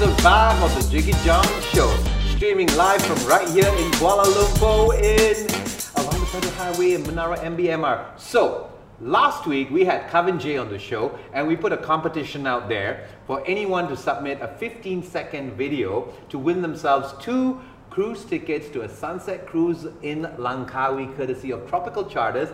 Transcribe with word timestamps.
episode 0.00 0.22
5 0.22 0.62
of 0.62 0.90
the 0.90 0.96
Jiggee 0.96 1.24
Jon 1.26 1.44
Show, 1.60 1.94
streaming 2.34 2.74
live 2.74 3.02
from 3.02 3.18
right 3.28 3.46
here 3.50 3.66
in 3.66 3.90
Kuala 3.98 4.24
Lumpur 4.24 4.98
in 4.98 5.46
along 6.00 6.20
the 6.20 6.26
Federal 6.26 6.52
Highway 6.54 6.94
in 6.94 7.02
Menara 7.02 7.36
MBMR. 7.40 8.18
So, 8.18 8.72
last 9.02 9.46
week 9.46 9.68
we 9.68 9.84
had 9.84 10.08
Kavin 10.08 10.40
Jay 10.40 10.56
on 10.56 10.70
the 10.70 10.78
show 10.78 11.18
and 11.34 11.46
we 11.46 11.54
put 11.54 11.74
a 11.74 11.76
competition 11.76 12.46
out 12.46 12.66
there 12.66 13.08
for 13.26 13.46
anyone 13.46 13.88
to 13.88 13.96
submit 13.96 14.40
a 14.40 14.48
15 14.48 15.02
second 15.02 15.52
video 15.52 16.10
to 16.30 16.38
win 16.38 16.62
themselves 16.62 17.12
two 17.22 17.60
cruise 17.90 18.24
tickets 18.24 18.70
to 18.70 18.80
a 18.80 18.88
sunset 18.88 19.46
cruise 19.46 19.86
in 20.00 20.22
Langkawi 20.38 21.14
courtesy 21.14 21.50
of 21.50 21.68
Tropical 21.68 22.06
Charters 22.06 22.48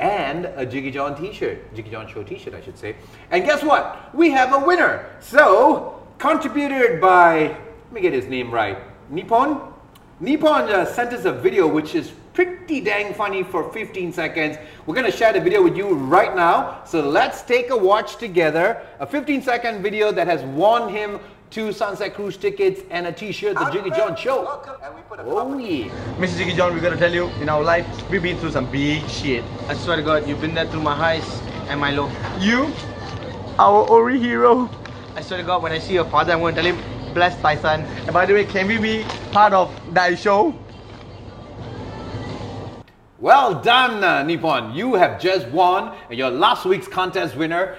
and 0.00 0.46
a 0.46 0.66
Jiggee 0.66 0.92
Jon 0.92 1.16
t-shirt, 1.16 1.72
Jiggee 1.76 1.92
Jon 1.92 2.08
Show 2.08 2.24
t-shirt 2.24 2.54
I 2.54 2.60
should 2.60 2.76
say. 2.76 2.96
And 3.30 3.44
guess 3.44 3.62
what? 3.62 4.12
We 4.12 4.30
have 4.30 4.52
a 4.52 4.66
winner. 4.66 5.14
So, 5.20 5.98
contributed 6.18 7.00
by, 7.00 7.48
let 7.48 7.92
me 7.92 8.00
get 8.00 8.12
his 8.12 8.26
name 8.26 8.50
right, 8.50 8.78
Nippon? 9.10 9.60
Nippon 10.20 10.68
uh, 10.68 10.84
sent 10.84 11.12
us 11.12 11.24
a 11.24 11.32
video 11.32 11.66
which 11.66 11.94
is 11.94 12.12
pretty 12.34 12.80
dang 12.80 13.14
funny 13.14 13.42
for 13.42 13.72
15 13.72 14.12
seconds. 14.12 14.56
We're 14.86 14.94
gonna 14.94 15.12
share 15.12 15.32
the 15.32 15.40
video 15.40 15.62
with 15.62 15.76
you 15.76 15.94
right 15.94 16.34
now. 16.34 16.82
So 16.84 17.08
let's 17.08 17.42
take 17.42 17.70
a 17.70 17.76
watch 17.76 18.16
together. 18.16 18.84
A 19.00 19.06
15 19.06 19.42
second 19.42 19.82
video 19.82 20.12
that 20.12 20.26
has 20.26 20.42
won 20.42 20.92
him 20.92 21.20
two 21.50 21.72
Sunset 21.72 22.14
Cruise 22.14 22.36
tickets 22.36 22.82
and 22.90 23.06
a 23.06 23.12
t-shirt, 23.12 23.54
The 23.54 23.64
Jiggee 23.66 23.96
Jon 23.96 24.14
Show. 24.16 24.44
Oh 25.18 25.58
yeah. 25.58 25.88
Mr. 26.18 26.44
Jiggee 26.44 26.56
Jon, 26.56 26.74
we 26.74 26.80
gotta 26.80 26.96
tell 26.96 27.12
you, 27.12 27.28
in 27.40 27.48
our 27.48 27.62
life, 27.62 27.86
we've 28.10 28.22
been 28.22 28.38
through 28.38 28.50
some 28.50 28.70
big 28.70 29.08
shit. 29.08 29.42
I 29.68 29.74
swear 29.74 29.96
to 29.96 30.02
God, 30.02 30.28
you've 30.28 30.40
been 30.40 30.54
there 30.54 30.66
through 30.66 30.82
my 30.82 30.94
highs 30.94 31.26
and 31.68 31.80
my 31.80 31.90
lows. 31.90 32.12
You, 32.38 32.72
our 33.58 33.88
Ori 33.88 34.18
hero. 34.18 34.68
I 35.18 35.20
swear 35.20 35.40
to 35.40 35.44
God, 35.44 35.64
when 35.64 35.72
I 35.72 35.80
see 35.80 35.94
your 35.94 36.04
father, 36.04 36.32
I'm 36.32 36.38
going 36.38 36.54
to 36.54 36.62
tell 36.62 36.72
him, 36.72 37.12
bless 37.12 37.34
thy 37.42 37.56
son. 37.56 37.80
And 37.80 38.12
by 38.12 38.24
the 38.24 38.34
way, 38.34 38.44
can 38.44 38.68
we 38.68 38.78
be 38.78 39.02
part 39.32 39.52
of 39.52 39.68
that 39.92 40.16
show? 40.16 40.56
Well 43.18 43.60
done, 43.60 44.04
uh, 44.04 44.22
Nippon. 44.22 44.76
You 44.76 44.94
have 44.94 45.20
just 45.20 45.48
won 45.48 45.96
your 46.08 46.30
last 46.30 46.66
week's 46.66 46.86
contest 46.86 47.34
winner. 47.34 47.76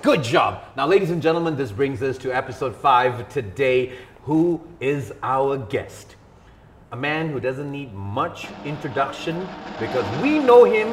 Good 0.00 0.22
job. 0.24 0.64
Now, 0.78 0.86
ladies 0.86 1.10
and 1.10 1.20
gentlemen, 1.20 1.56
this 1.56 1.72
brings 1.72 2.02
us 2.02 2.16
to 2.18 2.34
episode 2.34 2.74
five 2.74 3.28
today. 3.28 3.92
Who 4.22 4.58
is 4.80 5.12
our 5.22 5.58
guest? 5.58 6.16
A 6.92 6.96
man 6.96 7.28
who 7.28 7.38
doesn't 7.38 7.70
need 7.70 7.92
much 7.92 8.46
introduction 8.64 9.46
because 9.78 10.06
we 10.22 10.38
know 10.38 10.64
him 10.64 10.88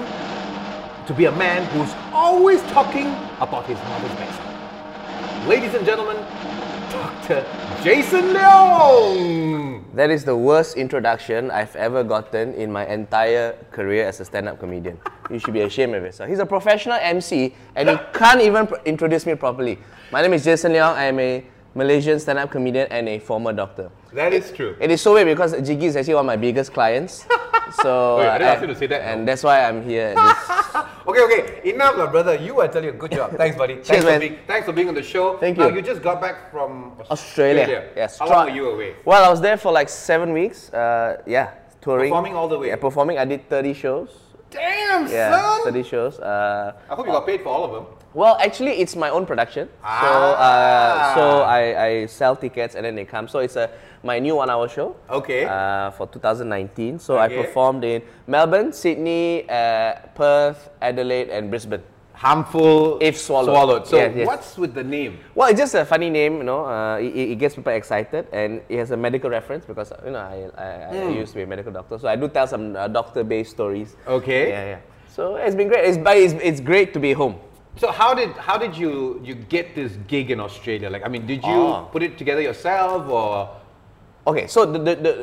to 1.08 1.14
be 1.14 1.24
a 1.24 1.32
man 1.32 1.66
who's 1.68 1.96
always 2.12 2.62
talking 2.64 3.08
about 3.40 3.66
his 3.66 3.78
mother's 3.80 4.18
best. 4.18 4.55
Ladies 5.46 5.76
and 5.76 5.86
gentlemen, 5.86 6.18
Dr. 6.90 7.46
Jason 7.84 8.34
Leong. 8.34 9.84
That 9.94 10.10
is 10.10 10.26
the 10.26 10.36
worst 10.36 10.76
introduction 10.76 11.52
I've 11.52 11.76
ever 11.76 12.04
gotten 12.04 12.56
in 12.56 12.72
my 12.72 12.84
entire 12.88 13.54
career 13.70 14.08
as 14.08 14.20
a 14.20 14.26
stand-up 14.26 14.60
comedian. 14.60 14.98
You 15.30 15.38
should 15.38 15.54
be 15.54 15.62
ashamed 15.62 15.94
of 15.94 16.02
yourself. 16.02 16.32
He's 16.32 16.40
a 16.40 16.48
professional 16.48 16.98
MC 17.00 17.54
and 17.76 17.92
he 17.92 17.96
can't 18.12 18.42
even 18.42 18.68
introduce 18.86 19.28
me 19.28 19.36
properly. 19.36 19.78
My 20.12 20.24
name 20.24 20.34
is 20.34 20.44
Jason 20.44 20.72
Leong. 20.72 20.96
I 20.96 21.06
am 21.14 21.20
a 21.20 21.46
Malaysian 21.76 22.20
stand-up 22.20 22.50
comedian 22.50 22.88
and 22.90 23.08
a 23.08 23.20
former 23.20 23.54
doctor. 23.54 23.92
That 24.16 24.32
is 24.32 24.52
true. 24.52 24.78
It 24.80 24.90
is 24.92 25.02
so 25.02 25.14
weird 25.14 25.28
because 25.28 25.54
Jiggee 25.54 25.84
is 25.84 25.96
actually 25.98 26.16
one 26.16 26.24
of 26.24 26.28
my 26.28 26.38
biggest 26.38 26.74
clients. 26.74 27.28
So 27.82 28.20
Wait, 28.20 28.28
I 28.28 28.38
didn't 28.38 28.54
ask 28.54 28.62
you 28.62 28.68
to 28.68 28.76
say 28.76 28.88
that, 28.88 29.02
and 29.02 29.22
no. 29.22 29.26
that's 29.26 29.44
why 29.44 29.66
I'm 29.66 29.84
here. 29.84 30.14
Okay, 31.08 31.22
okay, 31.22 31.70
enough, 31.70 31.98
lah, 31.98 32.08
brother. 32.10 32.34
You 32.36 32.60
are 32.62 32.68
telling 32.68 32.90
you 32.90 32.94
good 32.94 33.12
job. 33.12 33.38
Thanks, 33.38 33.56
buddy. 33.56 33.76
Thanks, 33.76 34.04
for 34.04 34.10
man. 34.10 34.20
being, 34.20 34.38
thanks 34.48 34.66
for 34.66 34.74
being 34.74 34.88
on 34.88 34.96
the 34.96 35.04
show. 35.04 35.38
Thank 35.38 35.58
you. 35.58 35.64
Now, 35.64 35.70
you. 35.70 35.82
just 35.82 36.02
got 36.02 36.20
back 36.20 36.52
from 36.52 36.98
Australia. 37.12 37.90
Yes. 37.96 38.18
How 38.18 38.30
long 38.30 38.50
were 38.50 38.56
you 38.56 38.70
away? 38.72 38.96
Well, 39.06 39.24
I 39.24 39.30
was 39.30 39.40
there 39.40 39.58
for 39.58 39.72
like 39.72 39.88
seven 39.88 40.34
weeks. 40.34 40.74
Uh, 40.74 41.22
yeah, 41.28 41.52
touring. 41.80 42.10
Performing 42.10 42.36
all 42.36 42.48
the 42.48 42.58
way? 42.58 42.68
Yeah, 42.70 42.78
performing. 42.78 43.20
I 43.20 43.26
did 43.26 43.48
30 43.50 43.74
shows. 43.74 44.10
Damn, 44.56 45.08
Yeah, 45.08 45.32
son. 45.38 45.64
30 45.72 45.84
shows. 45.84 46.20
Uh, 46.20 46.74
I 46.90 46.96
hope 46.96 47.06
you 47.06 47.12
got 47.12 47.26
paid 47.26 47.42
for 47.44 47.50
all 47.50 47.64
of 47.66 47.72
them. 47.74 47.86
Well, 48.14 48.38
actually, 48.40 48.80
it's 48.80 48.96
my 48.96 49.10
own 49.10 49.26
production. 49.26 49.68
So, 49.68 49.76
Ah. 49.84 51.12
uh, 51.12 51.16
so 51.16 51.24
I, 51.44 51.62
I 51.86 52.06
sell 52.08 52.36
tickets 52.36 52.76
and 52.76 52.86
then 52.86 52.96
they 52.96 53.04
come. 53.06 53.28
So 53.28 53.40
it's 53.40 53.58
a 53.58 53.70
my 54.04 54.20
new 54.20 54.36
one-hour 54.36 54.70
show. 54.70 54.96
Okay. 55.10 55.44
Uh, 55.46 55.92
for 55.92 56.08
2019. 56.08 57.00
So 57.00 57.18
I 57.18 57.28
performed 57.28 57.84
in 57.84 58.02
Melbourne, 58.28 58.72
Sydney, 58.72 59.44
uh, 59.50 59.96
Perth, 60.16 60.70
Adelaide, 60.82 61.30
and 61.30 61.50
Brisbane. 61.50 61.84
Harmful 62.16 62.98
If 63.02 63.18
swallowed. 63.20 63.54
Swallowed. 63.56 63.88
So 63.88 63.98
Yes, 63.98 64.14
yes. 64.16 64.28
what's 64.28 64.58
with 64.58 64.74
the 64.74 64.84
name? 64.84 65.20
Well, 65.36 65.50
it's 65.50 65.60
just 65.60 65.76
a 65.76 65.86
funny 65.86 66.10
name, 66.10 66.38
you 66.38 66.44
know. 66.44 66.66
Uh, 66.66 66.98
it, 66.98 67.14
it 67.34 67.36
gets 67.40 67.56
people 67.56 67.74
excited, 67.74 68.28
and 68.32 68.62
it 68.70 68.78
has 68.78 68.92
a 68.92 68.98
medical 68.98 69.30
reference 69.30 69.66
because 69.66 69.92
you 70.06 70.12
know 70.12 70.20
I, 70.20 70.50
I, 70.58 70.98
I 70.98 71.10
used 71.10 71.32
to 71.34 71.38
be 71.40 71.44
a 71.44 71.48
medical 71.48 71.72
doctor, 71.72 72.00
so 72.00 72.08
I 72.08 72.16
do 72.16 72.28
tell 72.30 72.48
some 72.48 72.76
uh, 72.76 72.88
doctor-based 72.88 73.52
stories. 73.52 73.96
Okay. 74.08 74.50
Yeah, 74.50 74.66
yeah. 74.66 74.80
So 75.10 75.36
it's 75.36 75.56
been 75.56 75.68
great. 75.68 75.86
It's, 75.86 75.98
but 75.98 76.18
it's, 76.18 76.34
it's 76.42 76.60
great 76.62 76.94
to 76.94 77.00
be 77.00 77.14
home. 77.14 77.36
So 77.78 77.92
how 77.92 78.14
did 78.14 78.32
how 78.48 78.58
did 78.58 78.76
you 78.78 79.20
you 79.24 79.36
get 79.36 79.76
this 79.76 79.98
gig 80.08 80.32
in 80.32 80.40
Australia? 80.40 80.90
Like, 80.90 81.06
I 81.06 81.10
mean, 81.10 81.26
did 81.28 81.44
you 81.44 81.62
Oh. 81.68 81.90
put 81.92 82.02
it 82.04 82.18
together 82.18 82.42
yourself 82.42 83.10
or? 83.10 83.50
Okay, 84.26 84.48
so 84.48 84.66
the 84.66 84.80
the, 84.80 84.94
the, 84.96 85.14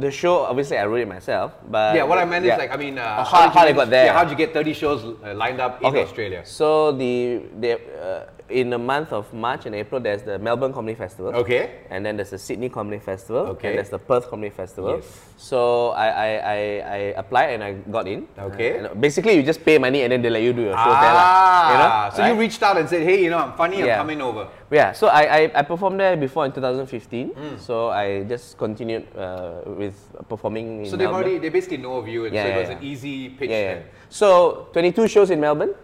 the 0.00 0.10
show 0.10 0.44
obviously 0.44 0.76
I 0.76 0.84
wrote 0.84 1.00
it 1.00 1.08
myself, 1.08 1.52
but 1.70 1.96
Yeah, 1.96 2.04
what 2.04 2.18
I 2.18 2.26
meant 2.26 2.44
yeah. 2.44 2.52
is 2.52 2.58
like, 2.58 2.70
I 2.70 2.76
mean, 2.76 2.98
uh, 2.98 3.24
how- 3.24 3.48
did 3.48 3.54
you 3.54 3.60
how 3.60 3.64
they 3.64 3.72
got 3.72 3.88
there. 3.88 4.04
Yeah, 4.06 4.12
how 4.12 4.24
did 4.24 4.30
you 4.32 4.36
get 4.36 4.52
30 4.52 4.74
shows 4.74 5.00
uh, 5.24 5.32
lined 5.32 5.58
up 5.58 5.80
in 5.80 5.86
okay. 5.88 6.02
Australia? 6.04 6.44
So 6.44 6.92
the 6.92 7.40
the 7.60 7.80
uh, 7.96 8.26
in 8.48 8.70
the 8.70 8.78
month 8.78 9.12
of 9.12 9.32
March 9.32 9.66
and 9.66 9.74
April, 9.74 10.00
there's 10.00 10.22
the 10.22 10.38
Melbourne 10.38 10.72
Comedy 10.72 10.94
Festival. 10.94 11.34
Okay. 11.36 11.80
And 11.90 12.04
then 12.04 12.16
there's 12.16 12.30
the 12.30 12.38
Sydney 12.38 12.68
Comedy 12.68 12.98
Festival. 12.98 13.42
Okay. 13.56 13.68
And 13.68 13.78
there's 13.78 13.90
the 13.90 13.98
Perth 13.98 14.28
Comedy 14.28 14.50
Festival. 14.50 14.96
Yes. 14.96 15.06
So 15.36 15.90
I, 15.90 16.06
I, 16.08 16.28
I, 16.28 16.56
I 16.56 16.96
applied 17.16 17.50
and 17.54 17.64
I 17.64 17.72
got 17.90 18.06
in. 18.06 18.28
Okay. 18.38 18.78
And 18.78 19.00
basically, 19.00 19.34
you 19.34 19.42
just 19.42 19.64
pay 19.64 19.78
money 19.78 20.02
and 20.02 20.12
then 20.12 20.22
they 20.22 20.30
let 20.30 20.42
you 20.42 20.52
do 20.52 20.62
your 20.62 20.76
show 20.76 20.84
there. 21.02 21.14
lah. 21.14 21.24
Ah, 21.24 21.70
You 21.70 21.76
know? 21.78 22.16
so 22.16 22.26
you 22.34 22.40
reached 22.40 22.62
out 22.62 22.76
and 22.78 22.88
said, 22.88 23.02
hey, 23.02 23.22
you 23.24 23.30
know, 23.30 23.38
I'm 23.38 23.52
funny, 23.54 23.82
I'm 23.82 23.96
coming 23.98 24.20
over. 24.20 24.48
Yeah, 24.70 24.92
so 24.92 25.08
I, 25.08 25.22
I, 25.22 25.52
I 25.56 25.62
performed 25.62 26.00
there 26.00 26.16
before 26.16 26.46
in 26.46 26.52
2015. 26.52 27.30
Mm. 27.30 27.58
So 27.60 27.88
I 27.90 28.24
just 28.24 28.56
continued 28.56 29.04
uh, 29.16 29.60
with 29.66 29.94
performing 30.28 30.84
in 30.84 30.90
So 30.90 30.96
they've 30.96 31.08
already, 31.12 31.38
they 31.38 31.50
basically 31.50 31.76
know 31.76 31.96
of 31.96 32.08
you, 32.08 32.24
and 32.24 32.34
Yeah, 32.34 32.44
so 32.44 32.48
it 32.48 32.52
yeah, 32.52 32.58
was 32.60 32.68
yeah. 32.70 32.76
an 32.78 32.82
easy 32.84 33.28
pitch 33.30 33.50
Yeah, 33.50 33.74
then. 33.74 33.76
yeah. 33.82 33.92
So 34.08 34.68
22 34.72 35.08
shows 35.08 35.30
in 35.30 35.40
Melbourne. 35.40 35.74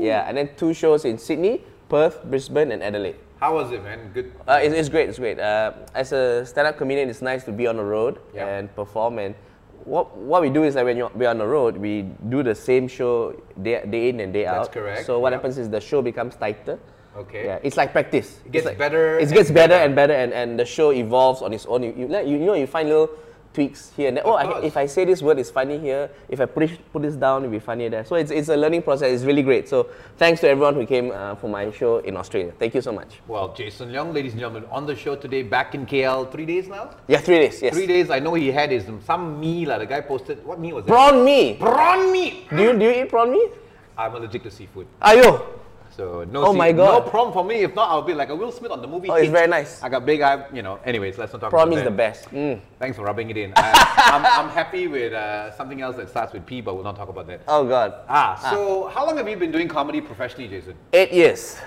Yeah, 0.00 0.26
and 0.28 0.36
then 0.36 0.50
two 0.56 0.74
shows 0.74 1.04
in 1.04 1.16
Sydney, 1.18 1.62
Perth, 1.92 2.24
Brisbane, 2.24 2.72
and 2.72 2.82
Adelaide. 2.82 3.16
How 3.38 3.52
was 3.52 3.70
it, 3.70 3.84
man? 3.84 4.10
Good. 4.14 4.32
Uh, 4.48 4.60
it's, 4.62 4.74
it's 4.74 4.88
great. 4.88 5.10
It's 5.10 5.18
great. 5.18 5.38
Uh, 5.38 5.72
as 5.94 6.12
a 6.12 6.46
stand-up 6.46 6.78
comedian, 6.78 7.10
it's 7.10 7.20
nice 7.20 7.44
to 7.44 7.52
be 7.52 7.66
on 7.66 7.76
the 7.76 7.84
road 7.84 8.18
Yeah. 8.34 8.46
and 8.48 8.74
perform. 8.74 9.18
And 9.18 9.34
what 9.84 10.16
what 10.16 10.40
we 10.40 10.48
do 10.48 10.62
is 10.64 10.72
that 10.72 10.86
when 10.86 10.96
you're, 10.96 11.10
we're 11.14 11.28
on 11.28 11.36
the 11.36 11.46
road, 11.46 11.76
we 11.76 12.08
do 12.32 12.42
the 12.42 12.54
same 12.54 12.88
show 12.88 13.36
day, 13.60 13.84
day 13.84 14.08
in 14.08 14.20
and 14.20 14.32
day 14.32 14.44
That's 14.44 14.68
out. 14.68 14.72
correct, 14.72 15.04
So 15.04 15.18
what 15.18 15.34
happens 15.34 15.58
is 15.58 15.68
the 15.68 15.80
show 15.82 16.00
becomes 16.00 16.34
tighter. 16.36 16.78
Okay. 17.14 17.44
Yeah, 17.44 17.58
it's 17.62 17.76
like 17.76 17.92
practice. 17.92 18.40
It 18.46 18.52
gets 18.52 18.64
like- 18.64 18.78
better 18.78 19.18
It 19.18 19.24
and 19.28 19.32
gets 19.36 19.50
better 19.50 19.74
and 19.76 19.94
better, 19.94 20.14
and, 20.14 20.32
and 20.32 20.58
the 20.58 20.64
show 20.64 20.92
evolves 20.92 21.42
on 21.42 21.52
its 21.52 21.66
own. 21.66 21.82
You, 21.82 21.92
you, 21.92 22.06
you, 22.08 22.38
you 22.40 22.46
know, 22.48 22.54
you 22.54 22.66
find 22.66 22.88
little 22.88 23.10
tweaks 23.52 23.92
here 23.96 24.08
and 24.08 24.16
there. 24.16 24.24
Of 24.24 24.30
oh, 24.30 24.34
I, 24.34 24.64
if 24.64 24.76
I 24.76 24.86
say 24.86 25.04
this 25.04 25.22
word, 25.22 25.38
it's 25.38 25.50
funny 25.50 25.78
here. 25.78 26.10
If 26.28 26.40
I 26.40 26.46
put, 26.46 26.64
it, 26.64 26.92
put 26.92 27.02
this 27.02 27.14
down, 27.14 27.42
it'll 27.42 27.52
be 27.52 27.58
funnier 27.58 27.90
there. 27.90 28.04
So 28.04 28.16
it's, 28.16 28.30
it's 28.30 28.48
a 28.48 28.56
learning 28.56 28.82
process. 28.82 29.12
It's 29.12 29.24
really 29.24 29.42
great. 29.42 29.68
So 29.68 29.88
thanks 30.16 30.40
to 30.40 30.48
everyone 30.48 30.74
who 30.74 30.86
came 30.86 31.10
uh, 31.10 31.34
for 31.36 31.48
my 31.48 31.70
show 31.70 31.98
in 31.98 32.16
Australia. 32.16 32.52
Thank 32.58 32.74
you 32.74 32.80
so 32.80 32.92
much. 32.92 33.20
Well, 33.28 33.52
Jason 33.54 33.90
Leong, 33.90 34.12
ladies 34.12 34.32
and 34.32 34.40
gentlemen, 34.40 34.68
on 34.70 34.86
the 34.86 34.96
show 34.96 35.16
today, 35.16 35.42
back 35.42 35.74
in 35.74 35.86
KL, 35.86 36.30
three 36.30 36.46
days 36.46 36.68
now? 36.68 36.90
Yeah, 37.08 37.18
three 37.18 37.38
days. 37.38 37.62
Yes. 37.62 37.74
Three 37.74 37.86
days. 37.86 38.10
I 38.10 38.18
know 38.18 38.34
he 38.34 38.50
had 38.50 38.70
his 38.70 38.84
some 39.04 39.40
meal. 39.40 39.68
Like, 39.70 39.80
the 39.80 39.86
guy 39.86 40.00
posted 40.00 40.44
what 40.44 40.58
meal 40.58 40.76
was 40.76 40.84
it? 40.84 40.88
Prawn 40.88 41.24
meat. 41.24 41.58
Prawn 41.58 42.12
meat. 42.12 42.48
Do 42.50 42.62
you 42.62 42.78
do 42.78 42.84
you 42.84 43.02
eat 43.02 43.08
prawn 43.08 43.32
meat? 43.32 43.52
I'm 43.96 44.14
allergic 44.14 44.42
to 44.44 44.50
seafood, 44.50 44.86
Ayo. 45.02 45.61
So 45.96 46.24
no. 46.24 46.46
Oh 46.46 46.52
sea- 46.52 46.58
my 46.58 46.72
God. 46.72 47.04
No 47.04 47.10
prawn 47.10 47.32
for 47.32 47.44
me. 47.44 47.56
If 47.56 47.74
not, 47.74 47.90
I'll 47.90 48.02
be 48.02 48.14
like 48.14 48.28
a 48.30 48.36
Will 48.36 48.52
Smith 48.52 48.70
on 48.70 48.80
the 48.80 48.88
movie. 48.88 49.08
Oh, 49.08 49.14
it's 49.14 49.30
very 49.30 49.48
nice. 49.48 49.82
I 49.82 49.88
got 49.88 50.06
big 50.06 50.20
eye. 50.20 50.46
You 50.52 50.62
know. 50.62 50.78
Anyways, 50.84 51.18
let's 51.18 51.32
not 51.32 51.40
talk 51.40 51.50
Prawn 51.50 51.68
about 51.68 51.78
is 51.78 51.84
that. 51.84 51.90
the 51.90 51.96
best. 51.96 52.24
Mm. 52.30 52.60
Thanks 52.78 52.96
for 52.96 53.04
rubbing 53.04 53.30
it 53.30 53.36
in. 53.36 53.52
I, 53.56 53.72
I'm, 54.12 54.46
I'm 54.46 54.50
happy 54.50 54.88
with 54.88 55.12
uh, 55.12 55.54
something 55.56 55.80
else 55.80 55.96
that 55.96 56.08
starts 56.08 56.32
with 56.32 56.46
P, 56.46 56.60
but 56.60 56.74
we'll 56.74 56.84
not 56.84 56.96
talk 56.96 57.08
about 57.08 57.26
that. 57.26 57.42
Oh 57.46 57.66
God. 57.66 57.94
Ah, 58.08 58.48
so 58.50 58.88
how 58.88 59.06
long 59.06 59.16
have 59.16 59.28
you 59.28 59.36
been 59.36 59.52
doing 59.52 59.68
comedy 59.68 60.00
professionally, 60.00 60.48
Jason? 60.48 60.74
Eight 60.92 61.12
years. 61.12 61.58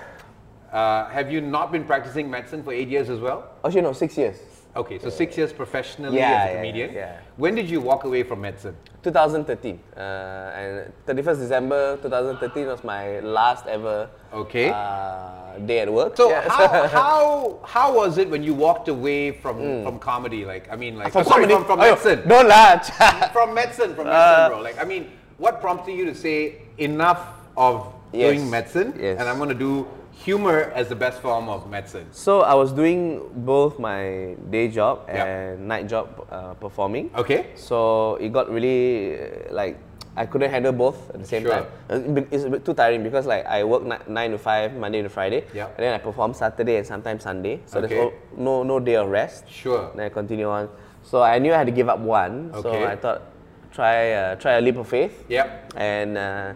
Uh, 0.71 1.07
have 1.09 1.31
you 1.31 1.39
not 1.39 1.71
been 1.71 1.85
practicing 1.85 2.29
medicine 2.29 2.61
for 2.61 2.73
eight 2.73 2.89
years 2.89 3.09
as 3.09 3.19
well? 3.19 3.49
Actually, 3.63 3.81
no, 3.81 3.93
six 3.93 4.17
years. 4.17 4.37
Okay, 4.75 4.99
so 4.99 5.09
six 5.09 5.37
years 5.37 5.53
professionally 5.53 6.17
Yeah, 6.17 6.43
as 6.43 6.51
a 6.51 6.55
comedian. 6.57 6.91
yeah. 6.93 6.99
yeah. 6.99 7.19
When 7.37 7.55
did 7.55 7.69
you 7.69 7.79
walk 7.79 8.03
away 8.03 8.23
from 8.23 8.41
medicine? 8.41 8.75
2013. 9.03 9.79
Uh, 9.95 9.99
and 9.99 10.91
31st 11.07 11.37
December 11.39 11.97
2013 12.01 12.67
was 12.67 12.83
my 12.83 13.19
last 13.21 13.67
ever 13.67 14.09
Okay. 14.33 14.71
uh, 14.71 15.57
day 15.65 15.79
at 15.79 15.91
work. 15.91 16.17
So 16.17 16.27
how, 16.49 16.87
how 16.99 17.59
how 17.63 17.95
was 17.95 18.17
it 18.17 18.29
when 18.29 18.43
you 18.43 18.53
walked 18.53 18.89
away 18.89 19.31
from 19.31 19.83
from 19.83 19.97
comedy? 19.99 20.43
Like 20.43 20.69
I 20.69 20.75
mean, 20.75 20.97
like 20.97 21.13
From 21.13 21.21
oh, 21.25 21.29
sorry, 21.29 21.43
comedy- 21.47 21.55
from, 21.65 21.65
from 21.65 21.79
medicine. 21.79 22.27
Don't 22.27 22.47
laugh. 22.49 23.31
from 23.37 23.53
medicine, 23.53 23.95
from 23.95 24.07
Uh, 24.07 24.11
medicine, 24.11 24.49
bro. 24.51 24.61
Like 24.61 24.77
I 24.81 24.83
mean, 24.83 25.11
what 25.37 25.61
prompted 25.61 25.93
you 25.93 26.05
to 26.05 26.15
say 26.15 26.55
enough 26.77 27.21
of 27.55 27.93
Yes, 28.11 28.35
doing 28.35 28.49
medicine 28.49 28.93
yes. 28.99 29.19
and 29.19 29.27
I'm 29.27 29.37
going 29.37 29.49
to 29.49 29.55
do 29.69 29.85
humor 30.15 30.71
as 30.73 30.87
the 30.89 30.95
best 30.95 31.21
form 31.21 31.49
of 31.49 31.69
medicine. 31.69 32.07
So 32.11 32.41
I 32.41 32.53
was 32.53 32.71
doing 32.71 33.21
both 33.45 33.77
my 33.79 34.35
day 34.49 34.67
job 34.69 35.05
Yeah. 35.07 35.25
and 35.25 35.67
night 35.67 35.87
job 35.87 36.07
uh, 36.31 36.53
performing. 36.55 37.11
Okay. 37.15 37.47
So 37.55 38.15
it 38.15 38.31
got 38.31 38.49
really 38.49 39.19
uh, 39.19 39.53
like 39.53 39.77
I 40.17 40.25
couldn't 40.25 40.49
handle 40.49 40.71
both 40.71 41.09
at 41.11 41.19
the 41.19 41.27
same 41.27 41.43
Sure. 41.43 41.51
time. 41.51 41.65
Uh, 41.91 41.95
It's 41.99 42.07
a 42.07 42.11
bit- 42.15 42.27
It's 42.31 42.43
a 42.45 42.49
bit 42.49 42.63
too 42.65 42.73
tiring 42.73 43.03
because 43.03 43.27
like 43.27 43.45
I 43.45 43.63
work 43.67 43.83
nine 44.07 44.31
to 44.31 44.37
five 44.39 44.71
Monday 44.73 45.01
to 45.03 45.09
Friday, 45.09 45.43
Yeah. 45.53 45.67
and 45.75 45.83
then 45.83 45.91
I 45.93 45.99
perform 45.99 46.33
Saturday 46.33 46.77
and 46.79 46.87
sometimes 46.87 47.23
Sunday. 47.23 47.59
So 47.67 47.79
Okay. 47.79 47.87
there's 47.87 48.13
no, 48.37 48.63
no 48.63 48.63
no 48.63 48.79
day 48.79 48.95
of 48.95 49.09
rest. 49.11 49.43
Sure. 49.51 49.91
Then 49.95 50.05
I 50.07 50.09
continue 50.09 50.47
on. 50.47 50.69
So 51.03 51.21
I 51.21 51.37
knew 51.39 51.51
I 51.53 51.57
had 51.59 51.67
to 51.67 51.75
give 51.75 51.89
up 51.91 51.99
one. 51.99 52.49
Okay. 52.55 52.63
So 52.63 52.87
I 52.87 52.95
thought 52.95 53.21
try 53.75 54.13
uh, 54.15 54.35
try 54.39 54.53
a 54.55 54.61
leap 54.63 54.77
of 54.79 54.87
faith. 54.87 55.25
Yep. 55.27 55.73
And 55.75 56.17
uh, 56.17 56.53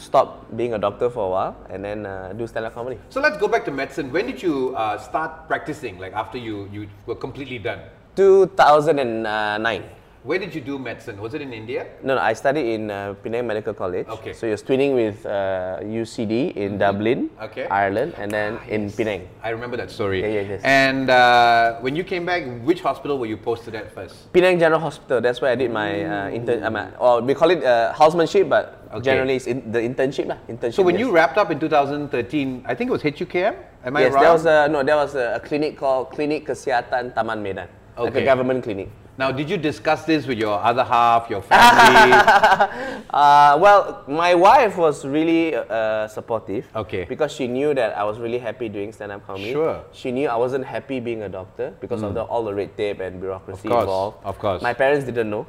stop 0.00 0.48
being 0.56 0.74
a 0.74 0.78
doctor 0.78 1.10
for 1.10 1.26
a 1.26 1.30
while 1.30 1.56
and 1.68 1.84
then 1.84 2.06
uh, 2.06 2.32
do 2.32 2.46
stand-up 2.46 2.74
comedy. 2.74 2.98
So 3.10 3.20
let's 3.20 3.36
go 3.36 3.48
back 3.48 3.64
to 3.66 3.70
medicine. 3.70 4.10
When 4.10 4.26
did 4.26 4.42
you 4.42 4.74
uh, 4.76 4.98
start 4.98 5.46
practicing? 5.46 5.98
Like 5.98 6.12
after 6.14 6.38
you 6.38 6.68
you 6.72 6.88
were 7.06 7.14
completely 7.14 7.58
done. 7.58 7.80
2009. 8.16 9.99
Where 10.22 10.38
did 10.38 10.54
you 10.54 10.60
do 10.60 10.78
medicine? 10.78 11.16
Was 11.16 11.32
it 11.32 11.40
in 11.40 11.54
India? 11.54 11.86
No, 12.02 12.14
no, 12.14 12.20
I 12.20 12.34
studied 12.34 12.74
in 12.74 12.90
uh, 12.90 13.14
Penang 13.24 13.46
Medical 13.46 13.72
College. 13.72 14.06
Okay. 14.06 14.34
So 14.34 14.44
you're 14.46 14.58
twinning 14.58 14.94
with 14.94 15.24
uh, 15.24 15.80
UCD 15.80 16.54
in 16.56 16.76
Dublin, 16.76 17.30
Okay. 17.40 17.64
Ireland, 17.68 18.12
and 18.18 18.30
then 18.30 18.58
in 18.68 18.92
Penang. 18.92 19.26
I 19.42 19.48
remember 19.48 19.78
that 19.78 19.90
story. 19.90 20.20
Yeah, 20.20 20.28
yeah, 20.28 20.40
yes. 20.52 20.60
And 20.62 21.08
uh, 21.08 21.80
when 21.80 21.96
you 21.96 22.04
came 22.04 22.26
back, 22.26 22.44
which 22.68 22.82
hospital 22.82 23.16
were 23.18 23.24
you 23.32 23.38
posted 23.38 23.74
at 23.74 23.94
first? 23.94 24.30
Penang 24.34 24.58
General 24.58 24.80
Hospital. 24.80 25.22
That's 25.22 25.40
where 25.40 25.52
I 25.52 25.54
did 25.54 25.72
my 25.72 26.04
uh, 26.04 26.28
intern. 26.28 26.64
Um, 26.64 26.76
or 26.98 27.22
we 27.22 27.32
call 27.32 27.48
it 27.48 27.64
uh, 27.64 27.94
housemanship, 27.94 28.48
but 28.48 28.76
Okay. 28.92 29.04
generally 29.04 29.36
it's 29.36 29.46
in, 29.46 29.70
the 29.72 29.78
internship 29.78 30.26
lah. 30.26 30.36
Internship. 30.50 30.74
So 30.74 30.82
when 30.82 30.98
yes. 30.98 31.06
you 31.06 31.12
wrapped 31.14 31.38
up 31.38 31.50
in 31.50 31.60
2013, 31.60 32.64
I 32.66 32.74
think 32.74 32.90
it 32.90 32.92
was 32.92 33.02
HUKM. 33.02 33.54
Am 33.86 33.96
I 33.96 34.00
yes, 34.00 34.12
right? 34.12 34.20
there 34.20 34.32
was 34.32 34.44
a 34.44 34.68
no, 34.68 34.82
there 34.82 34.96
was 34.96 35.14
a, 35.14 35.38
a 35.38 35.40
clinic 35.40 35.78
called 35.78 36.10
Klinik 36.10 36.44
Kesihatan 36.44 37.14
Taman 37.14 37.40
Medan, 37.40 37.68
like 37.96 38.10
Okay. 38.10 38.22
a 38.22 38.24
government 38.26 38.64
clinic. 38.64 38.90
Now, 39.20 39.30
did 39.30 39.50
you 39.50 39.58
discuss 39.58 40.06
this 40.06 40.26
with 40.26 40.38
your 40.38 40.58
other 40.58 40.82
half, 40.82 41.28
your 41.28 41.42
family? 41.42 42.16
Uh, 43.10 43.58
well, 43.60 44.04
my 44.06 44.36
wife 44.36 44.76
was 44.76 45.04
really 45.04 45.52
uh, 45.56 46.06
supportive. 46.06 46.64
Okay. 46.76 47.04
Because 47.04 47.32
she 47.32 47.48
knew 47.48 47.74
that 47.74 47.98
I 47.98 48.04
was 48.04 48.20
really 48.20 48.38
happy 48.38 48.68
doing 48.68 48.92
stand-up 48.92 49.26
comedy. 49.26 49.50
Sure. 49.50 49.74
Mm. 49.74 49.84
She 49.92 50.12
knew 50.12 50.28
I 50.28 50.36
wasn't 50.36 50.64
happy 50.64 51.00
being 51.00 51.22
a 51.22 51.28
doctor 51.28 51.74
because 51.80 52.02
of 52.04 52.14
the, 52.14 52.22
all 52.22 52.44
the 52.44 52.54
red 52.54 52.76
tape 52.76 53.00
and 53.00 53.20
bureaucracy 53.20 53.66
Of 53.66 53.72
course, 53.72 53.82
involved. 53.82 54.16
of 54.24 54.38
course. 54.38 54.62
My 54.62 54.72
parents 54.74 55.04
didn't 55.06 55.28
know. 55.28 55.44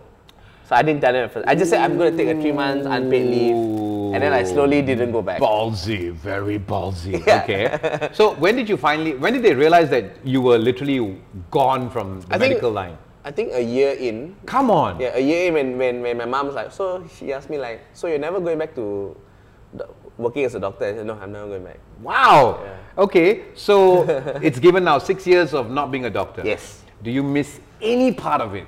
So 0.67 0.75
I 0.75 0.81
didn't 0.81 1.01
tell 1.01 1.13
them 1.13 1.25
at 1.25 1.31
first. 1.31 1.47
I 1.47 1.53
just 1.53 1.69
said 1.69 1.81
I'm 1.81 1.99
going 1.99 2.17
to 2.17 2.23
take 2.23 2.35
a 2.35 2.41
three 2.41 2.51
months 2.51 2.87
unpaid 2.89 3.29
leave. 3.29 3.55
And 4.15 4.23
then 4.23 4.33
I 4.33 4.43
slowly 4.43 4.81
didn't 4.81 5.11
go 5.11 5.21
back. 5.21 5.39
ballsy, 5.39 6.11
very 6.11 6.57
ballsy. 6.57 7.23
Yeah. 7.27 7.43
Okay. 7.43 8.09
So 8.13 8.33
when 8.35 8.55
did 8.55 8.67
you 8.67 8.75
finally? 8.75 9.13
When 9.13 9.33
did 9.33 9.43
they 9.43 9.53
realize 9.53 9.89
that 9.91 10.25
you 10.25 10.41
were 10.41 10.57
literally 10.57 11.21
gone 11.51 11.91
from 11.91 12.21
the 12.21 12.35
I 12.35 12.39
think- 12.39 12.53
medical 12.53 12.71
line? 12.71 12.97
I 13.23 13.31
think 13.31 13.53
a 13.53 13.61
year 13.61 13.91
in, 13.93 14.35
Come 14.45 14.71
on. 14.71 14.99
yeah, 14.99 15.11
a 15.15 15.19
year 15.19 15.47
in 15.47 15.53
when, 15.53 15.77
when, 15.77 16.01
when 16.01 16.17
my 16.17 16.25
mom 16.25 16.47
was 16.47 16.55
like, 16.55 16.71
so 16.71 17.05
she 17.17 17.31
asked 17.33 17.49
me 17.49 17.57
like, 17.57 17.81
so 17.93 18.07
you're 18.07 18.17
never 18.17 18.39
going 18.39 18.57
back 18.57 18.73
to 18.75 19.15
working 20.17 20.43
as 20.43 20.55
a 20.55 20.59
doctor? 20.59 20.85
I 20.85 20.93
said, 20.93 21.05
no, 21.05 21.13
I'm 21.13 21.31
never 21.31 21.47
going 21.47 21.63
back. 21.63 21.79
Wow. 22.01 22.59
Yeah. 22.63 23.03
Okay. 23.03 23.43
So 23.53 24.03
it's 24.41 24.59
given 24.59 24.83
now 24.83 24.97
six 24.97 25.27
years 25.27 25.53
of 25.53 25.69
not 25.69 25.91
being 25.91 26.05
a 26.05 26.09
doctor. 26.09 26.41
Yes. 26.43 26.83
Do 27.03 27.11
you 27.11 27.21
miss 27.23 27.59
any 27.81 28.11
part 28.13 28.41
of 28.41 28.55
it? 28.55 28.67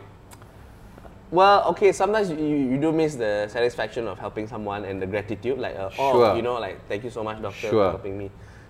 Well, 1.31 1.65
okay, 1.69 1.91
sometimes 1.91 2.29
you, 2.29 2.37
you 2.37 2.77
do 2.77 2.91
miss 2.91 3.15
the 3.15 3.47
satisfaction 3.49 4.07
of 4.07 4.19
helping 4.19 4.47
someone 4.47 4.85
and 4.85 5.01
the 5.01 5.07
gratitude, 5.07 5.57
like, 5.57 5.75
uh, 5.75 5.89
oh, 5.97 6.11
Sure. 6.13 6.35
you 6.35 6.43
know, 6.43 6.59
like, 6.59 6.87
thank 6.87 7.03
you 7.03 7.09
so 7.09 7.23
much, 7.23 7.41
doctor, 7.41 7.57
Sure. 7.57 7.71
for 7.71 7.89
helping 7.89 8.19
me. 8.19 8.29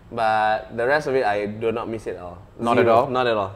But 0.09 0.77
the 0.77 0.87
rest 0.87 1.07
of 1.07 1.15
it, 1.15 1.25
I 1.25 1.45
do 1.47 1.73
not 1.73 1.89
miss 1.89 2.07
it 2.07 2.15
at 2.15 2.21
all. 2.21 2.37
Not 2.57 2.77
at 2.79 2.87
all? 2.87 3.07
Not 3.09 3.27
at 3.27 3.35
all. 3.35 3.53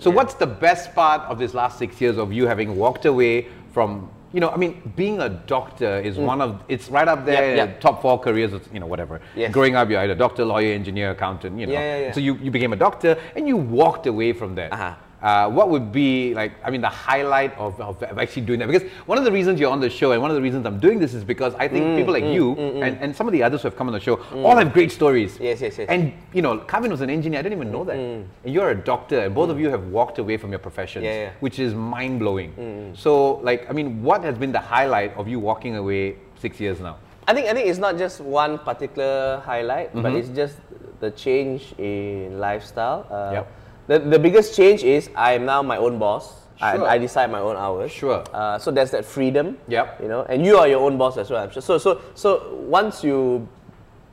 So 0.00 0.10
Yeah. 0.10 0.16
what's 0.16 0.34
the 0.34 0.46
best 0.46 0.94
part 0.94 1.22
of 1.30 1.38
this 1.38 1.52
last 1.54 1.78
six 1.78 2.00
years 2.00 2.16
of 2.18 2.32
you 2.32 2.46
having 2.46 2.76
walked 2.76 3.04
away 3.04 3.46
from, 3.72 4.08
you 4.32 4.40
know, 4.40 4.48
I 4.48 4.56
mean, 4.56 4.80
being 4.96 5.20
a 5.20 5.28
doctor 5.28 5.98
is 6.00 6.18
one 6.18 6.40
of, 6.40 6.62
it's 6.68 6.88
right 6.88 7.06
up 7.06 7.24
there, 7.26 7.66
Mm. 7.66 7.80
Top 7.80 8.00
four 8.00 8.18
careers, 8.18 8.52
of, 8.52 8.62
you 8.72 8.80
know, 8.80 8.86
whatever. 8.86 9.20
Yes. 9.36 9.52
Growing 9.52 9.76
up, 9.76 9.90
you're 9.90 10.00
either 10.00 10.14
doctor, 10.14 10.44
lawyer, 10.44 10.72
engineer, 10.72 11.10
accountant, 11.10 11.58
you 11.60 11.66
know. 11.66 12.10
So 12.14 12.20
you, 12.20 12.34
you 12.42 12.50
became 12.50 12.72
a 12.72 12.76
doctor 12.76 13.16
and 13.36 13.46
you 13.46 13.56
walked 13.56 14.06
away 14.06 14.32
from 14.32 14.54
that. 14.54 14.72
Uh-huh. 14.72 14.94
Uh, 15.22 15.50
what 15.50 15.68
would 15.68 15.92
be 15.92 16.32
like, 16.34 16.52
I 16.64 16.70
mean, 16.70 16.80
the 16.80 16.88
highlight 16.88 17.56
of, 17.58 17.78
of, 17.80 18.02
actually 18.18 18.42
doing 18.42 18.58
that? 18.60 18.68
Because 18.68 18.88
one 19.04 19.18
of 19.18 19.24
the 19.24 19.32
reasons 19.32 19.60
you're 19.60 19.70
on 19.70 19.80
the 19.80 19.90
show 19.90 20.12
and 20.12 20.22
one 20.22 20.30
of 20.30 20.34
the 20.34 20.40
reasons 20.40 20.64
I'm 20.64 20.78
doing 20.78 20.98
this 20.98 21.12
is 21.12 21.24
because 21.24 21.54
I 21.56 21.68
Mm, 21.68 21.72
think 21.72 21.96
people 21.96 22.12
like 22.14 22.24
you 22.24 22.56
and, 22.56 22.96
and 23.02 23.14
some 23.14 23.26
of 23.28 23.32
the 23.32 23.42
others 23.42 23.60
who 23.62 23.68
have 23.68 23.76
come 23.76 23.86
on 23.88 23.92
the 23.92 24.00
show 24.00 24.14
all 24.44 24.56
have 24.56 24.72
great 24.72 24.90
stories. 24.90 25.38
Yes, 25.38 25.60
yes, 25.60 25.76
yes. 25.78 25.88
And, 25.90 26.12
you 26.32 26.40
know, 26.40 26.58
Kavin 26.60 26.90
was 26.90 27.02
an 27.02 27.10
engineer, 27.10 27.38
I 27.40 27.42
didn't 27.42 27.58
even 27.58 27.70
know 27.70 27.84
that. 27.84 27.96
And 27.96 28.28
you're 28.44 28.70
a 28.70 28.74
doctor, 28.74 29.20
and 29.20 29.34
both 29.34 29.50
of 29.50 29.60
you 29.60 29.68
have 29.68 29.84
walked 29.88 30.18
away 30.18 30.36
from 30.38 30.50
your 30.50 30.58
professions, 30.58 31.04
Yeah, 31.04 31.20
yeah. 31.24 31.30
which 31.40 31.58
is 31.58 31.74
mind 31.74 32.18
blowing. 32.18 32.92
So, 32.96 33.34
like, 33.42 33.68
I 33.68 33.72
mean, 33.74 34.02
what 34.02 34.24
has 34.24 34.38
been 34.38 34.52
the 34.52 34.60
highlight 34.60 35.14
of 35.16 35.28
you 35.28 35.38
walking 35.38 35.76
away 35.76 36.16
six 36.38 36.58
years 36.58 36.80
now? 36.80 36.96
I 37.28 37.34
think 37.34 37.46
I 37.46 37.52
think 37.52 37.68
it's 37.68 37.78
not 37.78 37.96
just 37.98 38.20
one 38.20 38.58
particular 38.58 39.40
highlight, 39.44 39.92
but 39.94 40.04
Mm-hmm. 40.06 40.16
it's 40.16 40.30
just 40.30 40.56
the 41.00 41.10
change 41.12 41.74
in 41.78 42.40
lifestyle. 42.40 43.06
Uh, 43.10 43.32
Yep. 43.34 43.46
The 43.90 43.98
the 43.98 44.18
biggest 44.22 44.54
change 44.54 44.86
is 44.86 45.10
I 45.18 45.34
am 45.34 45.44
now 45.50 45.66
my 45.66 45.74
own 45.76 45.98
boss. 45.98 46.30
Sure. 46.62 46.86
I, 46.86 46.94
I 46.94 46.98
decide 46.98 47.26
my 47.32 47.40
own 47.40 47.56
hours. 47.56 47.90
Sure. 47.90 48.22
Uh, 48.32 48.54
so 48.58 48.70
there's 48.70 48.92
that 48.94 49.02
freedom. 49.04 49.58
Yep. 49.66 49.98
You 50.02 50.06
know, 50.08 50.22
and 50.30 50.46
you 50.46 50.58
are 50.62 50.68
your 50.68 50.78
own 50.86 50.94
boss 50.96 51.16
as 51.18 51.26
well. 51.26 51.42
I'm 51.42 51.50
sure. 51.50 51.62
So 51.62 51.74
so 51.78 51.98
so 52.14 52.54
once 52.70 53.02
you 53.02 53.48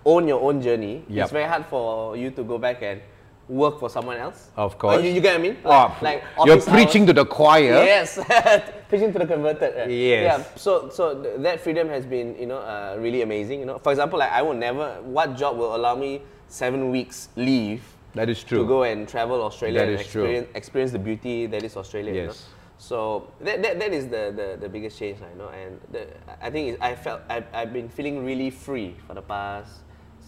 own 0.01 0.25
your 0.27 0.41
own 0.41 0.63
journey, 0.65 1.05
Yep. 1.05 1.23
it's 1.23 1.31
very 1.31 1.45
hard 1.45 1.65
for 1.69 2.17
you 2.17 2.31
to 2.33 2.41
go 2.41 2.57
back 2.57 2.81
and 2.81 3.01
work 3.45 3.77
for 3.77 3.85
someone 3.89 4.17
else. 4.17 4.49
Of 4.57 4.79
course. 4.81 4.97
Uh, 4.97 4.99
you, 5.05 5.11
you 5.13 5.21
get 5.21 5.37
what 5.37 5.39
I 5.39 5.43
mean? 5.45 5.57
Oh, 5.63 5.93
Like, 6.01 6.01
like 6.01 6.47
you're 6.47 6.61
preaching 6.61 7.03
hours. 7.05 7.13
to 7.13 7.21
the 7.21 7.25
choir. 7.29 7.77
Yes, 7.85 8.17
preaching 8.89 9.13
to 9.13 9.19
the 9.19 9.27
converted. 9.29 9.75
right? 9.77 9.91
Yes. 9.91 10.25
Yeah. 10.25 10.43
So 10.57 10.89
so 10.89 11.21
th- 11.21 11.37
that 11.45 11.61
freedom 11.61 11.85
has 11.93 12.01
been 12.07 12.33
you 12.39 12.47
know 12.49 12.65
uh, 12.65 12.97
really 12.97 13.21
amazing. 13.21 13.59
You 13.61 13.67
know, 13.69 13.77
for 13.77 13.91
example, 13.93 14.17
like 14.17 14.31
I 14.33 14.41
will 14.41 14.57
never. 14.57 14.97
What 15.05 15.37
job 15.37 15.53
will 15.61 15.75
allow 15.77 15.93
me 15.93 16.25
seven 16.49 16.89
weeks 16.89 17.29
leave 17.35 17.83
That 18.15 18.29
is 18.29 18.43
true. 18.43 18.59
to 18.59 18.67
go 18.67 18.83
and 18.83 19.07
travel 19.07 19.43
Australia 19.43 19.79
That 19.79 19.89
and 19.89 19.99
experience 19.99 20.47
experience 20.55 20.91
the 20.91 20.99
beauty 20.99 21.45
that 21.47 21.63
is 21.63 21.77
Australia? 21.77 22.13
You 22.13 22.21
know? 22.21 22.27
Yes. 22.27 22.45
So 22.79 23.27
that, 23.41 23.61
that, 23.63 23.79
that 23.79 23.91
is 23.91 24.05
the, 24.07 24.31
the, 24.35 24.57
the 24.61 24.69
biggest 24.69 24.99
change, 24.99 25.17
I 25.21 25.33
know, 25.37 25.49
and 25.49 25.79
the, 25.91 26.07
I 26.39 26.51
think 26.51 26.77
I 26.81 26.93
felt 26.95 27.21
I, 27.29 27.43
I've 27.53 27.73
been 27.73 27.89
feeling 27.89 28.23
really 28.23 28.51
free 28.51 28.95
for 29.07 29.15
the 29.15 29.21
past 29.21 29.81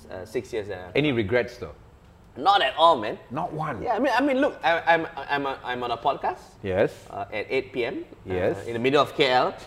uh, 0.09 0.25
six 0.25 0.51
years. 0.51 0.69
Uh, 0.69 0.91
Any 0.95 1.12
regrets 1.12 1.57
though? 1.57 1.75
not 2.38 2.62
at 2.62 2.74
all, 2.77 2.95
man. 2.98 3.19
Not 3.31 3.51
one. 3.53 3.81
Yeah, 3.83 3.95
I 3.95 4.00
mean, 4.00 4.13
I 4.15 4.21
mean, 4.21 4.39
look, 4.39 4.59
I, 4.63 4.79
I'm 4.88 5.07
I'm 5.17 5.45
a, 5.45 5.59
I'm 5.63 5.83
on 5.83 5.91
a 5.91 5.98
podcast 5.98 6.39
Yes. 6.63 6.91
uh, 7.12 7.25
at 7.33 7.45
8 7.50 7.74
p.m. 7.74 8.05
Yes. 8.25 8.57
uh, 8.57 8.67
in 8.67 8.74
the 8.74 8.79
middle 8.79 9.01
of 9.01 9.13
KL. 9.15 9.53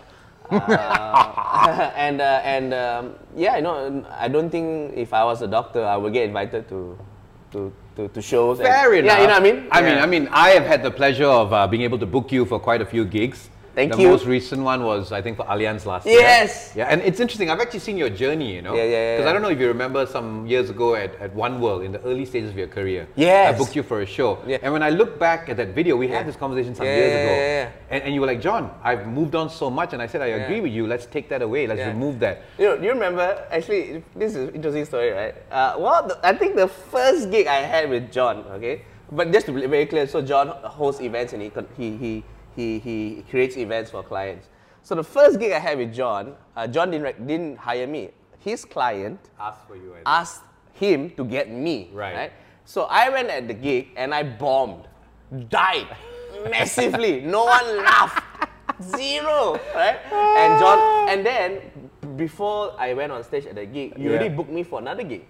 Uh, 0.50 1.92
and 1.97 2.21
uh, 2.21 2.40
and 2.45 2.75
um, 2.75 3.14
yeah, 3.35 3.57
you 3.57 3.62
know, 3.62 4.04
I 4.11 4.28
don't 4.28 4.50
think 4.50 4.92
if 4.97 5.14
I 5.14 5.25
was 5.25 5.40
a 5.40 5.47
doctor, 5.47 5.83
I 5.85 5.97
would 5.97 6.12
get 6.12 6.25
invited 6.26 6.69
to 6.69 6.99
to 7.52 7.73
to, 7.96 8.08
to 8.08 8.22
shows. 8.22 8.58
and- 8.58 8.68
enough. 9.00 9.18
Yeah, 9.18 9.20
you 9.22 9.26
know 9.26 9.32
what 9.34 9.42
I 9.42 9.52
mean. 9.52 9.68
I 9.70 9.82
mean, 9.82 9.99
I 9.99 10.06
mean, 10.06 10.28
I 10.32 10.50
have 10.50 10.64
had 10.64 10.82
the 10.82 10.90
pleasure 10.90 11.26
of 11.26 11.52
uh, 11.52 11.66
being 11.66 11.82
able 11.82 11.99
to 11.99 12.06
book 12.06 12.32
you 12.32 12.44
for 12.44 12.58
quite 12.58 12.80
a 12.80 12.87
few 12.87 13.04
gigs. 13.04 13.49
Thank 13.75 13.93
the 13.93 14.02
you. 14.02 14.09
most 14.09 14.26
recent 14.26 14.62
one 14.62 14.85
was, 14.85 15.12
I 15.12 15.23
think, 15.23 15.38
for 15.38 15.45
Allianz 15.47 15.87
last 15.87 16.05
year. 16.07 16.21
Yes. 16.21 16.73
Yeah, 16.76 16.88
and 16.88 17.00
it's 17.00 17.21
interesting. 17.21 17.49
I've 17.49 17.61
actually 17.61 17.81
seen 17.81 17.97
your 17.97 18.11
journey, 18.11 18.55
you 18.55 18.61
know. 18.61 18.75
Yeah, 18.75 18.85
yeah, 18.85 18.91
yeah, 18.91 19.17
Because 19.17 19.31
I 19.31 19.33
don't 19.33 19.41
know 19.41 19.49
if 19.49 19.59
you 19.59 19.69
remember 19.69 20.05
some 20.05 20.47
years 20.47 20.69
ago 20.69 20.95
at, 20.95 21.14
at 21.21 21.35
One 21.35 21.59
World, 21.59 21.83
in 21.83 21.93
the 21.93 22.00
early 22.02 22.26
stages 22.26 22.50
of 22.50 22.59
your 22.59 22.67
career. 22.67 23.09
Yes. 23.17 23.55
I 23.55 23.59
booked 23.59 23.75
you 23.75 23.83
for 23.83 24.02
a 24.02 24.07
show. 24.07 24.38
Yeah. 24.47 24.59
And 24.62 24.75
when 24.75 24.83
I 24.83 24.91
look 24.91 25.19
back 25.19 25.49
at 25.49 25.57
that 25.57 25.69
video, 25.75 25.97
we 25.97 26.07
Yeah. 26.09 26.19
had 26.19 26.26
this 26.26 26.37
conversation 26.37 26.75
some 26.75 26.85
Yeah, 26.87 26.97
years 26.97 27.12
ago. 27.12 27.33
yeah, 27.33 27.62
yeah. 27.62 27.71
And, 27.91 28.02
and 28.05 28.14
you 28.14 28.21
were 28.21 28.26
like, 28.26 28.43
Jon, 28.43 28.71
I've 28.83 29.07
moved 29.07 29.35
on 29.35 29.49
so 29.49 29.71
much. 29.71 29.95
And 29.95 30.02
I 30.02 30.07
said, 30.07 30.21
I 30.21 30.26
agree 30.26 30.61
with 30.61 30.73
you. 30.73 30.87
Let's 30.87 31.07
take 31.07 31.31
that 31.31 31.41
away. 31.41 31.67
Let's 31.67 31.87
remove 31.87 32.19
that. 32.21 32.43
You 32.59 32.67
know, 32.67 32.76
do 32.76 32.85
you 32.85 32.93
remember? 32.93 33.47
Actually, 33.50 34.02
this 34.14 34.35
is 34.35 34.49
an 34.49 34.55
interesting 34.55 34.85
story, 34.85 35.11
right? 35.12 35.35
Uh, 35.50 35.76
well, 35.79 36.07
the, 36.09 36.19
I 36.23 36.37
think 36.37 36.57
the 36.57 36.69
first 36.69 37.31
gig 37.31 37.47
I 37.47 37.61
had 37.61 37.88
with 37.88 38.12
Jon, 38.12 38.45
okay, 38.57 38.83
but 39.11 39.33
just 39.33 39.47
to 39.47 39.52
be 39.52 39.64
very 39.67 39.87
clear, 39.87 40.07
so 40.07 40.21
Jon 40.21 40.49
hosts 40.49 41.00
events 41.00 41.33
and 41.33 41.43
he 41.43 41.50
he 41.76 41.97
he 41.97 42.25
he, 42.56 42.78
he 42.78 43.25
creates 43.30 43.56
events 43.56 43.90
for 43.90 44.02
clients. 44.02 44.49
So 44.82 44.94
the 44.94 45.04
first 45.04 45.38
gig 45.38 45.52
I 45.52 45.59
had 45.59 45.78
with 45.78 45.94
Jon, 45.94 46.35
uh, 46.56 46.66
Jon 46.66 46.90
didn't 46.90 47.26
didn't 47.26 47.56
hire 47.56 47.87
me. 47.87 48.11
His 48.40 48.64
client 48.64 49.18
asked 49.38 49.66
for 49.68 49.76
you. 49.76 49.94
asked 50.04 50.42
him 50.75 51.11
to 51.11 51.25
get 51.25 51.50
me. 51.50 51.90
Right. 51.92 52.32
So 52.64 52.85
I 52.90 53.09
went 53.09 53.28
at 53.30 53.47
the 53.47 53.54
gig 53.54 53.88
and 53.97 54.12
I 54.14 54.23
bombed, 54.25 54.88
died 55.49 55.87
massively. 56.50 57.21
No 57.21 57.44
one 57.44 57.76
laughed. 57.85 58.23
Zero. 58.82 59.61
Right? 59.75 59.99
And 60.11 60.59
Jon, 60.59 60.78
and 61.09 61.25
then 61.26 61.61
before 62.16 62.75
I 62.78 62.94
went 62.94 63.12
on 63.12 63.23
stage 63.23 63.47
at 63.47 63.54
the 63.54 63.66
gig, 63.66 63.94
you 63.97 64.11
Yeah. 64.11 64.18
already 64.18 64.35
booked 64.35 64.50
me 64.50 64.64
for 64.64 64.80
another 64.80 65.04
gig. 65.04 65.23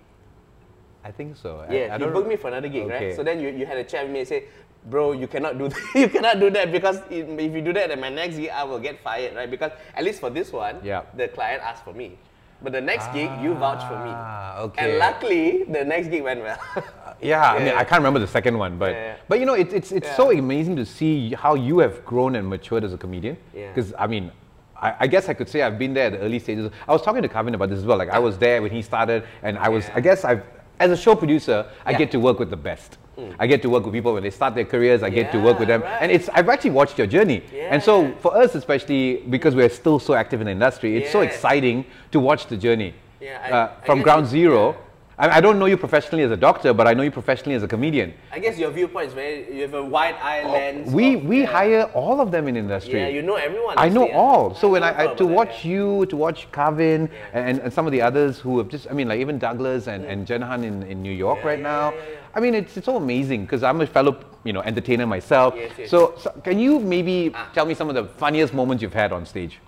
I 1.05 1.11
think 1.11 1.37
so. 1.37 1.67
Yeah, 1.69 1.93
I 1.93 1.95
you 1.95 1.99
don't 2.09 2.13
booked 2.15 2.29
me 2.29 2.37
for 2.37 2.49
another 2.49 2.69
gig, 2.69 2.85
Okay. 2.85 3.07
right? 3.09 3.17
So 3.17 3.23
then 3.25 3.41
you, 3.41 3.51
you 3.51 3.67
had 3.67 3.77
a 3.77 3.85
chat 3.85 4.05
with 4.05 4.13
me 4.13 4.21
and 4.21 4.29
say, 4.29 4.45
bro, 4.87 5.13
you 5.13 5.27
cannot 5.27 5.59
do 5.59 5.69
that. 5.73 5.81
you 5.95 6.09
cannot 6.09 6.41
do 6.41 6.51
that 6.51 6.73
because 6.73 7.01
if 7.11 7.53
you 7.55 7.63
do 7.63 7.73
that 7.73 7.91
at 7.91 7.99
my 8.01 8.09
next 8.09 8.37
gig, 8.37 8.51
I 8.51 8.65
will 8.65 8.79
get 8.79 9.01
fired, 9.03 9.35
right? 9.37 9.51
Because 9.51 9.73
at 9.95 10.05
least 10.05 10.21
for 10.21 10.31
this 10.31 10.53
one, 10.53 10.77
Yeah. 10.83 11.03
the 11.17 11.29
client 11.29 11.63
asked 11.63 11.85
for 11.85 11.93
me. 11.93 12.19
But 12.63 12.73
the 12.73 12.81
next 12.81 13.13
gig, 13.13 13.29
you 13.43 13.55
vouched 13.55 13.89
for 13.89 13.99
me. 13.99 14.11
Ah, 14.15 14.71
And 14.79 14.99
luckily, 14.99 15.65
the 15.65 15.85
next 15.85 16.09
gig 16.09 16.23
went 16.23 16.43
well. 16.43 16.59
Yeah, 17.21 17.53
I 17.53 17.59
mean, 17.61 17.69
I 17.75 17.85
can't 17.85 18.01
remember 18.01 18.19
the 18.19 18.27
second 18.27 18.59
one, 18.59 18.79
but 18.79 18.91
Yeah, 18.93 18.99
yeah. 19.07 19.17
but 19.29 19.39
you 19.39 19.47
know, 19.47 19.55
it's 19.55 19.73
it's 19.73 19.93
it's 19.93 20.11
so 20.17 20.33
amazing 20.33 20.75
to 20.77 20.85
see 20.85 21.35
how 21.35 21.55
you 21.55 21.79
have 21.79 22.05
grown 22.05 22.35
and 22.35 22.49
matured 22.49 22.83
as 22.83 22.93
a 22.93 22.99
comedian. 22.99 23.37
Yeah. 23.55 23.69
Because 23.69 23.95
I 23.97 24.09
mean, 24.09 24.33
I, 24.75 24.95
I 25.01 25.07
guess 25.07 25.29
I 25.29 25.35
could 25.35 25.49
say 25.49 25.63
I've 25.63 25.79
been 25.79 25.95
there 25.95 26.07
at 26.07 26.13
the 26.15 26.19
early 26.19 26.41
stages. 26.41 26.69
I 26.89 26.91
was 26.93 27.01
talking 27.03 27.23
to 27.23 27.29
Kavin 27.29 27.55
about 27.55 27.69
this 27.69 27.79
as 27.79 27.85
well. 27.85 27.97
Like 27.99 28.11
I 28.11 28.19
was 28.19 28.39
there 28.39 28.61
when 28.61 28.73
he 28.73 28.83
started, 28.83 29.23
and 29.45 29.57
I 29.59 29.69
was. 29.69 29.89
I 29.95 30.01
guess 30.01 30.25
I've 30.25 30.43
as 30.81 30.91
a 30.91 30.97
show 30.97 31.15
producer, 31.15 31.67
I 31.87 31.93
Yeah. 31.93 31.99
get 31.99 32.11
to 32.11 32.19
work 32.19 32.41
with 32.41 32.51
the 32.51 32.57
best. 32.57 32.99
I 33.39 33.47
get 33.47 33.61
to 33.63 33.69
work 33.71 33.85
with 33.85 33.93
people 33.93 34.15
when 34.15 34.23
they 34.23 34.31
start 34.31 34.55
their 34.55 34.65
careers. 34.65 35.03
I 35.03 35.11
get 35.11 35.33
to 35.33 35.39
work 35.39 35.59
with 35.59 35.69
them, 35.69 35.83
right. 35.83 35.99
and 36.01 36.11
it's. 36.11 36.29
I've 36.31 36.49
actually 36.49 36.71
watched 36.71 36.97
your 36.99 37.07
journey, 37.07 37.43
and 37.71 37.83
so 37.83 38.13
for 38.21 38.35
us, 38.37 38.55
especially 38.55 39.23
because 39.29 39.55
we're 39.55 39.69
still 39.69 39.99
so 39.99 40.15
active 40.15 40.41
in 40.41 40.47
the 40.47 40.53
industry, 40.53 40.97
it's 40.97 41.13
so 41.13 41.21
exciting 41.21 41.85
to 42.13 42.21
watch 42.21 42.47
the 42.47 42.57
journey 42.57 42.95
Yeah, 43.21 43.39
I- 43.45 43.51
uh, 43.51 43.71
from 43.85 44.03
ground 44.03 44.27
zero. 44.27 44.71
yeah. 44.73 44.77
I, 45.19 45.37
I 45.37 45.41
don't 45.43 45.59
know 45.59 45.67
you 45.67 45.77
professionally 45.77 46.25
as 46.25 46.31
a 46.31 46.39
doctor, 46.39 46.73
but 46.73 46.89
I 46.89 46.95
know 46.95 47.03
you 47.03 47.11
professionally 47.11 47.55
as 47.55 47.63
a 47.63 47.69
comedian. 47.69 48.15
I 48.33 48.39
guess 48.39 48.59
your 48.59 48.71
viewpoint 48.71 49.09
is 49.09 49.15
very, 49.15 49.55
you 49.55 49.61
have 49.63 49.75
a 49.75 49.85
wide 49.85 50.15
eye 50.15 50.43
lens. 50.43 50.89
Oh, 50.89 50.97
We 50.97 51.17
we 51.17 51.41
yeah. 51.41 51.47
hire 51.47 51.83
all 51.93 52.19
of 52.23 52.31
them 52.31 52.49
in 52.49 52.57
industry. 52.57 52.99
Yeah, 52.99 53.09
you 53.09 53.21
know 53.21 53.37
everyone. 53.37 53.75
I 53.77 53.91
know 53.91 54.11
all. 54.11 54.55
So 54.55 54.71
when 54.71 54.83
I, 54.83 54.89
I 54.89 54.93
to 54.93 55.03
about 55.05 55.19
that, 55.19 55.27
watch 55.27 55.65
yeah. 55.67 55.71
you, 55.73 56.07
to 56.07 56.17
watch 56.17 56.51
Kavin 56.51 57.11
and, 57.35 57.61
and 57.61 57.71
some 57.73 57.85
of 57.87 57.93
the 57.93 58.01
others 58.01 58.39
who 58.39 58.57
have 58.59 58.69
just, 58.69 58.89
I 58.91 58.95
mean, 58.95 59.07
like 59.07 59.21
even 59.21 59.39
Douglas 59.39 59.87
and, 59.87 60.03
and 60.07 60.27
Jenhan 60.27 60.65
in, 60.65 60.83
in 60.85 61.03
New 61.03 61.13
York 61.13 61.41
Mm. 61.41 61.43
Yeah, 61.45 61.49
right 61.51 61.59
yeah, 61.59 61.63
now. 61.63 61.95
Yeah, 62.35 62.35
yeah. 62.35 62.39
I 62.39 62.41
mean, 62.41 62.55
it's, 62.55 62.77
it's 62.77 62.87
so 62.87 62.97
amazing 62.97 63.43
because 63.45 63.63
I'm 63.63 63.81
a 63.81 63.87
fellow, 63.87 64.19
you 64.45 64.53
know, 64.53 64.61
entertainer 64.63 65.07
myself. 65.07 65.55
Yes, 65.57 65.73
yes. 65.79 65.91
So, 65.91 66.15
so 66.19 66.31
can 66.43 66.59
you 66.59 66.81
maybe 66.81 67.31
Ah. 67.35 67.51
tell 67.55 67.67
me 67.67 67.75
some 67.75 67.89
of 67.89 67.95
the 67.95 68.05
funniest 68.19 68.55
moments 68.55 68.83
you've 68.83 68.95
had 68.95 69.13
on 69.13 69.27
stage? 69.27 69.59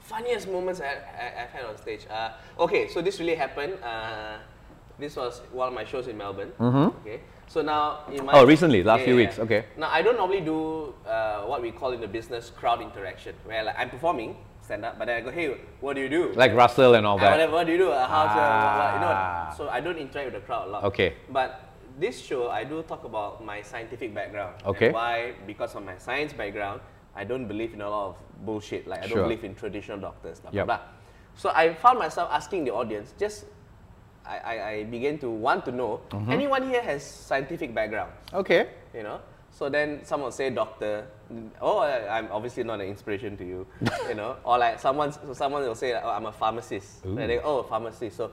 Funniest 0.00 0.48
moments 0.48 0.80
I, 0.80 0.84
I, 0.86 1.42
I've 1.44 1.50
had 1.50 1.64
on 1.64 1.76
stage. 1.78 2.06
Uh, 2.10 2.32
okay, 2.58 2.88
so 2.88 3.00
this 3.00 3.18
really 3.20 3.34
happened. 3.34 3.74
Uh, 3.82 4.38
this 4.98 5.16
was 5.16 5.40
one 5.52 5.68
of 5.68 5.74
my 5.74 5.84
shows 5.84 6.06
in 6.08 6.16
Melbourne. 6.18 6.52
Okay, 6.60 7.20
so 7.48 7.62
now 7.62 8.00
in 8.12 8.24
my. 8.26 8.32
Oh, 8.34 8.44
recently, 8.44 8.82
last 8.82 9.04
few 9.04 9.16
weeks, 9.16 9.38
okay. 9.38 9.64
Now 9.76 9.88
I 9.90 10.02
don't 10.02 10.16
normally 10.16 10.40
do 10.42 10.92
uh, 11.06 11.42
what 11.42 11.62
we 11.62 11.70
call 11.70 11.92
in 11.92 12.00
the 12.00 12.06
business 12.08 12.50
crowd 12.50 12.82
interaction, 12.82 13.34
where 13.44 13.64
like 13.64 13.76
I'm 13.78 13.88
performing 13.90 14.36
stand 14.62 14.84
up, 14.84 14.98
but 14.98 15.06
then 15.06 15.16
I 15.16 15.20
go, 15.22 15.30
hey, 15.32 15.56
what 15.80 15.94
do 15.96 16.02
you 16.02 16.08
do? 16.08 16.32
Like 16.34 16.54
Russell 16.54 16.94
and 16.94 17.04
all 17.06 17.16
Ah, 17.16 17.20
that. 17.22 17.30
whatever, 17.32 17.52
what 17.52 17.66
do 17.66 17.72
you 17.72 17.78
do? 17.78 17.90
Uh, 17.90 18.06
how's 18.06 18.30
your, 18.36 18.44
what, 18.44 18.78
what, 18.78 18.94
you 18.94 19.00
know? 19.00 19.12
Ah. 19.12 19.54
So 19.56 19.68
I 19.68 19.80
don't 19.80 19.98
interact 19.98 20.26
with 20.32 20.34
the 20.40 20.46
crowd 20.46 20.68
a 20.68 20.70
lot. 20.70 20.84
Okay. 20.84 21.14
But 21.30 21.71
this 21.98 22.20
show, 22.20 22.48
I 22.50 22.64
do 22.64 22.82
talk 22.82 23.04
about 23.04 23.44
my 23.44 23.62
scientific 23.62 24.14
background. 24.14 24.54
Okay. 24.64 24.90
why, 24.92 25.34
because 25.46 25.74
of 25.74 25.84
my 25.84 25.96
science 25.98 26.32
background, 26.32 26.80
I 27.14 27.24
don't 27.24 27.46
believe 27.46 27.74
in 27.74 27.80
a 27.82 27.88
lot 27.90 28.06
of 28.08 28.16
bullshit. 28.46 28.86
Like 28.86 29.02
I 29.04 29.06
don't 29.06 29.22
believe 29.24 29.44
in 29.44 29.54
traditional 29.54 29.98
doctors. 29.98 30.40
Blah, 30.40 30.50
Yep. 30.52 30.66
blah, 30.66 30.76
blah. 30.76 30.86
So 31.34 31.50
I 31.54 31.74
found 31.74 31.98
myself 31.98 32.28
asking 32.32 32.64
the 32.64 32.72
audience, 32.72 33.14
just 33.18 33.44
I, 34.24 34.38
I, 34.38 34.68
I 34.70 34.84
began 34.84 35.18
to 35.18 35.30
want 35.30 35.64
to 35.66 35.72
know, 35.72 36.00
Mm-hmm. 36.10 36.30
anyone 36.32 36.68
here 36.68 36.82
has 36.82 37.02
scientific 37.04 37.74
background? 37.74 38.12
Okay. 38.32 38.68
you 38.94 39.02
know. 39.02 39.20
So 39.50 39.68
then 39.68 40.00
someone 40.04 40.32
say 40.32 40.48
doctor, 40.48 41.06
oh 41.60 41.80
I'm 41.80 42.28
obviously 42.32 42.64
not 42.64 42.80
an 42.80 42.86
inspiration 42.86 43.36
to 43.36 43.44
you, 43.44 43.66
you 44.08 44.14
know. 44.14 44.36
Or 44.44 44.56
like 44.56 44.80
someone, 44.80 45.12
so 45.12 45.34
someone 45.34 45.62
will 45.62 45.74
say, 45.74 45.92
oh, 46.02 46.08
I'm 46.08 46.24
a 46.26 46.32
pharmacist. 46.32 47.02
They 47.04 47.38
oh 47.38 47.62
pharmacist. 47.64 48.16
So 48.16 48.30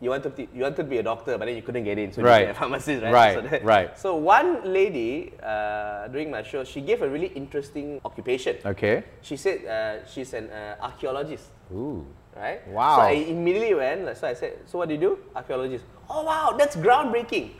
you 0.00 0.08
wanted 0.10 0.34
to, 0.36 0.42
you 0.54 0.62
wanted 0.62 0.76
to 0.76 0.84
be 0.84 0.98
a 0.98 1.02
doctor, 1.02 1.36
but 1.36 1.44
then 1.44 1.56
you 1.56 1.62
couldn't 1.62 1.84
get 1.84 1.98
in, 1.98 2.10
so 2.12 2.22
Right. 2.22 2.40
you 2.40 2.46
became 2.46 2.56
a 2.56 2.58
pharmacist, 2.58 3.02
right? 3.04 3.12
Right, 3.12 3.34
So 3.34 3.40
that- 3.42 3.64
right. 3.64 3.98
So 3.98 4.16
one 4.16 4.72
lady 4.72 5.32
uh, 5.42 6.08
during 6.08 6.30
my 6.30 6.42
show, 6.42 6.64
she 6.64 6.80
gave 6.80 7.02
a 7.02 7.08
really 7.08 7.28
interesting 7.36 8.00
occupation. 8.04 8.56
Okay. 8.64 9.04
She 9.20 9.36
said 9.36 9.64
uh, 9.66 10.06
she's 10.08 10.32
an 10.32 10.48
uh, 10.50 10.76
archaeologist 10.80 11.50
Ooh. 11.72 12.06
right? 12.34 12.66
Wow. 12.68 12.96
So 12.96 13.02
I 13.02 13.10
immediately 13.28 13.74
went, 13.74 14.16
so 14.16 14.26
I 14.26 14.34
said, 14.34 14.58
so 14.66 14.78
what 14.78 14.88
do 14.88 14.94
you 14.94 15.00
do? 15.00 15.18
Archaeologist. 15.36 15.84
Oh 16.08 16.24
wow, 16.24 16.54
that's 16.56 16.76
groundbreaking. 16.76 17.50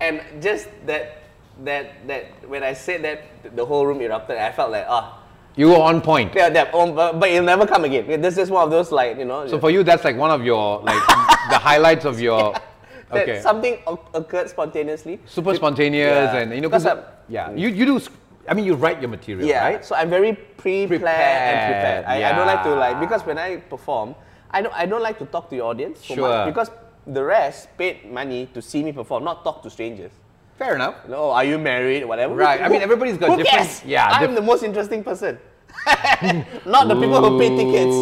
And 0.00 0.20
just 0.42 0.68
that, 0.84 1.22
that, 1.64 2.06
that, 2.06 2.24
when 2.46 2.62
I 2.62 2.74
said 2.74 3.02
that, 3.04 3.56
the 3.56 3.64
whole 3.64 3.86
room 3.86 4.02
erupted. 4.02 4.36
I 4.36 4.52
felt 4.52 4.70
like, 4.70 4.84
ah, 4.86 5.22
You 5.56 5.68
were 5.70 5.76
on 5.76 6.02
point. 6.02 6.34
yeah, 6.34 6.50
that, 6.50 6.70
oh, 6.74 6.82
um, 6.82 6.94
but, 6.94 7.18
but 7.18 7.30
it'll 7.30 7.44
never 7.44 7.66
come 7.66 7.84
again. 7.84 8.20
This 8.20 8.36
is 8.36 8.50
one 8.50 8.62
of 8.64 8.70
those 8.70 8.92
like, 8.92 9.16
you 9.18 9.24
know, 9.24 9.46
So 9.48 9.58
for 9.58 9.70
you, 9.70 9.82
that's 9.82 10.04
like 10.04 10.16
one 10.16 10.30
of 10.30 10.44
your, 10.44 10.80
like, 10.80 11.06
the 11.50 11.58
highlights 11.58 12.04
of 12.04 12.20
your, 12.20 12.52
that 13.10 13.22
okay. 13.22 13.40
something 13.40 13.78
occurred 14.12 14.50
spontaneously. 14.50 15.18
super 15.24 15.54
spontaneous 15.54 16.10
Yeah. 16.32 16.36
and 16.40 16.52
you 16.52 16.60
know 16.60 16.68
because 16.68 16.86
yeah 17.28 17.52
you, 17.52 17.68
you 17.68 17.84
do 17.86 18.00
i 18.48 18.52
mean 18.54 18.64
you 18.64 18.74
write 18.74 19.00
your 19.00 19.08
material 19.08 19.46
Yeah, 19.48 19.62
right 19.64 19.84
so 19.84 19.94
I'm 19.94 20.10
very 20.10 20.32
pre-planned 20.34 20.92
and 21.06 21.72
prepared. 21.72 22.04
Prepared, 22.04 22.24
I, 22.24 22.30
I 22.30 22.36
don't 22.36 22.46
like 22.48 22.62
to 22.64 22.74
like 22.74 22.98
because 23.00 23.22
when 23.24 23.38
I 23.38 23.56
perform, 23.58 24.14
I 24.50 24.60
don't 24.62 24.74
I 24.74 24.86
don't 24.86 25.02
like 25.02 25.18
to 25.20 25.26
talk 25.26 25.48
to 25.50 25.54
the 25.56 25.62
audience 25.62 26.04
so 26.04 26.14
Sure. 26.16 26.28
much 26.28 26.46
because 26.52 26.70
the 27.06 27.22
rest 27.22 27.68
paid 27.78 28.10
money 28.10 28.46
to 28.54 28.60
see 28.60 28.82
me 28.82 28.90
perform, 28.92 29.22
not 29.22 29.44
talk 29.44 29.62
to 29.62 29.70
strangers. 29.70 30.10
Fair 30.58 30.74
enough 30.74 30.94
No, 31.08 31.30
are 31.30 31.44
you 31.44 31.58
married? 31.58 32.04
Whatever. 32.04 32.34
Right, 32.34 32.60
I 32.62 32.68
mean, 32.68 32.82
everybody's 32.82 33.18
got 33.18 33.30
who 33.30 33.36
different- 33.36 33.66
Cares? 33.68 33.84
yeah, 33.84 34.06
I'm 34.10 34.34
the 34.34 34.40
most 34.42 34.62
interesting 34.62 35.02
person. 35.04 35.38
Not 36.64 36.88
the 36.88 36.94
people 36.94 37.20
who 37.28 37.38
pay 37.38 37.50
tickets. 37.54 37.94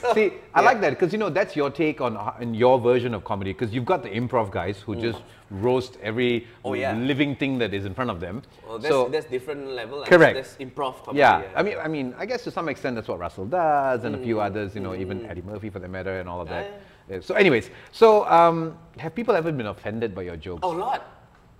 So, 0.00 0.12
See, 0.14 0.32
I 0.54 0.60
yeah. 0.60 0.66
like 0.66 0.80
that 0.82 0.90
because 0.90 1.12
you 1.12 1.18
know 1.18 1.30
that's 1.30 1.56
your 1.56 1.70
take 1.70 2.00
on 2.00 2.18
in 2.40 2.52
your 2.54 2.78
version 2.78 3.14
of 3.14 3.24
comedy 3.24 3.52
because 3.52 3.72
you've 3.72 3.86
got 3.86 4.02
the 4.02 4.10
improv 4.10 4.50
guys 4.50 4.80
who 4.80 4.94
just 4.96 5.22
roast 5.50 5.96
every 6.02 6.40
Mm. 6.40 6.46
Oh, 6.64 6.74
yeah. 6.74 6.92
living 6.94 7.34
thing 7.36 7.56
that 7.58 7.72
is 7.72 7.84
in 7.86 7.94
front 7.94 8.10
of 8.10 8.20
them. 8.20 8.42
Well, 8.68 8.78
that's, 8.78 8.92
so 8.92 9.08
that's 9.08 9.26
different 9.26 9.68
level. 9.70 10.00
like, 10.00 10.08
Correct. 10.10 10.34
That's 10.36 10.56
improv 10.56 11.02
comedy. 11.04 11.20
yeah, 11.20 11.42
I 11.54 11.62
mean, 11.62 11.76
I 11.82 11.88
mean, 11.88 12.14
I 12.18 12.26
guess 12.26 12.42
to 12.44 12.50
some 12.50 12.68
extent 12.68 12.96
that's 12.96 13.08
what 13.08 13.18
Russell 13.18 13.46
does, 13.46 14.04
and 14.04 14.14
a 14.14 14.18
Mm. 14.18 14.24
few 14.24 14.40
others, 14.40 14.74
you 14.74 14.80
know, 14.82 14.94
even 14.94 15.24
Eddie 15.26 15.42
Murphy 15.42 15.70
for 15.70 15.78
that 15.78 15.88
matter, 15.90 16.18
and 16.20 16.28
all 16.28 16.40
of 16.40 16.48
that. 16.48 16.66
Yeah, 17.08 17.20
So, 17.20 17.34
anyways, 17.36 17.70
so 17.92 18.26
um, 18.26 18.76
have 18.98 19.14
people 19.14 19.34
ever 19.36 19.52
been 19.52 19.68
offended 19.68 20.14
by 20.14 20.22
your 20.22 20.36
jokes? 20.36 20.60
Oh, 20.64 20.74
a 20.76 20.76
lot. 20.76 21.15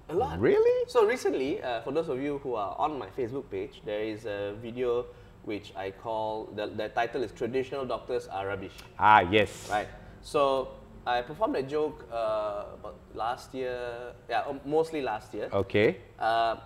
A 0.08 0.14
lot. 0.14 0.38
Really? 0.40 0.88
So 0.88 1.04
recently, 1.06 1.62
uh, 1.62 1.80
for 1.82 1.90
those 1.92 2.08
of 2.08 2.20
you 2.22 2.38
who 2.38 2.54
are 2.54 2.76
on 2.78 2.98
my 2.98 3.08
Facebook 3.18 3.50
page, 3.50 3.82
there 3.84 4.00
is 4.02 4.24
a 4.24 4.54
video 4.62 5.06
which 5.42 5.72
I 5.76 5.90
call, 5.90 6.48
the, 6.54 6.66
the 6.68 6.88
title 6.90 7.22
is 7.22 7.32
Traditional 7.32 7.84
Doctors 7.84 8.28
Are 8.28 8.46
Rubbish. 8.46 8.72
Ah, 8.98 9.20
yes. 9.20 9.68
Right. 9.70 9.88
So 10.22 10.68
I 11.06 11.22
performed 11.22 11.56
a 11.56 11.62
joke 11.62 12.06
uh, 12.12 12.64
about 12.74 12.96
last 13.14 13.52
year, 13.54 14.12
yeah, 14.28 14.42
um, 14.46 14.60
mostly 14.64 15.02
last 15.02 15.34
year. 15.34 15.48
Okay. 15.52 15.98
Uh, 16.18 16.56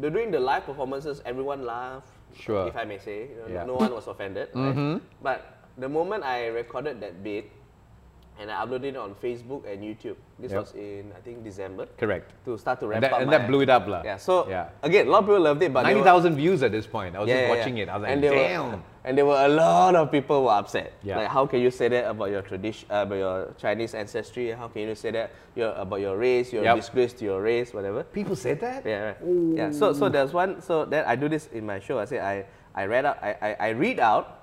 during 0.00 0.30
the 0.30 0.40
live 0.40 0.64
performances, 0.64 1.20
everyone 1.26 1.64
laughed. 1.64 2.08
Sure. 2.34 2.68
If 2.68 2.76
I 2.76 2.84
may 2.84 2.98
say, 2.98 3.28
you 3.28 3.36
know, 3.36 3.52
Yeah. 3.52 3.64
no 3.64 3.74
one 3.76 3.92
was 3.92 4.06
offended. 4.06 4.48
right? 4.54 5.00
But 5.22 5.64
the 5.76 5.88
moment 5.88 6.24
I 6.24 6.46
recorded 6.48 7.00
that 7.00 7.22
bit 7.22 7.50
and 8.38 8.50
I 8.50 8.64
uploaded 8.64 8.84
it 8.84 8.96
on 8.96 9.14
Facebook 9.16 9.66
and 9.70 9.82
YouTube, 9.82 10.16
this 10.38 10.52
Yep. 10.52 10.60
was 10.60 10.72
in 10.74 11.12
I 11.16 11.20
think 11.20 11.42
December. 11.42 11.86
Correct. 11.98 12.32
To 12.44 12.56
start 12.56 12.80
to 12.80 12.86
ramp 12.86 13.02
And 13.02 13.04
that, 13.04 13.12
up. 13.16 13.20
and 13.22 13.32
that 13.32 13.46
blew 13.48 13.60
it 13.62 13.68
up, 13.68 13.86
lah. 13.88 14.02
Yeah. 14.04 14.16
So 14.16 14.48
yeah. 14.48 14.68
again, 14.82 15.08
a 15.08 15.10
lot 15.10 15.20
of 15.20 15.26
people 15.26 15.40
loved 15.40 15.62
it, 15.62 15.72
but 15.72 15.82
they 15.82 15.94
90,000 15.94 16.36
views 16.36 16.62
at 16.62 16.70
this 16.72 16.86
point. 16.86 17.16
I 17.16 17.20
was 17.20 17.28
yeah, 17.28 17.48
just 17.48 17.58
watching 17.58 17.76
yeah. 17.76 17.82
it. 17.84 17.88
I 17.88 17.94
was 17.96 18.02
like, 18.02 18.12
and 18.12 18.22
damn. 18.22 18.72
Were, 18.72 18.78
and 19.04 19.16
there 19.16 19.26
were 19.26 19.42
a 19.44 19.48
lot 19.48 19.96
of 19.96 20.10
people 20.12 20.38
who 20.40 20.44
were 20.46 20.52
upset. 20.52 20.92
Yeah. 21.02 21.16
Like, 21.18 21.28
how 21.28 21.46
can 21.46 21.60
you 21.60 21.70
say 21.70 21.88
that 21.88 22.10
about 22.10 22.30
your 22.30 22.42
tradition, 22.42 22.86
uh, 22.90 23.02
about 23.02 23.14
your 23.16 23.54
Chinese 23.58 23.94
ancestry? 23.94 24.50
How 24.50 24.68
can 24.68 24.82
you 24.82 24.94
say 24.94 25.10
that 25.12 25.30
your, 25.56 25.72
about 25.72 26.00
your 26.00 26.16
race? 26.16 26.52
You're 26.52 26.62
Yep. 26.64 26.76
disgrace 26.76 27.12
to 27.14 27.24
your 27.24 27.40
race, 27.42 27.72
whatever. 27.72 28.04
People 28.04 28.36
said 28.36 28.60
that? 28.60 28.84
Yeah, 28.84 29.04
right. 29.06 29.16
Yeah. 29.56 29.70
So, 29.72 29.92
so 29.94 30.08
there's 30.08 30.32
one. 30.32 30.60
So 30.62 30.84
then 30.84 31.04
I 31.06 31.16
do 31.16 31.28
this 31.28 31.48
in 31.52 31.64
my 31.66 31.80
show. 31.80 31.98
I 31.98 32.04
say 32.04 32.20
I, 32.20 32.44
I 32.74 32.84
read 32.84 33.04
out. 33.06 33.18
I, 33.22 33.36
I, 33.40 33.56
I 33.58 33.68
read 33.70 33.98
out 33.98 34.37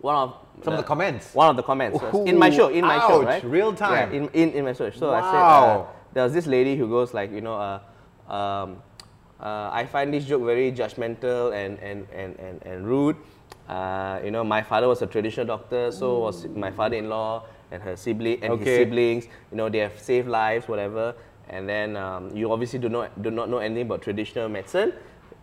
one 0.00 0.14
of 0.16 0.36
Some 0.62 0.74
of 0.74 0.78
the 0.78 0.84
comments. 0.84 1.34
One 1.34 1.48
of 1.50 1.56
the 1.56 1.62
comments 1.62 2.00
So 2.00 2.24
in 2.24 2.38
my 2.38 2.50
show. 2.50 2.68
In 2.68 2.84
my 2.84 2.98
show, 3.00 3.22
right? 3.22 3.42
real 3.44 3.72
time. 3.74 4.12
Yeah, 4.12 4.18
in, 4.18 4.28
in, 4.32 4.52
in 4.52 4.64
my 4.64 4.72
show. 4.72 4.90
So 4.90 5.10
I 5.12 5.22
said 5.22 5.32
Wow. 5.42 5.80
uh, 5.80 5.86
there 6.14 6.24
was 6.24 6.32
this 6.32 6.46
lady 6.46 6.76
who 6.76 6.88
goes 6.88 7.14
like, 7.14 7.30
you 7.32 7.40
know, 7.40 7.54
uh, 7.54 8.32
um, 8.32 8.82
uh, 9.40 9.70
I 9.72 9.86
find 9.86 10.12
this 10.12 10.24
joke 10.24 10.42
very 10.42 10.72
judgmental 10.72 11.52
and 11.54 11.78
and 11.78 12.06
and 12.12 12.38
and, 12.38 12.62
and 12.66 12.86
rude. 12.86 13.16
Uh, 13.68 14.18
you 14.24 14.30
know, 14.30 14.42
my 14.42 14.62
father 14.62 14.88
was 14.88 15.02
a 15.02 15.06
traditional 15.06 15.46
doctor, 15.46 15.92
so 15.92 16.20
was 16.20 16.46
my 16.56 16.70
father-in-law 16.70 17.44
and 17.70 17.82
her 17.82 17.96
sibling 17.96 18.42
and 18.42 18.52
his 18.58 18.62
Okay. 18.62 18.78
siblings. 18.84 19.24
You 19.52 19.58
know, 19.58 19.68
they 19.68 19.78
have 19.78 19.98
saved 19.98 20.26
lives, 20.26 20.66
whatever. 20.68 21.14
And 21.50 21.68
then 21.68 21.96
um, 21.96 22.34
you 22.36 22.50
obviously 22.52 22.78
do 22.78 22.88
not 22.88 23.22
do 23.22 23.30
not 23.30 23.48
know 23.48 23.58
anything 23.58 23.86
about 23.86 24.02
traditional 24.02 24.48
medicine. 24.48 24.92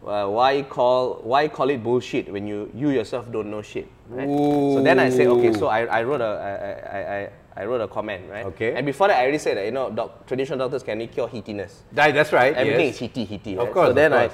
Uh, 0.05 0.27
why 0.27 0.61
call 0.61 1.15
why 1.23 1.47
call 1.47 1.69
it 1.69 1.81
bullshit 1.83 2.31
when 2.31 2.45
you 2.45 2.69
you 2.75 2.89
yourself 2.91 3.31
don't 3.31 3.49
know 3.49 3.61
shit? 3.61 3.87
Right? 4.09 4.27
So 4.27 4.83
then 4.83 4.99
I 4.99 5.09
say, 5.09 5.25
okay, 5.27 5.51
so 5.53 5.65
I, 5.67 5.85
I 5.85 6.03
wrote 6.03 6.21
a 6.21 6.25
I, 6.25 6.97
I, 6.97 7.15
I, 7.17 7.29
I 7.63 7.65
wrote 7.65 7.81
a 7.81 7.87
comment, 7.87 8.29
right? 8.29 8.45
Okay. 8.45 8.75
And 8.75 8.85
before 8.85 9.07
that, 9.07 9.17
I 9.17 9.23
already 9.23 9.39
said 9.39 9.57
that 9.57 9.65
you 9.65 9.71
know, 9.71 9.89
doc, 9.89 10.27
traditional 10.27 10.59
doctors 10.59 10.83
can 10.83 10.91
only 10.93 11.07
cure 11.07 11.27
heatiness. 11.27 11.81
That- 11.93 12.13
that's 12.13 12.31
right. 12.31 12.53
Everything 12.53 12.85
yes. 12.87 12.95
is 12.95 12.99
heaty, 12.99 13.25
heaty. 13.25 13.57
Of 13.57 13.65
right? 13.65 13.73
course, 13.73 13.85
So 13.87 13.89
of 13.89 13.95
then 13.95 14.11
course. 14.11 14.33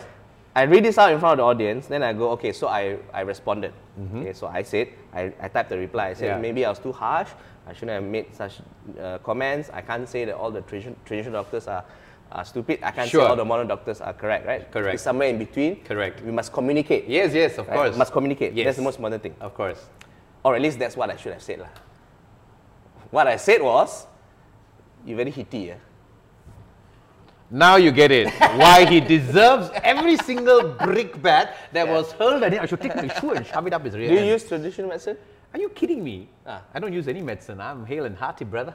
I, 0.55 0.61
I 0.61 0.63
read 0.63 0.83
this 0.83 0.97
out 0.97 1.13
in 1.13 1.19
front 1.19 1.33
of 1.33 1.37
the 1.37 1.43
audience. 1.43 1.87
Then 1.87 2.03
I 2.03 2.11
go, 2.13 2.31
okay. 2.31 2.51
So 2.51 2.67
I, 2.67 2.97
I 3.13 3.21
responded. 3.21 3.71
Okay. 4.13 4.33
So 4.33 4.47
I 4.47 4.63
said, 4.63 4.89
I, 5.13 5.31
I 5.39 5.47
typed 5.47 5.69
the 5.69 5.77
reply. 5.77 6.09
I 6.09 6.13
said 6.15 6.31
Mm-hmm. 6.31 6.35
Yeah. 6.37 6.41
maybe 6.41 6.65
I 6.65 6.69
was 6.69 6.79
too 6.79 6.91
harsh. 6.91 7.29
I 7.67 7.73
shouldn't 7.73 7.91
have 7.91 8.03
made 8.03 8.35
such 8.35 8.59
uh, 8.99 9.19
comments. 9.19 9.69
I 9.71 9.81
can't 9.81 10.09
say 10.09 10.25
that 10.25 10.35
all 10.35 10.51
the 10.51 10.61
tradition, 10.61 10.95
traditional 11.05 11.43
doctors 11.43 11.67
are. 11.67 11.85
Are 12.31 12.45
stupid. 12.45 12.79
I 12.81 12.91
can't 12.91 13.09
Sure. 13.09 13.23
say 13.23 13.27
all 13.27 13.35
the 13.35 13.43
modern 13.43 13.67
doctors 13.67 13.99
are 13.99 14.13
correct, 14.13 14.45
right? 14.47 14.71
Correct. 14.71 14.93
It's 14.93 15.03
somewhere 15.03 15.27
in 15.27 15.37
between. 15.37 15.83
Correct. 15.83 16.21
We 16.23 16.31
must 16.31 16.53
communicate. 16.53 17.07
Yes, 17.07 17.33
yes, 17.33 17.57
of 17.57 17.67
right? 17.67 17.75
course. 17.75 17.97
Must 17.97 18.11
communicate. 18.13 18.53
Yes. 18.53 18.65
That's 18.65 18.77
the 18.77 18.83
most 18.83 18.99
modern 18.99 19.19
thing. 19.19 19.35
Of 19.41 19.53
course. 19.53 19.85
Or 20.43 20.55
at 20.55 20.61
least 20.61 20.79
that's 20.79 20.95
what 20.95 21.09
I 21.09 21.17
should 21.17 21.33
have 21.33 21.41
said, 21.43 21.59
lah. 21.59 21.67
What 23.11 23.27
I 23.27 23.35
said 23.35 23.61
was, 23.61 24.07
you're 25.05 25.17
very 25.17 25.29
heaty, 25.31 25.71
eh? 25.71 25.75
Now 27.49 27.75
you 27.75 27.91
get 27.91 28.11
it. 28.11 28.29
Why 28.55 28.85
he 28.85 29.01
deserves 29.01 29.69
every 29.83 30.15
single 30.15 30.69
brick 30.69 31.21
bat 31.21 31.57
that 31.73 31.85
was 31.85 32.13
hurled 32.13 32.43
at 32.43 32.53
him. 32.53 32.61
I 32.63 32.65
should 32.65 32.79
take 32.79 32.95
my 32.95 33.09
shoe 33.19 33.31
and 33.31 33.45
shove 33.45 33.67
it 33.67 33.73
up 33.73 33.83
his 33.83 33.93
rear 33.93 34.07
Do 34.07 34.13
you 34.13 34.19
end. 34.21 34.29
use 34.29 34.47
traditional 34.47 34.87
medicine? 34.87 35.17
Are 35.53 35.59
you 35.59 35.67
kidding 35.67 36.01
me? 36.01 36.29
Ah. 36.47 36.61
I 36.73 36.79
don't 36.79 36.93
use 36.93 37.09
any 37.09 37.21
medicine. 37.21 37.59
I'm 37.59 37.85
hale 37.85 38.05
and 38.05 38.15
hearty, 38.15 38.45
brother. 38.45 38.73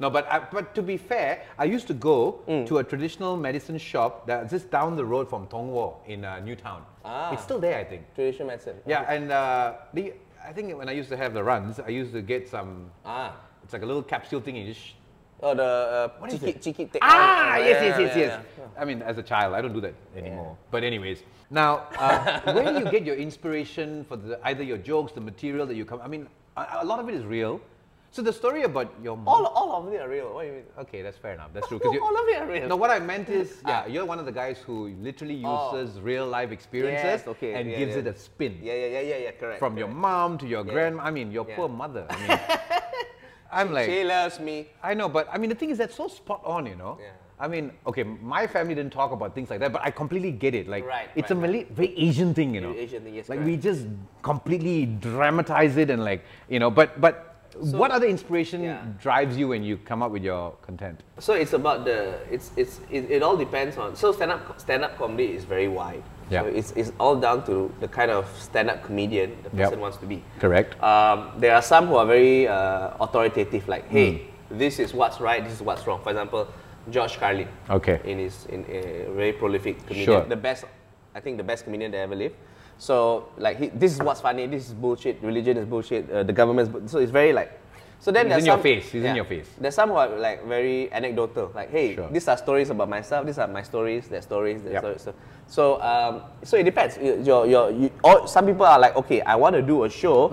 No, 0.00 0.08
but 0.10 0.30
I, 0.30 0.38
but 0.52 0.74
to 0.76 0.82
be 0.82 0.96
fair, 0.96 1.42
I 1.58 1.64
used 1.64 1.86
to 1.88 1.94
go 1.94 2.40
Mm. 2.46 2.66
to 2.68 2.78
a 2.78 2.84
traditional 2.84 3.36
medicine 3.36 3.78
shop 3.78 4.26
that's 4.26 4.50
just 4.50 4.70
down 4.70 4.94
the 4.96 5.04
road 5.04 5.28
from 5.28 5.46
Tongwo 5.48 5.94
in 6.06 6.24
uh, 6.24 6.38
Newtown. 6.40 6.84
Ah. 7.04 7.32
It's 7.32 7.42
still 7.42 7.58
there, 7.58 7.78
I 7.78 7.84
think. 7.84 8.02
Traditional 8.14 8.48
medicine. 8.48 8.76
Yeah, 8.86 9.12
and 9.12 9.32
uh, 9.32 9.74
the, 9.94 10.12
I 10.46 10.52
think 10.52 10.76
when 10.78 10.88
I 10.88 10.92
used 10.92 11.08
to 11.10 11.16
have 11.16 11.34
the 11.34 11.42
runs, 11.42 11.80
I 11.80 11.88
used 11.88 12.12
to 12.12 12.22
get 12.22 12.48
some. 12.48 12.90
Ah. 13.04 13.34
It's 13.64 13.72
like 13.72 13.82
a 13.82 13.86
little 13.86 14.02
capsule 14.02 14.40
thing. 14.40 14.56
You 14.56 14.72
just. 14.72 14.94
Oh, 15.40 15.54
the 15.54 15.62
uh, 15.62 16.08
What 16.20 16.32
is 16.32 16.40
chiki, 16.40 16.48
it? 16.48 16.60
chiki 16.62 16.92
take. 16.92 17.02
Ah, 17.02 17.54
oh, 17.54 17.58
yes, 17.58 17.82
yes, 17.82 17.98
yes, 17.98 17.98
yeah, 18.16 18.22
yes. 18.22 18.44
yeah. 18.58 18.64
I 18.82 18.84
mean, 18.84 19.02
as 19.02 19.18
a 19.18 19.22
child, 19.22 19.54
I 19.54 19.60
don't 19.60 19.72
do 19.72 19.80
that 19.80 19.94
anymore. 20.16 20.56
But 20.72 20.82
anyways, 20.82 21.22
now, 21.50 21.86
uh, 21.98 22.40
where 22.54 22.72
do 22.72 22.78
you 22.84 22.90
get 22.90 23.04
your 23.06 23.14
inspiration 23.16 24.04
for 24.04 24.16
the, 24.16 24.38
either 24.44 24.62
your 24.64 24.78
jokes, 24.78 25.12
the 25.12 25.20
material 25.20 25.64
that 25.66 25.76
you 25.76 25.84
come? 25.84 26.00
I 26.02 26.08
mean, 26.08 26.26
a, 26.56 26.66
a 26.80 26.84
lot 26.84 26.98
of 26.98 27.08
it 27.08 27.14
is 27.14 27.24
real. 27.24 27.60
So 28.10 28.22
the 28.22 28.32
story 28.32 28.62
about 28.62 28.92
your 29.02 29.16
mom. 29.16 29.28
All, 29.28 29.46
all 29.46 29.72
of 29.86 29.92
them 29.92 30.00
are 30.00 30.08
real. 30.08 30.32
What 30.32 30.42
do 30.42 30.48
you 30.48 30.54
mean? 30.54 30.62
Okay, 30.78 31.02
that's 31.02 31.18
fair 31.18 31.34
enough. 31.34 31.50
That's 31.52 31.68
true. 31.70 31.78
'cause 31.78 31.92
you- 31.92 32.02
All 32.02 32.16
of 32.16 32.26
it 32.28 32.38
are 32.40 32.46
real. 32.46 32.66
No, 32.68 32.76
what 32.76 32.90
I 32.90 32.98
meant 32.98 33.28
is, 33.40 33.60
yeah, 33.66 33.86
you're 33.86 34.06
one 34.06 34.18
of 34.18 34.24
the 34.26 34.32
guys 34.32 34.58
who 34.66 34.88
literally 35.00 35.42
Oh. 35.44 35.76
uses 35.76 36.00
real 36.00 36.26
life 36.26 36.50
experiences 36.50 37.04
Yes, 37.20 37.28
okay, 37.28 37.54
and 37.54 37.70
yeah, 37.70 37.78
gives 37.78 37.92
yeah. 37.94 38.00
it 38.00 38.06
a 38.06 38.16
spin. 38.16 38.58
Yeah, 38.62 38.72
yeah, 38.74 38.86
yeah, 38.86 39.00
yeah, 39.00 39.16
yeah, 39.24 39.30
correct. 39.32 39.58
From 39.58 39.76
your 39.76 39.88
mom 39.88 40.38
to 40.38 40.46
your 40.46 40.64
Yeah. 40.66 40.72
grandma. 40.72 41.02
I 41.04 41.10
mean, 41.10 41.30
your 41.30 41.44
poor 41.44 41.68
mother. 41.68 42.06
I 42.08 42.16
mean, 42.26 42.40
I'm 43.52 43.72
like, 43.72 43.86
She 43.90 44.04
loves 44.04 44.40
me. 44.40 44.68
I 44.82 44.94
know, 44.94 45.08
but 45.08 45.28
I 45.32 45.38
mean, 45.38 45.50
the 45.50 45.54
thing 45.56 45.70
is 45.70 45.78
that's 45.78 45.94
so 45.94 46.08
spot 46.08 46.40
on, 46.44 46.64
you 46.66 46.76
know. 46.76 46.98
Yeah. 47.00 47.10
I 47.40 47.46
mean, 47.46 47.70
okay, 47.86 48.02
my 48.02 48.48
family 48.48 48.74
didn't 48.74 48.92
talk 48.92 49.12
about 49.12 49.32
things 49.34 49.48
like 49.48 49.60
that, 49.60 49.72
but 49.72 49.80
I 49.84 49.92
completely 49.92 50.32
get 50.32 50.54
it. 50.56 50.66
Like, 50.66 50.84
Right, 50.84 51.08
it's 51.14 51.30
right, 51.30 51.38
a 51.38 51.40
very, 51.40 51.62
very 51.64 51.96
Asian 51.96 52.34
thing, 52.34 52.52
you 52.54 52.60
know. 52.60 52.72
Asian 52.74 53.04
thing, 53.04 53.14
yes, 53.14 53.28
Like 53.28 53.38
correct. 53.38 53.46
we 53.50 53.56
just 53.56 53.86
completely 54.22 54.86
dramatize 54.86 55.76
it 55.76 55.88
and 55.90 56.02
like, 56.04 56.24
you 56.48 56.58
know. 56.58 56.68
But 56.70 57.00
but 57.00 57.27
what 57.60 57.90
other 57.90 58.06
inspiration 58.06 58.62
yeah. 58.62 58.84
drives 59.00 59.36
you 59.36 59.48
when 59.48 59.62
you 59.62 59.76
come 59.78 60.02
up 60.02 60.10
with 60.12 60.22
your 60.22 60.52
content? 60.62 61.00
So 61.18 61.34
it's 61.34 61.52
about 61.52 61.84
the 61.84 62.18
it's 62.30 62.50
it's 62.56 62.80
it, 62.90 63.10
it 63.10 63.22
all 63.22 63.36
depends 63.36 63.76
on 63.76 63.96
so 63.96 64.12
stand 64.12 64.30
up 64.30 64.60
stand 64.60 64.84
up 64.84 64.96
comedy 64.96 65.32
is 65.34 65.44
very 65.44 65.68
wide. 65.68 66.02
Yeah. 66.30 66.42
So 66.42 66.48
it's, 66.48 66.72
it's 66.72 66.92
all 67.00 67.16
down 67.16 67.44
to 67.46 67.72
the 67.80 67.88
kind 67.88 68.10
of 68.10 68.28
stand 68.38 68.68
up 68.70 68.82
comedian 68.84 69.30
the 69.42 69.56
Yep. 69.56 69.64
person 69.64 69.80
wants 69.80 69.96
to 69.98 70.06
be. 70.06 70.22
Correct. 70.38 70.80
Um, 70.82 71.32
there 71.38 71.54
are 71.54 71.62
some 71.62 71.86
who 71.86 71.96
are 71.96 72.04
very 72.06 72.46
uh, 72.46 72.90
authoritative, 73.00 73.66
like, 73.66 73.88
hey, 73.88 74.28
Hmm. 74.50 74.58
this 74.58 74.78
is 74.78 74.92
what's 74.92 75.20
right, 75.20 75.42
this 75.42 75.54
is 75.54 75.62
what's 75.62 75.86
wrong. 75.86 76.00
For 76.02 76.10
example, 76.10 76.46
George 76.90 77.18
Carlin. 77.18 77.48
Okay. 77.70 78.00
In 78.04 78.18
his 78.18 78.44
in 78.46 78.64
a 78.68 79.08
very 79.16 79.32
prolific 79.32 79.78
comedian, 79.86 80.04
Sure. 80.04 80.24
the 80.28 80.36
best, 80.36 80.64
I 81.14 81.20
think 81.20 81.38
the 81.38 81.44
best 81.44 81.64
comedian 81.64 81.90
that 81.92 81.98
ever 81.98 82.14
lived. 82.14 82.34
So 82.78 83.28
like, 83.36 83.58
he, 83.58 83.66
this 83.68 83.92
is 83.92 84.00
what's 84.02 84.20
funny, 84.20 84.46
this 84.46 84.68
is 84.68 84.74
bullshit, 84.74 85.18
religion 85.22 85.56
is 85.56 85.66
bullshit, 85.66 86.10
uh, 86.10 86.22
the 86.22 86.32
government's 86.32 86.70
bu- 86.70 86.86
so 86.86 86.98
it's 86.98 87.10
very 87.12 87.32
like. 87.32 87.52
So 88.00 88.12
then 88.12 88.26
He's 88.26 88.30
there's 88.30 88.42
in 88.44 88.46
your 88.46 88.54
some- 88.54 88.62
face, 88.62 88.90
he's 88.92 89.02
in 89.02 89.16
your 89.16 89.24
face. 89.24 89.48
There's 89.60 89.74
some 89.74 89.88
who 89.90 89.96
are 89.96 90.08
like 90.08 90.46
very 90.46 90.86
anecdotal, 90.92 91.50
like, 91.52 91.70
hey, 91.72 91.96
Sure. 91.96 92.08
these 92.08 92.28
are 92.28 92.36
stories 92.38 92.70
about 92.70 92.88
myself, 92.88 93.26
these 93.26 93.38
are 93.38 93.48
my 93.48 93.62
stories, 93.64 94.06
their 94.06 94.22
stories, 94.22 94.62
their 94.62 94.74
Yep. 94.74 94.82
stories. 94.82 95.02
So, 95.02 95.14
so, 95.48 95.82
um, 95.82 96.22
so 96.44 96.56
it 96.56 96.62
depends. 96.62 96.96
Your, 97.26 97.44
your, 97.46 97.70
you, 97.72 97.90
or 98.04 98.28
some 98.28 98.46
people 98.46 98.64
are 98.66 98.78
like, 98.78 98.94
okay, 98.94 99.20
I 99.22 99.34
want 99.34 99.56
to 99.56 99.62
do 99.62 99.82
a 99.82 99.90
show 99.90 100.30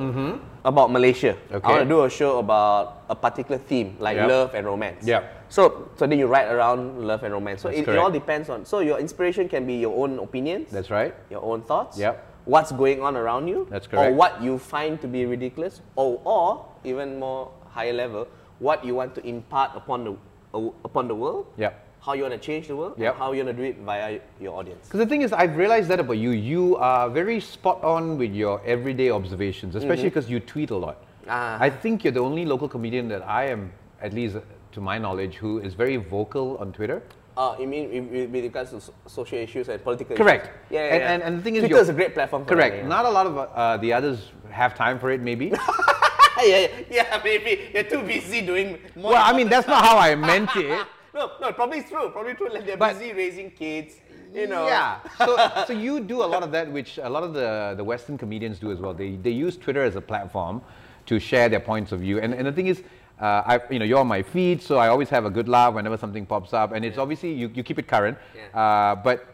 about 0.63 0.91
Malaysia. 0.91 1.33
Okay. 1.49 1.55
I 1.55 1.57
Mm-hmm. 1.57 1.69
Want 1.69 1.81
to 1.81 1.89
do 1.89 2.03
a 2.03 2.09
show 2.09 2.37
about 2.37 3.01
a 3.09 3.15
particular 3.15 3.57
theme, 3.57 3.97
like 3.99 4.17
Yep. 4.17 4.29
love 4.29 4.53
and 4.53 4.67
romance. 4.67 5.01
Yep. 5.07 5.49
So, 5.49 5.89
so 5.95 6.05
then 6.05 6.19
you 6.19 6.27
write 6.27 6.45
around 6.53 7.01
love 7.01 7.23
and 7.23 7.33
romance. 7.33 7.61
So 7.63 7.69
it, 7.69 7.87
it 7.87 7.97
all 7.97 8.11
depends 8.11 8.47
on. 8.49 8.65
So 8.65 8.79
your 8.85 8.99
inspiration 8.99 9.49
can 9.49 9.65
be 9.65 9.73
your 9.81 9.95
own 9.97 10.19
opinions. 10.19 10.69
That's 10.69 10.91
right. 10.91 11.15
Your 11.31 11.41
own 11.41 11.63
thoughts. 11.63 11.97
Yep. 11.97 12.33
What's 12.45 12.71
going 12.71 13.01
on 13.01 13.17
around 13.17 13.47
you. 13.47 13.67
That's 13.69 13.87
correct. 13.87 14.11
Or 14.11 14.15
what 14.15 14.41
you 14.41 14.57
find 14.57 15.01
to 15.01 15.07
be 15.07 15.25
ridiculous. 15.25 15.81
Or, 15.95 16.21
or 16.23 16.65
even 16.83 17.19
more 17.19 17.51
higher 17.71 17.93
level, 17.93 18.27
what 18.59 18.85
you 18.85 18.95
want 18.95 19.15
to 19.15 19.25
impart 19.27 19.75
upon 19.75 20.03
the 20.05 20.15
uh, 20.53 20.69
upon 20.85 21.07
the 21.07 21.15
world. 21.15 21.47
Yep. 21.57 21.81
How 22.01 22.13
you 22.13 22.21
want 22.21 22.33
to 22.35 22.39
change 22.39 22.67
the 22.67 22.75
world. 22.75 22.93
Yep. 22.97 23.13
And 23.13 23.19
how 23.19 23.31
you 23.31 23.43
want 23.43 23.57
to 23.57 23.63
do 23.63 23.67
it 23.67 23.77
via 23.79 24.19
your 24.39 24.53
audience. 24.53 24.85
Because 24.87 24.99
the 24.99 25.07
thing 25.07 25.23
is, 25.23 25.33
I've 25.33 25.57
realized 25.57 25.89
that 25.89 25.99
about 25.99 26.19
you. 26.19 26.31
You 26.31 26.75
are 26.77 27.09
very 27.09 27.39
spot 27.39 27.83
on 27.83 28.17
with 28.17 28.31
your 28.31 28.61
everyday 28.63 29.09
observations, 29.09 29.75
especially 29.75 30.09
because 30.09 30.29
you 30.29 30.39
tweet 30.39 30.69
a 30.69 30.77
lot. 30.77 31.01
Mm-hmm. 31.01 31.29
Ah. 31.29 31.57
I 31.59 31.71
think 31.71 32.03
you're 32.03 32.13
the 32.13 32.19
only 32.19 32.45
local 32.45 32.69
comedian 32.69 33.07
that 33.09 33.27
I 33.27 33.45
am, 33.45 33.71
at 34.01 34.13
least 34.13 34.37
to 34.73 34.81
my 34.81 34.99
knowledge, 34.99 35.35
who 35.35 35.59
is 35.59 35.73
very 35.73 35.97
vocal 35.97 36.57
on 36.57 36.71
Twitter. 36.71 37.01
Uh, 37.37 37.55
you 37.59 37.67
mean 37.67 37.89
with- 38.11 38.29
with 38.31 38.43
regards 38.43 38.71
to 38.71 38.79
social 39.07 39.37
issues 39.37 39.67
and 39.67 39.83
political 39.83 40.15
Correct. 40.15 40.45
issues? 40.45 40.55
Yeah, 40.69 40.79
yeah, 40.79 40.93
And- 40.93 41.01
yeah. 41.01 41.11
and- 41.13 41.23
and 41.23 41.37
the 41.39 41.43
thing 41.43 41.55
is 41.57 41.61
Twitter 41.63 41.81
is 41.81 41.89
a 41.89 41.93
great 41.93 42.13
platform 42.13 42.45
for 42.45 42.53
Correct. 42.55 42.75
that, 42.75 42.81
yeah. 42.83 42.87
Not 42.87 43.05
a 43.05 43.09
lot 43.09 43.25
of 43.27 43.37
uh, 43.37 43.77
the 43.77 43.91
others 43.91 44.31
have 44.51 44.73
time 44.73 44.99
for 44.99 45.11
it, 45.11 45.19
maybe. 45.21 45.47
yeah, 46.43 46.43
yeah, 46.45 46.67
yeah, 46.89 47.21
maybe 47.23 47.69
you're 47.73 47.83
too 47.83 48.01
busy 48.03 48.39
doing 48.41 48.79
more. 48.95 49.11
well, 49.13 49.23
I 49.25 49.35
mean, 49.35 49.49
that's 49.49 49.67
not 49.67 49.83
how 49.83 49.97
I 49.97 50.15
meant 50.15 50.55
it. 50.55 50.85
No, 51.15 51.31
no, 51.39 51.53
probably 51.53 51.77
it's 51.79 51.89
true. 51.89 52.09
Probably 52.09 52.33
true. 52.33 52.49
Like 52.49 52.65
they're 52.65 52.75
But- 52.75 52.99
busy 52.99 53.13
raising 53.13 53.49
kids. 53.51 53.95
You 54.33 54.47
know. 54.47 54.67
Yeah. 54.67 54.99
So, 55.17 55.37
so 55.67 55.71
you 55.71 56.01
do 56.01 56.21
a 56.21 56.25
lot 56.33 56.43
of 56.43 56.51
that, 56.51 56.69
which 56.69 56.97
a 57.01 57.09
lot 57.09 57.23
of 57.23 57.33
the, 57.33 57.73
the 57.77 57.83
Western 57.85 58.17
comedians 58.17 58.59
do 58.59 58.69
as 58.69 58.79
well. 58.79 58.93
They, 58.93 59.15
they 59.15 59.29
use 59.29 59.55
Twitter 59.55 59.81
as 59.81 59.95
a 59.95 60.01
platform 60.01 60.61
to 61.05 61.17
share 61.17 61.47
their 61.47 61.61
points 61.61 61.93
of 61.93 62.01
view. 62.01 62.19
And, 62.19 62.33
and 62.33 62.45
the 62.45 62.51
thing 62.51 62.67
is, 62.67 62.83
uh, 63.19 63.43
I, 63.45 63.59
you 63.69 63.79
know, 63.79 63.85
you're 63.85 63.99
on 63.99 64.07
my 64.07 64.21
feed, 64.21 64.61
so 64.61 64.77
I 64.77 64.87
always 64.89 65.09
have 65.09 65.25
a 65.25 65.29
good 65.29 65.47
laugh 65.47 65.73
whenever 65.73 65.97
something 65.97 66.25
pops 66.25 66.53
up. 66.53 66.73
And 66.73 66.83
it's 66.83 66.97
obviously, 66.97 67.33
you, 67.33 67.49
you 67.53 67.63
keep 67.63 67.79
it 67.79 67.87
current. 67.87 68.17
Yeah. 68.35 68.59
Uh, 68.59 68.95
but 68.95 69.27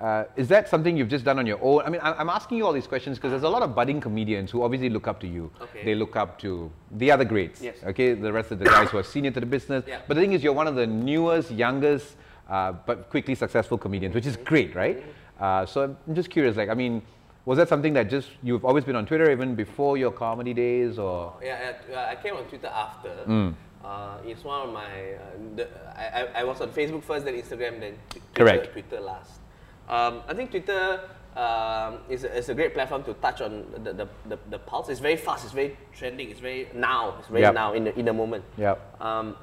uh, 0.00 0.24
is 0.36 0.46
that 0.48 0.68
something 0.68 0.96
you've 0.96 1.08
just 1.08 1.24
done 1.24 1.38
on 1.38 1.46
your 1.46 1.58
own? 1.62 1.82
I 1.84 1.90
mean, 1.90 2.00
I- 2.02 2.12
I'm 2.14 2.28
asking 2.28 2.58
you 2.58 2.66
all 2.66 2.72
these 2.72 2.86
questions 2.86 3.18
because 3.18 3.30
there's 3.30 3.42
a 3.42 3.48
lot 3.48 3.62
of 3.62 3.74
budding 3.74 4.00
comedians 4.00 4.50
who 4.50 4.62
obviously 4.62 4.90
look 4.90 5.08
up 5.08 5.18
to 5.20 5.26
you. 5.26 5.50
Okay. 5.60 5.84
They 5.84 5.94
look 5.94 6.14
up 6.16 6.38
to 6.40 6.70
the 6.92 7.10
other 7.10 7.24
greats. 7.24 7.60
Yes. 7.62 7.76
Okay, 7.84 8.12
the 8.12 8.32
rest 8.32 8.52
of 8.52 8.58
the 8.58 8.66
guys 8.66 8.90
who 8.90 8.98
are 8.98 9.02
senior 9.02 9.30
to 9.32 9.40
the 9.40 9.46
business. 9.46 9.84
Yeah. 9.88 10.00
But 10.06 10.14
the 10.14 10.20
thing 10.20 10.32
is, 10.32 10.44
you're 10.44 10.52
one 10.52 10.66
of 10.68 10.74
the 10.76 10.86
newest, 10.86 11.50
youngest, 11.50 12.16
uh, 12.48 12.72
but 12.86 13.10
quickly 13.10 13.34
successful 13.34 13.76
comedians, 13.78 14.14
which 14.14 14.26
is 14.26 14.36
great, 14.36 14.74
right? 14.76 15.02
Uh, 15.40 15.66
so 15.66 15.96
I'm 16.06 16.14
just 16.14 16.30
curious, 16.30 16.56
like, 16.56 16.68
I 16.68 16.74
mean, 16.74 17.02
was 17.46 17.56
that 17.58 17.68
something 17.68 17.94
that 17.94 18.10
just 18.10 18.28
you've 18.42 18.64
always 18.64 18.84
been 18.84 18.96
on 18.96 19.06
Twitter 19.06 19.30
even 19.30 19.54
before 19.54 19.96
your 19.96 20.10
comedy 20.10 20.52
days, 20.52 20.98
or 20.98 21.32
Yeah, 21.42 21.72
yeah, 21.90 22.08
I 22.10 22.16
came 22.16 22.36
on 22.36 22.44
Twitter 22.44 22.66
after. 22.66 23.08
Mm. 23.26 23.54
Uh, 23.84 24.18
it's 24.26 24.42
one 24.44 24.68
of 24.68 24.74
my. 24.74 24.82
Uh, 24.84 25.18
the, 25.54 25.68
I, 25.96 26.40
I- 26.40 26.44
was 26.44 26.60
on 26.60 26.70
Facebook 26.72 27.04
first, 27.04 27.24
then 27.24 27.34
Instagram, 27.34 27.78
then 27.80 27.94
Twitter, 28.10 28.26
Correct. 28.34 28.72
Twitter 28.72 29.00
last. 29.00 29.40
Um, 29.88 30.22
I 30.26 30.34
think 30.34 30.50
Twitter 30.50 31.00
um, 31.36 31.98
is, 32.08 32.24
a, 32.24 32.36
is 32.36 32.48
a 32.48 32.54
great 32.54 32.74
platform 32.74 33.04
to 33.04 33.14
touch 33.14 33.40
on 33.40 33.64
the, 33.84 33.92
the, 33.92 34.08
the, 34.28 34.38
the 34.50 34.58
pulse. 34.58 34.88
It's 34.88 34.98
very 34.98 35.16
fast. 35.16 35.44
It's 35.44 35.52
very 35.54 35.76
trending. 35.94 36.30
It's 36.30 36.40
very 36.40 36.68
now. 36.74 37.14
It's 37.20 37.28
very 37.28 37.42
Yep. 37.42 37.54
now 37.54 37.74
in 37.74 37.84
the 37.84 37.96
in 37.96 38.06
the 38.06 38.12
moment. 38.12 38.44
Yep. 38.58 39.00
Um, 39.00 39.36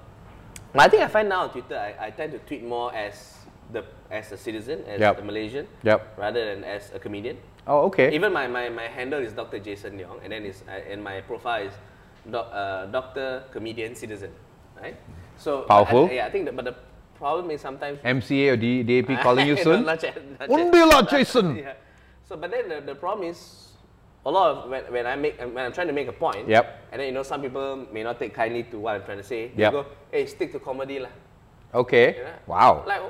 I 0.76 0.90
think 0.90 1.04
I 1.04 1.08
find 1.08 1.30
now 1.30 1.44
on 1.44 1.52
Twitter, 1.52 1.78
I, 1.78 2.08
I 2.08 2.10
tend 2.12 2.34
to 2.34 2.40
tweet 2.40 2.64
more 2.66 2.94
as 2.94 3.38
the 3.74 3.84
as 4.12 4.32
a 4.32 4.38
citizen, 4.38 4.84
as 4.88 5.00
Yep. 5.02 5.20
a 5.20 5.24
Malaysian, 5.26 5.68
Yep. 5.84 6.18
rather 6.18 6.46
than 6.56 6.64
as 6.64 6.92
a 6.94 7.00
comedian. 7.00 7.38
Oh, 7.66 7.88
okay. 7.90 8.14
Even 8.14 8.32
my, 8.34 8.46
my, 8.48 8.70
my 8.70 8.88
handle 8.88 9.20
is 9.20 9.34
Dr. 9.34 9.58
Jason 9.60 9.98
Leong, 9.98 10.20
and 10.24 10.32
then 10.32 10.46
uh, 10.46 10.72
and 10.92 11.04
my 11.04 11.22
profile 11.22 11.66
is 11.66 11.74
doc, 12.30 12.48
uh, 12.54 12.86
Doctor 12.88 13.44
Comedian 13.52 13.96
Citizen, 13.96 14.32
right? 14.82 14.96
So 15.38 15.64
Powerful. 15.64 16.08
I, 16.10 16.14
yeah, 16.14 16.26
I 16.28 16.30
think 16.30 16.46
that, 16.46 16.56
but 16.56 16.66
the 16.66 16.76
problem 17.16 17.50
is 17.52 17.62
sometimes 17.62 18.00
MCA 18.04 18.54
or 18.54 18.58
D- 18.58 18.84
DAP 18.84 19.22
calling 19.24 19.48
you 19.48 19.58
soon? 19.58 19.86
not 19.86 20.04
yet, 20.04 20.16
not 20.40 20.50
yet. 20.50 20.60
Undila 20.72 21.10
Jason. 21.10 21.56
yeah. 21.64 21.74
So, 22.28 22.36
but 22.38 22.52
then 22.52 22.68
the, 22.70 22.82
the 22.82 22.96
problem 22.96 23.28
is 23.30 23.72
a 24.26 24.32
lot 24.32 24.52
of 24.56 24.70
when, 24.70 24.84
when 24.92 25.06
I 25.08 25.16
make 25.16 25.40
when 25.40 25.58
I'm 25.66 25.72
trying 25.74 25.88
to 25.88 25.94
make 25.94 26.08
a 26.08 26.14
point. 26.14 26.48
Yep. 26.48 26.92
And 26.92 27.00
then 27.00 27.08
you 27.08 27.14
know 27.14 27.24
some 27.24 27.42
people 27.42 27.88
may 27.92 28.04
not 28.04 28.20
take 28.20 28.34
kindly 28.34 28.64
to 28.72 28.80
what 28.80 28.96
I'm 28.96 29.04
trying 29.04 29.18
to 29.18 29.24
say. 29.24 29.50
They 29.56 29.64
Yep. 29.64 29.72
go, 29.72 29.86
hey, 30.12 30.26
stick 30.28 30.52
to 30.52 30.60
comedy 30.60 31.00
lah. 31.00 31.10
Okay. 31.74 32.16
Yeah. 32.20 32.36
Wow. 32.46 32.84
Like 32.86 33.02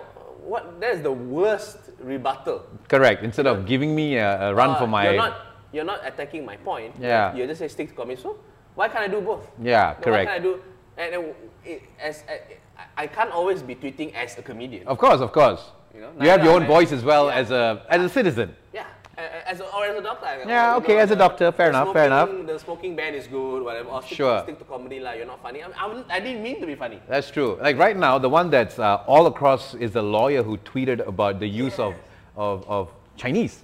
what? 0.46 0.80
That 0.80 0.96
is 0.96 1.02
the 1.02 1.12
worst 1.12 1.78
rebuttal. 2.00 2.66
Correct. 2.88 3.24
Instead 3.24 3.48
of 3.48 3.66
giving 3.66 3.96
me 3.96 4.18
a, 4.18 4.50
a 4.50 4.56
run 4.56 4.72
Uh, 4.72 4.80
for 4.80 4.88
my. 4.88 5.04
You're 5.10 5.18
not, 5.18 5.36
you're 5.72 5.86
not 5.86 6.02
attacking 6.06 6.46
my 6.46 6.58
point. 6.58 6.96
Yeah. 7.00 7.34
You're 7.36 7.48
just 7.48 7.60
saying 7.60 7.70
stick 7.70 7.90
to 7.90 7.96
comedy. 7.96 8.22
So 8.22 8.38
why 8.76 8.88
can't 8.90 9.04
I 9.04 9.08
do 9.08 9.22
both? 9.22 9.48
Yeah, 9.62 9.96
No, 9.98 10.04
correct. 10.04 10.28
Why 10.30 10.38
can't 10.38 10.40
I 10.40 10.44
do? 10.44 10.62
And 10.98 11.34
it, 11.66 11.82
as 12.00 12.24
I- 12.30 12.58
I 12.98 13.08
can't 13.08 13.32
always 13.32 13.62
be 13.64 13.76
tweeting 13.76 14.14
as 14.14 14.38
a 14.38 14.42
comedian. 14.42 14.88
Of 14.88 14.98
course, 14.98 15.22
of 15.22 15.32
course. 15.32 15.62
You 15.94 16.02
know, 16.02 16.12
you 16.20 16.30
have 16.30 16.44
your 16.44 16.54
own 16.54 16.64
I- 16.64 16.68
voice 16.68 16.92
as 16.92 17.04
well 17.04 17.28
Yeah. 17.28 17.36
as 17.42 17.52
a 17.52 17.86
as 17.90 18.02
a 18.04 18.10
citizen. 18.10 18.56
Yeah, 18.74 18.86
as 19.18 19.60
a, 19.60 19.66
or 19.76 19.86
as 19.86 19.96
a 19.98 20.02
doctor. 20.02 20.26
I- 20.26 20.44
Yeah, 20.48 20.74
or, 20.74 20.78
okay, 20.78 20.98
as 21.00 21.12
a 21.12 21.16
doctor, 21.16 21.52
fair 21.52 21.70
enough, 21.70 21.94
fair 21.94 22.06
enough. 22.06 22.30
smoking- 22.30 22.46
The 22.48 22.60
smoking 22.60 22.96
ban 22.96 23.14
is 23.14 23.28
good, 23.28 23.64
whatever. 23.64 23.90
Or 23.90 24.02
stick, 24.02 24.18
Sure. 24.18 24.42
stick 24.44 24.58
to 24.60 24.66
comedy, 24.66 25.00
like 25.00 25.18
you're 25.18 25.28
not 25.28 25.42
funny. 25.42 25.62
I, 25.64 25.86
wouldn't- 25.88 26.08
I 26.10 26.20
didn't 26.20 26.42
mean 26.42 26.60
to 26.62 26.66
be 26.66 26.76
funny. 26.76 27.00
That's 27.08 27.30
true. 27.30 27.58
Like 27.62 27.78
right 27.78 27.96
now, 27.96 28.18
the 28.18 28.30
one 28.30 28.50
that's 28.50 28.80
uh, 28.80 29.04
all 29.08 29.28
across 29.28 29.74
is 29.76 29.92
the 29.92 30.02
lawyer 30.02 30.42
who 30.44 30.58
tweeted 30.58 31.06
about 31.08 31.40
the 31.40 31.48
use 31.48 31.78
of, 31.80 31.94
of, 32.36 32.66
of 32.68 32.90
Chinese. 33.18 33.64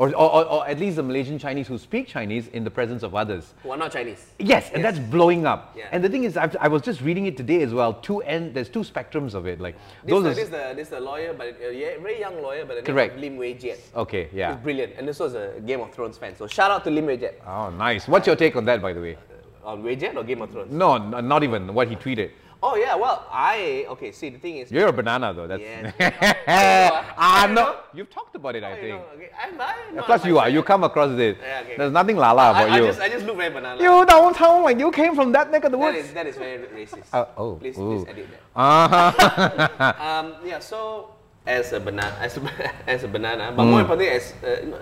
Or, 0.00 0.08
or, 0.16 0.46
or, 0.46 0.66
at 0.66 0.78
least 0.78 0.96
the 0.96 1.02
Malaysian 1.02 1.38
Chinese 1.38 1.68
who 1.68 1.76
speak 1.76 2.08
Chinese 2.08 2.48
in 2.48 2.64
the 2.64 2.70
presence 2.70 3.02
of 3.02 3.14
others. 3.14 3.52
Who 3.62 3.70
are 3.70 3.76
not 3.76 3.92
Chinese. 3.92 4.30
Yes, 4.38 4.70
and 4.72 4.82
that's 4.82 4.98
blowing 4.98 5.44
up. 5.44 5.74
Yeah. 5.76 5.88
And 5.92 6.02
the 6.02 6.08
thing 6.08 6.24
is, 6.24 6.38
I've, 6.38 6.56
I 6.58 6.68
was 6.68 6.80
just 6.80 7.02
reading 7.02 7.26
it 7.26 7.36
today 7.36 7.62
as 7.62 7.74
well. 7.74 7.92
Two 7.92 8.22
end, 8.22 8.54
there's 8.54 8.70
two 8.70 8.80
spectrums 8.80 9.34
of 9.34 9.46
it. 9.46 9.60
Like 9.60 9.74
This, 10.02 10.12
those 10.12 10.24
uh, 10.24 10.28
are 10.30 10.34
this, 10.34 10.48
the, 10.48 10.64
uh, 10.64 10.74
this 10.74 10.88
the 10.88 11.00
lawyer, 11.00 11.34
but 11.34 11.48
a 11.48 11.74
yeah, 11.74 12.00
very 12.00 12.18
young 12.18 12.40
lawyer, 12.40 12.64
but 12.64 12.76
the 12.76 12.82
name 12.82 12.84
Correct. 12.86 13.18
Lim 13.18 13.36
Wei 13.36 13.52
Jiet. 13.52 13.78
okay, 13.94 14.30
yeah. 14.32 14.54
He's 14.54 14.62
brilliant, 14.62 14.94
and 14.96 15.06
this 15.06 15.18
was 15.18 15.34
a 15.34 15.60
Game 15.66 15.82
of 15.82 15.92
Thrones 15.92 16.16
fan. 16.16 16.34
So 16.34 16.46
shout 16.46 16.70
out 16.70 16.82
to 16.84 16.90
Lim 16.90 17.04
Wei 17.04 17.18
Jiet. 17.18 17.34
Oh, 17.46 17.68
nice. 17.68 18.08
What's 18.08 18.26
your 18.26 18.36
take 18.36 18.56
on 18.56 18.64
that, 18.64 18.80
by 18.80 18.94
the 18.94 19.02
way? 19.02 19.18
On 19.64 19.82
Wei 19.82 19.96
Jiet 19.96 20.16
or 20.16 20.24
Game 20.24 20.40
of 20.40 20.50
Thrones? 20.50 20.72
No, 20.72 20.96
not 20.96 21.42
even 21.42 21.74
what 21.74 21.88
he 21.88 21.96
tweeted. 21.96 22.30
Oh 22.62 22.76
yeah, 22.76 22.94
well 22.94 23.26
I 23.30 23.86
okay. 23.90 24.12
See 24.12 24.28
the 24.28 24.38
thing 24.38 24.58
is, 24.58 24.70
You're 24.70 24.88
a 24.88 24.92
banana, 24.92 25.32
though. 25.32 25.46
That's 25.46 25.62
Yeah. 25.62 25.92
ah 27.16 27.44
I 27.44 27.46
no. 27.46 27.54
know. 27.54 27.76
You've 27.94 28.10
talked 28.10 28.34
about 28.34 28.54
it, 28.54 28.62
I 28.64 28.72
I 28.72 28.80
think. 28.80 29.00
okay. 29.14 29.30
I'm, 29.42 29.60
I'm 29.60 29.94
not 29.96 30.04
Plus, 30.06 30.24
you 30.26 30.38
are. 30.38 30.48
You 30.48 30.62
come 30.62 30.84
across 30.84 31.18
it. 31.18 31.38
Yeah, 31.40 31.62
okay, 31.64 31.76
There's 31.78 31.92
nothing 31.92 32.16
lala 32.16 32.50
about 32.50 32.68
I, 32.68 32.74
I 32.74 32.78
you. 32.80 32.86
just 32.86 33.00
I 33.00 33.08
just 33.08 33.24
look 33.24 33.36
very 33.38 33.50
banana. 33.52 33.80
you 33.82 34.04
sound 34.34 34.64
like 34.64 34.78
you 34.78 34.90
came 34.92 35.14
from 35.14 35.32
that 35.32 35.50
neck 35.50 35.64
of 35.64 35.72
the 35.72 35.78
that 35.78 35.94
woods. 35.94 36.08
is 36.08 36.12
that 36.12 36.26
is 36.26 36.36
very 36.36 36.58
racist. 36.68 37.08
Uh, 37.12 37.24
oh, 37.36 37.54
please 37.56 37.78
ooh. 37.78 38.04
please 38.04 38.08
edit 38.08 38.26
that. 38.30 38.40
Uh-huh. 38.60 39.92
Um, 40.10 40.34
yeah, 40.44 40.58
so 40.58 41.14
as 41.46 41.72
a 41.72 41.80
banana, 41.80 42.14
as 42.20 42.36
a, 42.36 42.42
as 42.86 43.04
a 43.04 43.08
banana, 43.08 43.52
but 43.56 43.64
more 43.64 43.80
importantly, 43.80 44.12
as 44.12 44.32
uh, 44.44 44.78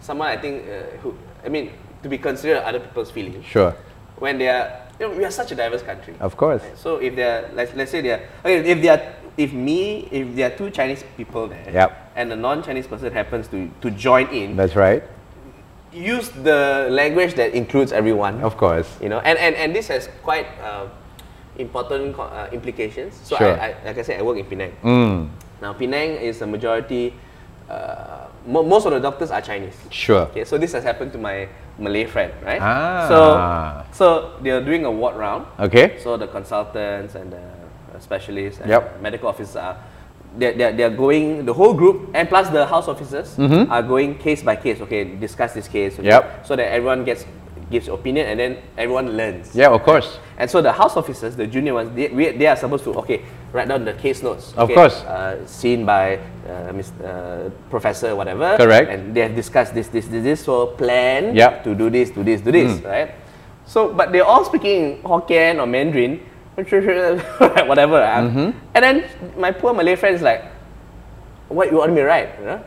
someone 0.00 0.28
I 0.28 0.36
think 0.36 0.64
uh, 0.68 0.96
who, 1.02 1.16
I 1.44 1.48
mean, 1.48 1.72
to 2.02 2.08
be 2.08 2.18
considered 2.18 2.58
other 2.62 2.80
people's 2.80 3.10
feelings 3.10 3.44
sure. 3.46 3.74
when 4.18 4.38
they 4.38 4.48
are, 4.48 4.83
you 5.00 5.08
know, 5.08 5.16
we 5.16 5.24
are 5.24 5.30
such 5.30 5.52
a 5.52 5.54
diverse 5.54 5.82
country. 5.82 6.14
Of 6.20 6.36
course. 6.36 6.62
So 6.76 6.96
if 6.96 7.16
there 7.16 7.44
are 7.46 7.54
let's, 7.54 7.74
let's 7.74 7.90
say 7.90 8.00
they're, 8.00 8.28
okay, 8.44 8.64
if 8.70 8.82
they're, 8.82 9.14
if 9.36 9.52
me, 9.52 10.08
if 10.10 10.34
there 10.36 10.52
are 10.52 10.56
two 10.56 10.70
Chinese 10.70 11.04
people 11.16 11.48
there, 11.48 11.66
Yep. 11.72 12.12
and 12.16 12.32
a 12.32 12.36
non-Chinese 12.36 12.86
person 12.86 13.12
happens 13.12 13.48
to, 13.48 13.68
to 13.80 13.90
join 13.90 14.28
in, 14.28 14.56
That's 14.56 14.76
right. 14.76 15.02
use 15.92 16.28
the 16.30 16.88
language 16.90 17.34
that 17.34 17.54
includes 17.54 17.92
everyone. 17.92 18.40
Of 18.42 18.56
course. 18.56 18.88
You 19.00 19.08
know, 19.08 19.18
and, 19.20 19.38
and, 19.38 19.54
and 19.56 19.74
this 19.74 19.88
has 19.88 20.08
quite 20.22 20.46
uh, 20.62 20.86
important 21.58 22.18
uh, 22.18 22.48
implications. 22.52 23.14
So 23.24 23.36
Sure. 23.36 23.58
I, 23.58 23.70
I, 23.70 23.84
like 23.84 23.98
I 23.98 24.02
said, 24.02 24.20
I 24.20 24.22
work 24.22 24.38
in 24.38 24.44
Penang. 24.46 24.72
Mm, 24.82 25.28
Now 25.62 25.72
Penang 25.72 26.10
is 26.22 26.42
a 26.42 26.46
majority. 26.46 27.14
Uh, 27.68 28.26
mo- 28.46 28.62
most 28.62 28.84
of 28.86 28.92
the 28.92 29.00
doctors 29.00 29.30
are 29.30 29.40
Chinese. 29.40 29.76
sure. 29.90 30.22
Okay, 30.28 30.44
so 30.44 30.58
this 30.58 30.72
has 30.72 30.84
happened 30.84 31.12
to 31.12 31.18
my 31.18 31.48
Malay 31.78 32.04
friend, 32.04 32.32
right? 32.44 32.60
Ah. 32.60 33.84
So, 33.92 33.96
so 33.96 34.32
they're 34.42 34.60
doing 34.64 34.84
a 34.84 34.90
ward 34.90 35.16
round. 35.16 35.46
Okay. 35.58 35.98
So 36.02 36.16
the 36.16 36.26
consultants 36.28 37.14
and 37.14 37.32
the 37.32 38.00
specialists 38.00 38.60
and 38.60 38.68
Yep. 38.70 39.00
medical 39.00 39.28
officers 39.28 39.56
are 39.56 39.76
they're, 40.36 40.52
they're, 40.52 40.72
they're 40.72 40.90
going 40.90 41.44
the 41.46 41.54
whole 41.54 41.72
group 41.74 42.10
and 42.12 42.28
plus 42.28 42.48
the 42.50 42.66
house 42.66 42.88
officers 42.88 43.38
are 43.38 43.82
going 43.82 44.18
case 44.18 44.42
by 44.42 44.56
case. 44.56 44.80
Okay, 44.80 45.04
discuss 45.04 45.54
this 45.54 45.68
case. 45.68 45.94
Okay. 45.98 46.08
Yep. 46.08 46.46
So 46.46 46.56
that 46.56 46.68
everyone 46.72 47.04
gets 47.04 47.24
gives 47.70 47.88
opinion 47.88 48.26
and 48.26 48.38
then 48.40 48.58
everyone 48.76 49.16
learns. 49.16 49.54
Yeah, 49.56 49.70
of 49.70 49.82
course. 49.84 50.18
And 50.36 50.50
so 50.50 50.60
the 50.60 50.72
house 50.72 50.96
officers, 50.96 51.34
the 51.34 51.46
junior 51.46 51.74
ones, 51.74 51.94
they, 51.96 52.08
we, 52.08 52.30
they 52.32 52.46
are 52.46 52.56
supposed 52.56 52.84
to 52.84 52.90
okay 52.98 53.22
write 53.54 53.68
down 53.70 53.84
the 53.86 53.94
case 53.94 54.20
notes. 54.22 54.50
Of 54.58 54.66
okay, 54.66 54.74
course. 54.74 54.98
Uh, 55.06 55.38
seen 55.46 55.86
by 55.86 56.18
uh, 56.44 56.74
Mr. 56.74 56.90
Uh, 57.06 57.50
professor 57.70 58.14
whatever. 58.18 58.56
Correct. 58.58 58.90
And 58.90 59.14
they 59.14 59.20
have 59.22 59.34
discussed 59.38 59.72
this, 59.72 59.86
this, 59.88 60.06
this, 60.10 60.22
this. 60.24 60.44
So 60.44 60.74
plan 60.74 61.34
Yep. 61.36 61.62
to 61.64 61.74
do 61.74 61.88
this, 61.88 62.10
do 62.10 62.24
this, 62.26 62.40
do 62.42 62.50
this, 62.50 62.82
right? 62.82 63.14
So, 63.64 63.94
but 63.94 64.10
they're 64.12 64.26
all 64.26 64.44
speaking 64.44 65.00
Hokkien 65.02 65.62
or 65.62 65.66
Mandarin, 65.66 66.18
whatever. 66.54 68.02
ah. 68.02 68.20
Mm-hmm. 68.26 68.50
And 68.74 68.82
then 68.84 69.04
my 69.38 69.52
poor 69.52 69.72
Malay 69.72 69.96
friends 69.96 70.20
like, 70.20 70.44
what 71.48 71.70
you 71.70 71.78
want 71.78 71.92
me 71.94 72.02
to 72.02 72.06
write? 72.06 72.34
You 72.40 72.44
know? 72.46 72.60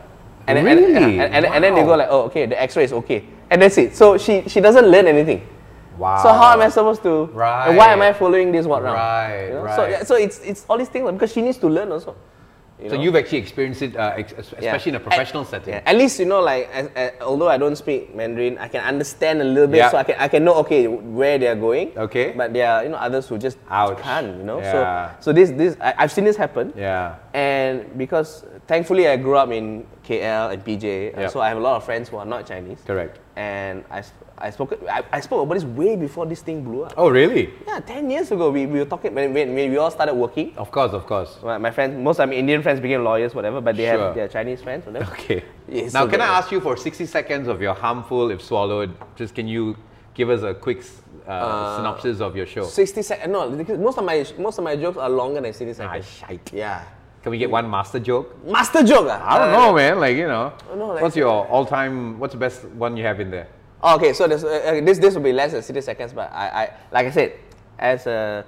And, 0.48 0.56
then- 0.56 0.66
and, 0.66 0.80
Really? 0.80 1.20
and, 1.20 1.34
and, 1.34 1.44
and 1.46 1.62
then 1.64 1.74
they 1.74 1.84
go 1.84 1.94
like, 1.96 2.08
oh, 2.10 2.22
okay, 2.32 2.46
the 2.46 2.56
X-ray 2.60 2.84
is 2.84 2.92
okay, 3.04 3.24
and 3.50 3.60
that's 3.60 3.76
it. 3.76 3.94
So 3.94 4.16
she 4.16 4.48
she 4.48 4.60
doesn't 4.64 4.86
learn 4.88 5.06
anything. 5.06 5.44
Wow. 5.98 6.22
So 6.22 6.28
how 6.32 6.52
am 6.52 6.60
I 6.60 6.68
supposed 6.68 7.02
to? 7.02 7.24
Right. 7.26 7.68
And 7.68 7.76
why 7.76 7.92
am 7.92 8.00
I 8.02 8.12
following 8.12 8.52
this 8.52 8.66
what 8.66 8.82
round? 8.82 8.94
Right, 8.96 9.46
You 9.48 9.54
know? 9.54 9.66
So 9.76 9.82
right. 9.82 9.90
yeah, 9.90 10.02
so 10.04 10.14
it's 10.14 10.38
it's 10.40 10.64
all 10.68 10.78
these 10.78 10.88
things 10.88 11.10
because 11.12 11.32
she 11.32 11.42
needs 11.42 11.58
to 11.58 11.68
learn 11.68 11.90
also. 11.92 12.14
you 12.80 12.88
So 12.90 12.94
know? 12.94 13.02
you've 13.02 13.16
actually 13.16 13.38
experienced 13.42 13.82
it, 13.82 13.96
uh, 13.96 14.14
ex- 14.14 14.32
especially 14.38 14.92
Yeah. 14.92 14.98
in 14.98 15.02
a 15.02 15.04
professional 15.08 15.42
At- 15.42 15.48
setting. 15.50 15.74
yeah, 15.74 15.82
At 15.90 15.96
least 15.98 16.20
you 16.22 16.26
know, 16.30 16.38
like, 16.38 16.70
as, 16.72 16.86
as, 16.94 17.10
although 17.20 17.48
I 17.50 17.58
don't 17.58 17.74
speak 17.74 18.14
Mandarin, 18.14 18.54
I 18.58 18.68
can 18.68 18.82
understand 18.86 19.42
a 19.42 19.44
little 19.44 19.66
bit, 19.66 19.78
Yeah. 19.82 19.90
so 19.90 19.98
I 19.98 20.04
can 20.06 20.14
I 20.18 20.28
can 20.30 20.44
know 20.46 20.54
okay 20.62 20.86
where 20.86 21.36
they 21.42 21.48
are 21.50 21.58
going. 21.58 21.90
Okay. 21.98 22.30
But 22.38 22.54
there 22.54 22.70
are 22.70 22.84
you 22.86 22.90
know 22.94 23.00
others 23.02 23.26
who 23.26 23.34
just 23.36 23.58
Ouch. 23.68 23.98
can't. 23.98 24.38
You 24.38 24.44
know. 24.46 24.58
Yeah. 24.62 25.18
So 25.18 25.32
so 25.32 25.32
this 25.34 25.50
this 25.50 25.74
I, 25.82 25.94
I've 26.06 26.12
seen 26.14 26.22
this 26.24 26.36
happen. 26.38 26.70
Yeah. 26.78 27.18
And 27.34 27.90
because 27.98 28.46
thankfully 28.70 29.08
I 29.10 29.16
grew 29.18 29.34
up 29.42 29.50
in 29.50 29.82
KL 30.06 30.54
and 30.54 30.62
PJ, 30.62 30.86
uh, 31.18 31.20
Yep. 31.26 31.30
so 31.34 31.40
I 31.42 31.48
have 31.50 31.58
a 31.58 31.64
lot 31.68 31.74
of 31.76 31.82
friends 31.82 32.06
who 32.08 32.16
are 32.22 32.26
not 32.30 32.46
Chinese. 32.46 32.78
Correct. 32.86 33.18
And 33.34 33.82
I, 33.90 34.02
I 34.40 34.50
spoke 34.50 34.78
I, 34.88 35.02
I 35.12 35.20
spoke 35.20 35.42
about 35.42 35.54
this 35.54 35.64
way 35.64 35.96
before 35.96 36.24
this 36.26 36.42
thing 36.42 36.62
blew 36.62 36.84
up. 36.84 36.94
Oh, 36.96 37.08
really? 37.08 37.52
Yeah, 37.66 37.80
ten 37.80 38.08
years 38.08 38.30
ago 38.30 38.50
we, 38.50 38.66
we 38.66 38.78
were 38.78 38.84
talking 38.84 39.12
when, 39.14 39.34
when, 39.34 39.54
when 39.54 39.70
we 39.70 39.76
all 39.76 39.90
started 39.90 40.14
working. 40.14 40.54
Of 40.56 40.70
course, 40.70 40.92
of 40.92 41.06
course. 41.06 41.38
My, 41.42 41.58
my 41.58 41.70
friends, 41.72 41.96
most 42.02 42.20
of 42.20 42.28
my 42.28 42.34
Indian 42.36 42.62
friends 42.62 42.78
became 42.80 43.02
lawyers, 43.02 43.34
whatever, 43.34 43.60
but 43.60 43.76
they 43.76 43.86
Sure. 43.86 43.98
have 43.98 44.14
their 44.14 44.28
Chinese 44.28 44.62
friends, 44.62 44.86
whatever. 44.86 45.10
Okay. 45.12 45.42
Yeah, 45.68 45.82
now, 45.92 46.04
so 46.04 46.08
can 46.08 46.20
I 46.20 46.26
ask 46.38 46.50
you 46.52 46.60
for 46.60 46.76
60 46.76 47.04
seconds 47.06 47.48
of 47.48 47.60
your 47.60 47.74
harmful 47.74 48.30
if 48.30 48.40
swallowed? 48.42 48.94
Just 49.16 49.34
can 49.34 49.48
you 49.48 49.76
give 50.14 50.30
us 50.30 50.42
a 50.42 50.54
quick 50.54 50.82
uh, 51.26 51.76
synopsis 51.76 52.20
of 52.20 52.36
your 52.36 52.46
show? 52.46 52.64
60 52.64 53.02
seconds. 53.02 53.32
No, 53.32 53.50
because 53.50 53.78
most 53.78 53.98
of 53.98 54.04
my 54.04 54.24
most 54.38 54.58
of 54.58 54.64
my 54.64 54.76
jokes 54.76 54.96
are 54.98 55.10
longer 55.10 55.40
than 55.40 55.52
60 55.52 55.70
Ah, 55.70 55.74
seconds. 55.90 56.06
shite. 56.10 56.52
Yeah. 56.52 56.84
Can 57.22 57.32
we 57.32 57.38
get 57.38 57.50
one 57.50 57.68
master 57.68 57.98
joke? 57.98 58.32
Master 58.46 58.82
joke. 58.84 59.08
ah? 59.10 59.20
I 59.34 59.38
don't 59.38 59.54
Uh, 59.54 59.56
know, 59.66 59.74
man. 59.74 59.98
Like, 59.98 60.16
you 60.16 60.28
know. 60.28 60.52
no, 60.76 60.86
like- 60.94 61.02
what's 61.02 61.16
your 61.16 61.46
all 61.48 61.66
time, 61.66 62.18
what's 62.20 62.32
the 62.34 62.38
best 62.38 62.64
one 62.78 62.96
you 62.96 63.02
have 63.04 63.18
in 63.20 63.30
there? 63.30 63.48
Oh, 63.80 63.94
okay, 63.96 64.12
so 64.12 64.26
this, 64.26 64.42
uh, 64.42 64.80
this 64.82 64.98
this 64.98 65.14
will 65.14 65.22
be 65.22 65.32
less 65.32 65.52
than 65.52 65.62
60 65.62 65.80
seconds, 65.82 66.12
but 66.12 66.32
I, 66.32 66.48
I 66.48 66.70
like 66.90 67.06
I 67.06 67.10
said, 67.10 67.38
as 67.78 68.06
a 68.06 68.44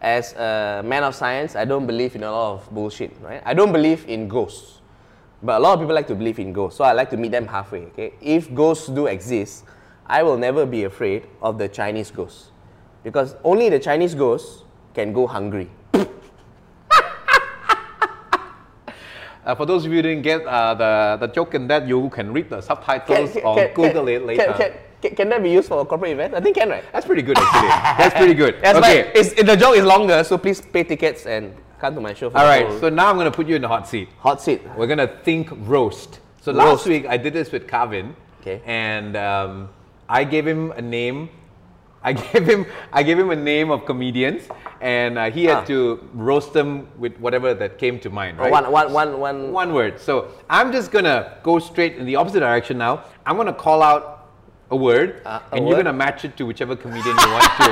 as 0.00 0.34
a 0.34 0.82
man 0.84 1.04
of 1.04 1.14
science, 1.14 1.56
I 1.56 1.64
don't 1.64 1.86
believe 1.86 2.14
in 2.14 2.22
a 2.22 2.30
lot 2.30 2.54
of 2.54 2.70
bullshit, 2.70 3.16
right? 3.22 3.42
I 3.46 3.54
don't 3.54 3.72
believe 3.72 4.06
in 4.06 4.28
ghosts, 4.28 4.82
but 5.42 5.56
a 5.56 5.58
lot 5.60 5.74
of 5.74 5.80
people 5.80 5.94
like 5.94 6.06
to 6.08 6.14
believe 6.14 6.38
in 6.38 6.52
ghosts, 6.52 6.76
so 6.76 6.84
I 6.84 6.92
like 6.92 7.08
to 7.10 7.16
meet 7.16 7.32
them 7.32 7.46
halfway. 7.46 7.84
Okay, 7.86 8.12
if 8.20 8.52
ghosts 8.54 8.88
do 8.88 9.06
exist, 9.06 9.64
I 10.06 10.22
will 10.22 10.36
never 10.36 10.66
be 10.66 10.84
afraid 10.84 11.28
of 11.40 11.56
the 11.56 11.68
Chinese 11.68 12.10
ghosts, 12.10 12.50
because 13.02 13.36
only 13.42 13.70
the 13.70 13.78
Chinese 13.78 14.14
ghosts 14.14 14.64
can 14.92 15.14
go 15.14 15.26
hungry. 15.26 15.70
Uh, 19.44 19.54
for 19.54 19.66
those 19.66 19.84
of 19.84 19.92
you 19.92 19.98
who 19.98 20.02
didn't 20.02 20.22
get 20.22 20.44
uh, 20.46 20.74
the, 20.74 21.26
the 21.26 21.32
joke 21.32 21.54
in 21.54 21.66
that, 21.68 21.86
you 21.86 22.08
can 22.10 22.32
read 22.32 22.48
the 22.48 22.60
subtitles 22.60 23.36
or 23.44 23.68
Google 23.74 24.08
it 24.08 24.24
later. 24.24 24.44
Can, 24.44 24.54
can, 24.54 24.72
can, 25.02 25.16
can 25.16 25.28
that 25.28 25.42
be 25.42 25.50
used 25.50 25.68
for 25.68 25.82
a 25.82 25.84
corporate 25.84 26.12
event? 26.12 26.34
I 26.34 26.40
think 26.40 26.56
can, 26.56 26.70
right? 26.70 26.84
That's 26.92 27.04
pretty 27.04 27.22
good, 27.22 27.36
actually. 27.38 27.68
That's 27.98 28.14
pretty 28.14 28.34
good. 28.34 28.56
That's 28.62 28.78
okay. 28.78 29.12
it's, 29.14 29.34
the 29.34 29.56
joke 29.56 29.76
is 29.76 29.84
longer, 29.84 30.24
so 30.24 30.38
please 30.38 30.62
pay 30.62 30.82
tickets 30.82 31.26
and 31.26 31.54
come 31.78 31.94
to 31.94 32.00
my 32.00 32.14
show. 32.14 32.30
For 32.30 32.38
All 32.38 32.44
right. 32.44 32.80
So 32.80 32.88
now 32.88 33.10
I'm 33.10 33.16
going 33.16 33.30
to 33.30 33.36
put 33.36 33.46
you 33.46 33.56
in 33.56 33.62
the 33.62 33.68
hot 33.68 33.86
seat. 33.86 34.08
hot 34.18 34.40
seat. 34.40 34.62
We're 34.76 34.86
gonna 34.86 35.08
think 35.22 35.50
roast. 35.52 36.20
So 36.40 36.52
last 36.52 36.86
week 36.86 37.06
I 37.06 37.16
did 37.16 37.32
this 37.34 37.52
with 37.52 37.66
Kavin, 37.66 38.14
Okay. 38.40 38.62
and 38.64 39.16
um, 39.16 39.68
I 40.08 40.24
gave 40.24 40.46
him 40.46 40.72
a 40.72 40.82
name. 40.82 41.28
I 42.04 42.12
gave 42.12 42.46
him 42.46 42.66
I 42.92 43.02
gave 43.02 43.18
him 43.18 43.30
a 43.30 43.36
name 43.36 43.70
of 43.70 43.86
comedians, 43.86 44.46
and 44.80 45.18
uh, 45.18 45.30
he 45.30 45.44
had 45.46 45.58
Ah. 45.58 45.64
to 45.72 46.06
roast 46.12 46.52
them 46.52 46.86
with 46.98 47.16
whatever 47.18 47.54
that 47.54 47.78
came 47.78 47.98
to 48.00 48.10
mind. 48.10 48.38
Right? 48.38 48.50
One, 48.52 48.70
one, 48.70 48.92
one, 48.92 49.18
one. 49.18 49.52
One 49.52 49.72
word. 49.74 49.98
So 49.98 50.28
I'm 50.50 50.70
just 50.70 50.92
gonna 50.92 51.38
go 51.42 51.58
straight 51.58 51.96
in 51.96 52.04
the 52.06 52.16
opposite 52.16 52.40
direction 52.40 52.76
now. 52.78 53.04
I'm 53.26 53.36
gonna 53.36 53.52
call 53.54 53.82
out 53.82 54.13
a 54.74 54.76
word, 54.88 55.08
Uh, 55.24 55.38
a 55.52 55.56
and 55.56 55.66
you're 55.68 55.78
gonna 55.80 55.92
match 56.04 56.24
it 56.26 56.32
to 56.38 56.42
whichever 56.50 56.74
comedian 56.84 57.16
you 57.24 57.30
want 57.36 57.50
to. 57.62 57.70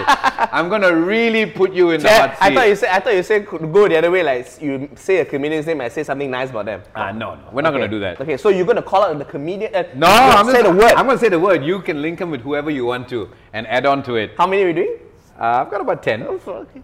I'm 0.56 0.68
gonna 0.72 0.92
really 0.94 1.44
put 1.60 1.70
you 1.78 1.90
in 1.94 2.00
the 2.00 2.08
Yeah, 2.08 2.20
hot 2.28 2.36
I 2.40 2.48
seat. 2.48 2.54
thought 2.56 2.68
you 2.72 2.76
said 2.82 2.90
I 2.96 3.00
thought 3.02 3.14
you 3.18 3.22
said 3.30 3.40
go 3.76 3.82
the 3.92 3.96
other 4.00 4.10
way, 4.16 4.22
like 4.22 4.46
you 4.66 4.88
say 4.94 5.18
a 5.24 5.26
comedian's 5.32 5.66
name, 5.66 5.80
I 5.80 5.88
say 5.96 6.04
something 6.10 6.30
nice 6.38 6.50
about 6.54 6.66
them. 6.70 6.80
Ah, 6.94 7.10
no, 7.22 7.34
no, 7.34 7.44
we're 7.52 7.66
not 7.66 7.72
gonna 7.76 7.88
do 7.96 8.00
that. 8.06 8.20
Okay, 8.22 8.36
so 8.36 8.48
you're 8.48 8.66
gonna 8.72 8.88
call 8.92 9.02
out 9.02 9.18
the 9.18 9.24
comedian. 9.36 9.74
Uh, 9.74 9.82
No, 9.94 10.08
you're 10.08 10.18
gonna 10.18 10.40
I'm 10.40 10.50
say 10.56 10.62
the 10.62 10.76
word. 10.82 10.92
I'm 10.98 11.06
gonna 11.06 11.18
say 11.24 11.28
the 11.36 11.40
word. 11.48 11.64
You 11.70 11.80
can 11.80 12.00
link 12.06 12.18
them 12.18 12.30
with 12.30 12.42
whoever 12.42 12.70
you 12.70 12.84
want 12.92 13.08
to 13.14 13.28
and 13.52 13.66
add 13.66 13.84
on 13.86 14.02
to 14.08 14.16
it. 14.16 14.28
How 14.38 14.46
many 14.46 14.62
are 14.62 14.66
we 14.72 14.72
doing? 14.80 14.94
Uh, 15.40 15.60
I've 15.64 15.70
got 15.70 15.80
about 15.80 16.02
10. 16.02 16.22
Okay. 16.22 16.82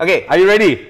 Okay. 0.00 0.26
Are 0.26 0.38
you 0.38 0.46
ready? 0.48 0.88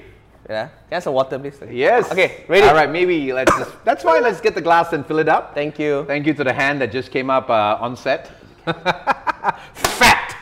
Yeah. 0.49 0.67
Can 0.69 0.75
I 0.91 0.95
have 0.97 1.03
some 1.05 1.15
water, 1.15 1.39
please? 1.39 1.59
Yes. 1.71 2.11
Okay, 2.11 2.45
ready? 2.49 2.67
All 2.67 2.75
right, 2.75 2.91
maybe 2.91 3.33
let's 3.33 3.55
just, 3.57 3.73
that's 3.85 4.03
why 4.05 4.19
let's 4.19 4.41
get 4.41 4.55
the 4.55 4.61
glass 4.61 4.93
and 4.93 5.07
fill 5.07 5.19
it 5.21 5.29
up. 5.29 5.55
Thank 5.55 5.79
you. 5.79 6.05
Thank 6.07 6.27
you 6.27 6.35
to 6.35 6.45
the 6.45 6.53
hand 6.53 6.81
that 6.81 6.91
just 6.93 7.11
came 7.11 7.31
up 7.31 7.49
uh, 7.49 7.79
on 7.81 7.97
set. 7.97 8.31
fat. 9.75 10.37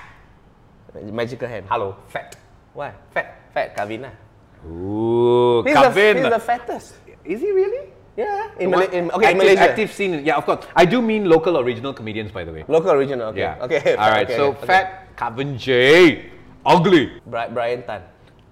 Magical 1.02 1.48
hand. 1.48 1.66
Hello, 1.68 1.96
fat. 2.09 2.37
Why? 2.74 2.92
Fat. 3.14 3.37
Fat 3.54 3.76
Kavin. 3.76 4.02
lah. 4.02 4.14
Ooh, 4.66 5.62
He's 5.64 5.74
the, 5.74 5.80
Kavin. 5.80 6.14
he's 6.20 6.28
the 6.30 6.38
fattest. 6.38 6.94
Is 7.24 7.40
he 7.40 7.50
really? 7.50 7.88
Yeah. 8.16 8.50
In, 8.59 8.70
Mala- 8.70 8.90
in, 8.92 9.11
okay, 9.11 9.26
active, 9.26 9.30
in 9.30 9.38
Malaysia. 9.38 9.70
Active 9.70 9.90
scene. 9.92 10.12
Yeah, 10.24 10.37
of 10.37 10.44
course. 10.44 10.66
I 10.76 10.85
do 10.85 11.00
mean 11.00 11.24
local 11.24 11.56
original 11.59 11.94
comedians, 11.94 12.30
by 12.30 12.44
the 12.44 12.52
way. 12.52 12.64
Local 12.68 12.90
original. 12.92 13.28
Okay. 13.33 13.40
Yeah. 13.40 13.64
Okay. 13.64 13.96
All 13.96 14.11
right. 14.11 14.26
okay, 14.26 14.37
so 14.37 14.52
okay. 14.52 14.66
fat 14.66 15.16
Kavin 15.16 15.56
Jay. 15.56 16.30
Ugly. 16.66 17.22
Bri- 17.24 17.48
Brian 17.56 17.83
Tan, 17.88 18.02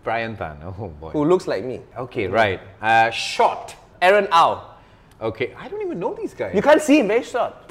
Brian 0.03 0.37
Tan. 0.37 0.57
Oh 0.65 0.89
boy. 0.89 1.11
who 1.11 1.27
looks 1.29 1.47
like 1.47 1.65
me. 1.65 1.83
Okay, 1.99 2.27
right. 2.27 2.61
Uh, 2.81 3.11
short. 3.11 3.77
Aaron 4.01 4.29
Au. 4.33 4.65
Okay, 5.21 5.53
I 5.59 5.69
don't 5.69 5.83
even 5.83 5.99
know 5.99 6.15
these 6.15 6.33
guys. 6.33 6.55
You 6.55 6.63
can't 6.63 6.81
see 6.81 7.01
him, 7.01 7.09
very 7.09 7.25
short. 7.25 7.53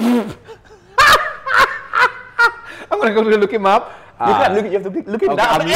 I'm 2.92 3.00
gonna 3.00 3.14
go 3.14 3.24
to 3.24 3.38
look 3.38 3.52
him 3.52 3.66
up. 3.66 3.92
You 4.20 4.26
can't 4.26 4.54
look. 4.56 4.66
You 4.66 4.72
have 4.72 4.84
to 4.84 4.90
look, 4.90 5.08
look 5.08 5.22
him 5.22 5.30
Okay, 5.32 5.44
down. 5.44 5.62
I'm 5.62 5.68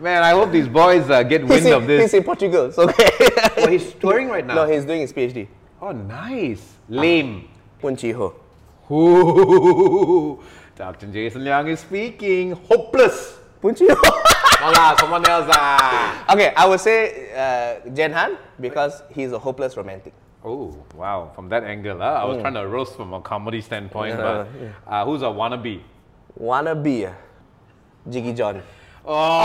Man, 0.00 0.22
I 0.22 0.30
hope 0.30 0.50
these 0.50 0.66
boys 0.68 1.10
uh, 1.10 1.22
get 1.22 1.46
wind 1.46 1.66
in, 1.66 1.72
of 1.74 1.86
this. 1.86 2.00
he's 2.02 2.14
in 2.14 2.24
Portugal. 2.24 2.66
It's 2.66 2.78
okay. 2.78 3.10
Oh, 3.58 3.68
he's 3.68 3.92
touring 3.94 4.28
right 4.28 4.46
now. 4.46 4.54
no, 4.54 4.66
he's 4.66 4.86
doing 4.86 5.02
his 5.02 5.12
PhD. 5.12 5.46
oh, 5.82 5.92
nice. 5.92 6.76
Lame. 6.88 7.48
Phoon 7.82 7.96
Chi 8.00 8.12
Ho. 8.12 8.34
Ooh, 8.90 10.42
Dr. 10.76 11.06
Jason 11.08 11.42
Leong 11.42 11.68
is 11.68 11.80
speaking. 11.80 12.52
Hopeless. 12.52 13.36
Pun 13.60 13.74
Chi 13.74 13.84
No 14.60 14.68
lah, 14.72 14.96
someone 14.96 15.24
else 15.28 15.48
ah. 15.52 16.32
okay, 16.32 16.52
I 16.56 16.66
would 16.66 16.80
say 16.80 17.32
uh, 17.32 17.80
Jenhan 17.90 18.36
because 18.60 19.02
he's 19.12 19.32
a 19.32 19.38
hopeless 19.38 19.76
romantic. 19.76 20.12
Oh, 20.44 20.74
wow. 20.94 21.30
From 21.34 21.48
that 21.50 21.64
angle, 21.64 21.98
huh? 21.98 22.04
I 22.04 22.24
was 22.24 22.40
trying 22.40 22.54
to 22.54 22.66
roast 22.66 22.96
from 22.96 23.12
a 23.12 23.20
comedy 23.20 23.60
standpoint, 23.60 24.14
Mm. 24.14 24.18
Yeah, 24.18 24.46
but 24.86 24.92
uh, 24.92 25.04
who's 25.04 25.22
a 25.22 25.26
wannabe? 25.26 25.80
Wannabe. 26.40 27.14
Jiggee 28.08 28.34
Jon. 28.36 28.62
Oh. 29.04 29.42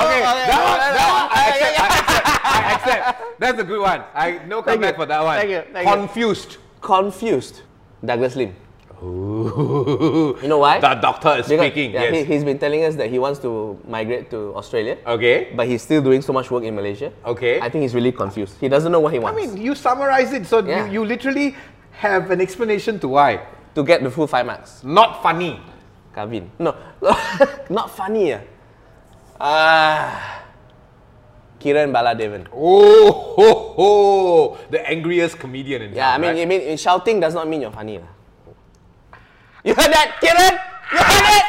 Okay, 0.00 0.20
that 0.22 0.62
one, 0.70 0.80
that 0.98 1.08
one, 1.14 1.28
I 1.30 1.46
accept, 1.48 1.80
I 1.80 1.86
accept, 1.86 2.26
I 2.44 2.72
accept. 2.74 3.40
That's 3.40 3.58
a 3.60 3.64
good 3.64 3.80
one. 3.80 4.02
I 4.14 4.40
no 4.46 4.62
Thank 4.62 4.80
comeback 4.80 4.96
for 4.96 5.06
that 5.06 5.22
one. 5.22 5.38
thank 5.38 5.50
you, 5.50 5.62
thank 5.72 5.88
you. 5.88 5.94
Confused. 5.94 6.56
Confused. 6.80 7.62
Douglas 8.04 8.34
Lim. 8.36 8.54
Ooh. 9.02 10.36
You 10.42 10.48
know 10.48 10.58
why? 10.58 10.80
The 10.80 10.94
doctor 10.94 11.30
is 11.38 11.46
Because, 11.48 11.66
speaking. 11.70 11.92
yeah, 11.92 12.02
yes. 12.10 12.26
he, 12.26 12.34
he's 12.34 12.44
been 12.44 12.58
telling 12.58 12.84
us 12.84 12.96
that 12.96 13.10
he 13.10 13.18
wants 13.18 13.38
to 13.40 13.78
migrate 13.86 14.30
to 14.30 14.54
Australia, 14.56 14.98
okay. 15.06 15.52
but 15.54 15.66
he's 15.68 15.82
still 15.82 16.02
doing 16.02 16.20
so 16.22 16.32
much 16.32 16.50
work 16.50 16.64
in 16.64 16.74
Malaysia. 16.74 17.12
Okay. 17.24 17.60
I 17.60 17.68
think 17.70 17.82
he's 17.82 17.94
really 17.94 18.12
confused. 18.12 18.56
He 18.60 18.68
doesn't 18.68 18.90
know 18.90 19.00
what 19.00 19.12
he 19.12 19.18
wants. 19.18 19.38
I 19.38 19.46
mean, 19.46 19.56
you 19.56 19.74
summarize 19.74 20.32
it, 20.32 20.46
so 20.46 20.58
Yeah. 20.66 20.86
you, 20.86 20.92
you 20.92 21.04
literally 21.06 21.54
have 21.92 22.30
an 22.30 22.40
explanation 22.40 22.98
to 23.00 23.08
why. 23.08 23.40
to 23.74 23.84
get 23.84 24.02
the 24.02 24.10
full 24.10 24.26
five 24.26 24.46
marks. 24.46 24.82
Not 24.82 25.22
funny. 25.22 25.60
Kavin. 26.10 26.50
No, 26.58 26.74
not 27.70 27.94
funny. 27.94 28.34
ah. 28.34 28.42
Ah. 29.38 30.42
Kiran 31.62 31.90
Baladevan. 31.94 32.46
Oh, 32.50 33.10
ho, 33.38 33.48
ho. 33.78 34.58
the 34.70 34.82
angriest 34.82 35.38
comedian 35.38 35.82
in 35.82 35.94
Yeah, 35.94 36.14
I 36.14 36.18
mean, 36.18 36.34
right? 36.34 36.42
I 36.42 36.46
mean, 36.46 36.76
shouting 36.76 37.20
does 37.20 37.34
not 37.34 37.46
mean 37.46 37.62
you're 37.62 37.70
funny. 37.74 37.98
lah. 37.98 38.10
You 39.68 39.74
heard 39.74 39.92
that, 39.92 40.16
Kiran? 40.24 40.54
You 40.96 40.98
heard 41.04 41.28
it? 41.36 41.44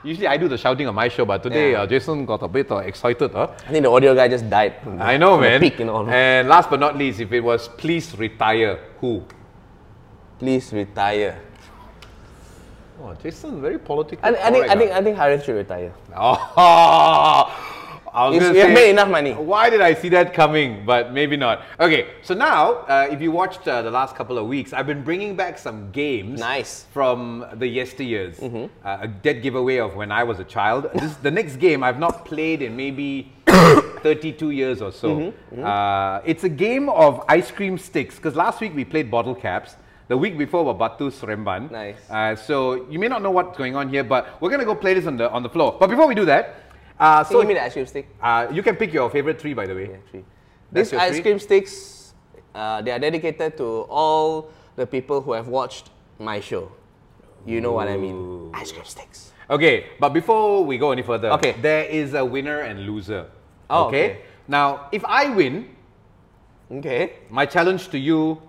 Usually 0.08 0.26
I 0.26 0.38
do 0.38 0.48
the 0.48 0.56
shouting 0.56 0.88
on 0.88 0.94
my 0.94 1.08
show, 1.08 1.26
but 1.26 1.42
today 1.42 1.72
Yeah. 1.72 1.82
uh, 1.82 1.86
Jason 1.86 2.24
got 2.24 2.42
a 2.42 2.48
bit 2.48 2.70
uh, 2.72 2.78
excited. 2.78 3.30
Huh? 3.32 3.48
I 3.68 3.70
think 3.70 3.84
the 3.84 3.90
audio 3.90 4.14
guy 4.14 4.28
just 4.28 4.48
died. 4.48 4.76
the- 4.82 4.92
I 5.04 5.18
know, 5.18 5.36
man. 5.38 5.60
Peak 5.60 5.78
and 5.80 5.90
all. 5.90 6.08
And 6.08 6.48
last 6.48 6.70
but 6.70 6.80
not 6.80 6.96
least, 6.96 7.20
if 7.20 7.30
it 7.30 7.40
was 7.40 7.68
please 7.68 8.16
retire, 8.16 8.78
who? 8.98 9.22
Please 10.38 10.72
retire. 10.72 11.38
Oh, 13.02 13.12
Jason, 13.22 13.60
very 13.60 13.78
political. 13.78 14.24
I, 14.24 14.30
I 14.48 14.50
think 14.50 14.68
I 14.70 14.74
think 14.76 14.90
I 14.92 15.02
think 15.02 15.16
Harith 15.18 15.44
should 15.44 15.56
retire. 15.56 15.92
Oh, 16.16 17.52
I 18.14 18.28
was 18.28 18.34
He's- 18.34 18.42
gonna 18.44 18.54
he 18.54 18.60
has 18.60 18.68
say, 18.68 18.74
made 18.74 18.90
enough 18.90 19.08
money. 19.08 19.32
Why 19.32 19.70
did 19.70 19.80
I 19.80 19.94
see 19.94 20.10
that 20.10 20.34
coming? 20.34 20.84
But 20.84 21.12
maybe 21.14 21.36
not. 21.36 21.62
Okay, 21.80 22.08
so 22.20 22.34
now, 22.34 22.72
uh, 22.86 23.08
if 23.10 23.22
you 23.22 23.32
watched 23.32 23.66
uh, 23.66 23.80
the 23.80 23.90
last 23.90 24.14
couple 24.14 24.36
of 24.36 24.46
weeks, 24.46 24.74
I've 24.74 24.86
been 24.86 25.02
bringing 25.02 25.34
back 25.34 25.58
some 25.58 25.90
games. 25.92 26.38
Nice. 26.38 26.84
From 26.92 27.46
the 27.54 27.64
yesteryears. 27.66 28.36
Uh, 28.84 28.98
a 29.00 29.08
dead 29.08 29.42
giveaway 29.42 29.78
of 29.78 29.96
when 29.96 30.12
I 30.12 30.24
was 30.24 30.38
a 30.40 30.44
child. 30.44 30.90
This, 30.94 31.14
the 31.22 31.30
next 31.30 31.56
game 31.56 31.82
I've 31.82 31.98
not 31.98 32.26
played 32.26 32.60
in 32.60 32.76
maybe 32.76 33.32
32 33.46 34.50
years 34.50 34.82
or 34.82 34.92
so. 34.92 35.08
Mm-hmm, 35.16 35.64
Uh, 35.64 36.20
it's 36.26 36.44
a 36.44 36.48
game 36.48 36.88
of 36.90 37.24
ice 37.28 37.50
cream 37.50 37.78
sticks. 37.78 38.16
Because 38.16 38.36
last 38.36 38.60
week 38.60 38.74
we 38.74 38.84
played 38.84 39.10
bottle 39.10 39.34
caps. 39.34 39.76
The 40.08 40.16
week 40.18 40.36
before 40.36 40.64
were 40.64 40.74
Batu 40.74 41.10
Seremban. 41.10 41.70
Nice. 41.70 41.96
Uh, 42.10 42.36
so 42.36 42.86
you 42.90 42.98
may 42.98 43.08
not 43.08 43.22
know 43.22 43.30
what's 43.30 43.56
going 43.56 43.74
on 43.74 43.88
here, 43.88 44.04
but 44.04 44.26
we're 44.42 44.50
gonna 44.50 44.66
go 44.66 44.74
play 44.74 44.92
this 44.92 45.06
on 45.06 45.16
the 45.16 45.30
on 45.30 45.42
the 45.42 45.48
floor. 45.48 45.76
But 45.80 45.88
before 45.88 46.06
we 46.06 46.14
do 46.14 46.26
that, 46.26 46.56
uh, 46.98 47.24
So 47.24 47.32
so 47.34 47.38
give 47.40 47.48
me 47.48 47.54
the 47.54 47.64
ice 47.64 47.72
cream 47.72 47.86
stick. 47.86 48.08
uh, 48.22 48.48
you 48.52 48.62
can 48.62 48.76
pick 48.76 48.92
your 48.92 49.10
favorite 49.10 49.40
three, 49.40 49.54
by 49.54 49.66
the 49.66 49.74
way. 49.74 49.88
Yeah, 49.90 49.96
three. 50.10 50.24
These 50.72 50.92
ice 50.94 51.20
cream 51.20 51.38
sticks, 51.38 52.14
uh, 52.54 52.80
they 52.82 52.90
are 52.90 52.98
dedicated 52.98 53.56
to 53.58 53.86
all 53.90 54.50
the 54.76 54.86
people 54.86 55.20
who 55.20 55.32
have 55.32 55.48
watched 55.48 55.90
my 56.18 56.40
show. 56.40 56.72
You 57.44 57.60
know 57.60 57.72
what 57.72 57.88
I 57.88 57.96
mean? 57.96 58.50
Ice 58.54 58.72
cream 58.72 58.84
sticks. 58.84 59.32
Okay, 59.50 59.86
but 60.00 60.10
before 60.14 60.64
we 60.64 60.78
go 60.78 60.92
any 60.92 61.02
further, 61.02 61.28
Okay. 61.32 61.52
there 61.60 61.84
is 61.84 62.14
a 62.14 62.24
winner 62.24 62.60
and 62.60 62.86
loser. 62.86 63.26
Oh, 63.68 63.86
okay. 63.88 64.22
Now, 64.48 64.88
if 64.92 65.04
I 65.04 65.28
win, 65.28 65.68
Okay. 66.70 67.12
my 67.28 67.44
challenge 67.44 67.88
to 67.90 67.98
you, 67.98 68.40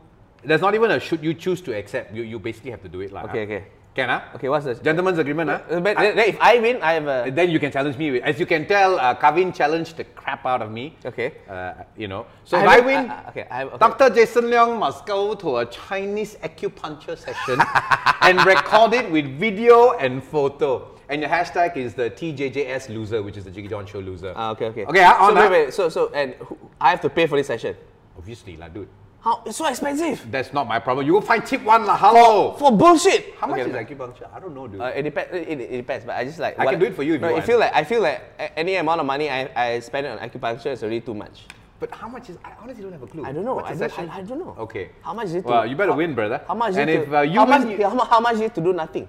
there's 0.46 0.62
not 0.62 0.76
even 0.76 0.92
a 0.92 1.00
should 1.00 1.24
you 1.24 1.34
choose 1.34 1.60
to 1.62 1.76
accept. 1.76 2.14
You, 2.14 2.24
you 2.24 2.40
basically 2.40 2.72
have 2.72 2.82
to 2.84 2.90
do 2.90 3.02
it, 3.02 3.12
lah. 3.12 3.24
Okay, 3.26 3.44
okay. 3.44 3.64
Can 3.96 4.10
ah? 4.10 4.24
Okay, 4.34 4.50
what's 4.50 4.66
the 4.66 4.74
Gentleman's 4.74 5.20
agreement, 5.20 5.52
huh? 5.52 5.60
Uh, 5.70 5.80
But 5.80 5.98
then 5.98 6.18
if 6.18 6.38
I 6.42 6.58
win, 6.58 6.82
I 6.82 6.94
have 6.94 7.06
a. 7.08 7.30
Then 7.30 7.52
you 7.52 7.60
can 7.60 7.72
challenge 7.72 7.96
me. 7.96 8.20
As 8.22 8.40
you 8.40 8.48
can 8.48 8.66
tell, 8.66 8.98
uh, 8.98 9.14
Kavin 9.14 9.54
challenged 9.54 9.98
the 9.98 10.04
crap 10.18 10.48
out 10.48 10.64
of 10.64 10.72
me. 10.72 10.98
Okay. 11.06 11.34
Uh, 11.48 11.74
you 11.96 12.08
know. 12.08 12.26
So 12.44 12.58
I 12.58 12.64
if 12.64 12.70
I 12.70 12.80
win, 12.80 13.12
I- 13.12 13.14
I- 13.14 13.30
okay, 13.30 13.46
I 13.52 13.58
have- 13.60 13.68
okay. 13.68 13.78
Dr. 13.78 14.10
Jason 14.16 14.46
Leong 14.46 14.80
must 14.80 15.06
go 15.06 15.36
to 15.36 15.58
a 15.58 15.66
Chinese 15.68 16.38
acupuncture 16.42 17.16
session 17.16 17.62
and 18.22 18.44
record 18.46 18.94
it 18.98 19.12
with 19.12 19.28
video 19.38 19.94
and 20.02 20.24
photo. 20.24 20.90
And 21.10 21.22
your 21.22 21.30
hashtag 21.30 21.78
is 21.78 21.94
the 21.94 22.10
TJJS 22.10 22.90
loser, 22.90 23.22
which 23.22 23.38
is 23.38 23.44
the 23.44 23.52
Jiggee 23.52 23.70
Jon 23.70 23.86
Show 23.86 24.00
loser. 24.00 24.34
Ah, 24.36 24.50
okay, 24.58 24.68
okay. 24.74 24.86
Okay, 24.86 25.04
ah, 25.06 25.28
so 25.28 25.36
wait, 25.36 25.46
ah. 25.46 25.50
wait. 25.52 25.74
So, 25.74 25.90
so, 25.90 26.10
and 26.16 26.34
who, 26.42 26.58
I 26.82 26.90
have 26.90 27.02
to 27.02 27.10
pay 27.10 27.28
for 27.28 27.38
this 27.38 27.46
session. 27.46 27.76
Obviously, 28.18 28.58
lah, 28.58 28.70
dude. 28.70 28.88
How? 29.24 29.42
It's 29.46 29.56
so 29.58 29.66
expensive. 29.68 30.30
That's 30.30 30.52
not 30.52 30.68
my 30.68 30.80
problem. 30.80 31.08
You 31.08 31.14
will 31.14 31.22
find 31.22 31.46
tip 31.46 31.64
one, 31.64 31.86
lah. 31.86 31.96
Hello. 31.96 32.60
For 32.60 32.76
bullshit. 32.76 33.36
How 33.40 33.48
much 33.48 33.62
Okay, 33.62 33.70
is 33.70 33.76
okay. 33.76 33.96
acupuncture? 33.96 34.28
I 34.36 34.40
don't 34.42 34.54
know, 34.54 34.68
dude. 34.68 34.82
Uh, 34.82 34.92
it 35.00 35.04
depends. 35.04 35.32
It, 35.32 35.48
it, 35.48 35.60
it 35.62 35.78
depends, 35.78 36.04
but 36.04 36.16
I 36.20 36.26
just 36.26 36.40
like. 36.40 36.60
I 36.60 36.66
can 36.68 36.78
do 36.80 36.88
it 36.88 36.96
for 36.96 37.04
you 37.04 37.16
if 37.16 37.22
no, 37.22 37.30
you 37.30 37.38
I 37.38 37.42
feel 37.42 37.58
like 37.58 37.72
I 37.74 37.84
feel 37.86 38.02
like 38.02 38.20
any 38.58 38.76
amount 38.76 39.00
of 39.00 39.08
money 39.08 39.30
I, 39.32 39.48
I 39.56 39.80
spend 39.80 40.08
on 40.08 40.20
acupuncture 40.20 40.76
is 40.76 40.84
already 40.84 41.00
too 41.00 41.14
much. 41.16 41.48
but 41.80 41.88
how 41.92 42.08
much 42.12 42.30
is? 42.32 42.38
I 42.44 42.52
honestly 42.62 42.84
don't 42.84 42.92
have 42.92 43.04
a 43.04 43.08
clue. 43.08 43.24
I 43.24 43.32
don't 43.32 43.46
know. 43.48 43.60
I 43.64 43.76
don't. 43.76 44.00
I, 44.00 44.18
I 44.18 44.22
don't 44.28 44.40
know. 44.44 44.56
Okay. 44.68 44.90
How 45.02 45.14
much 45.14 45.28
is 45.32 45.36
it? 45.36 45.48
To, 45.48 45.66
you 45.68 45.76
better 45.80 45.92
how- 45.96 45.98
win, 46.04 46.12
brother. 46.16 46.44
How 46.48 46.56
much? 46.56 46.76
And 46.76 46.90
is 46.90 46.96
it 46.96 47.02
if 47.04 47.10
to, 47.10 47.18
uh, 47.18 47.22
you 47.24 47.40
how 47.40 47.48
win, 47.48 47.64
much, 47.64 47.80
how, 47.80 48.06
how 48.06 48.20
much 48.20 48.36
is 48.36 48.42
it 48.42 48.56
to 48.56 48.62
do 48.62 48.74
nothing? 48.76 49.08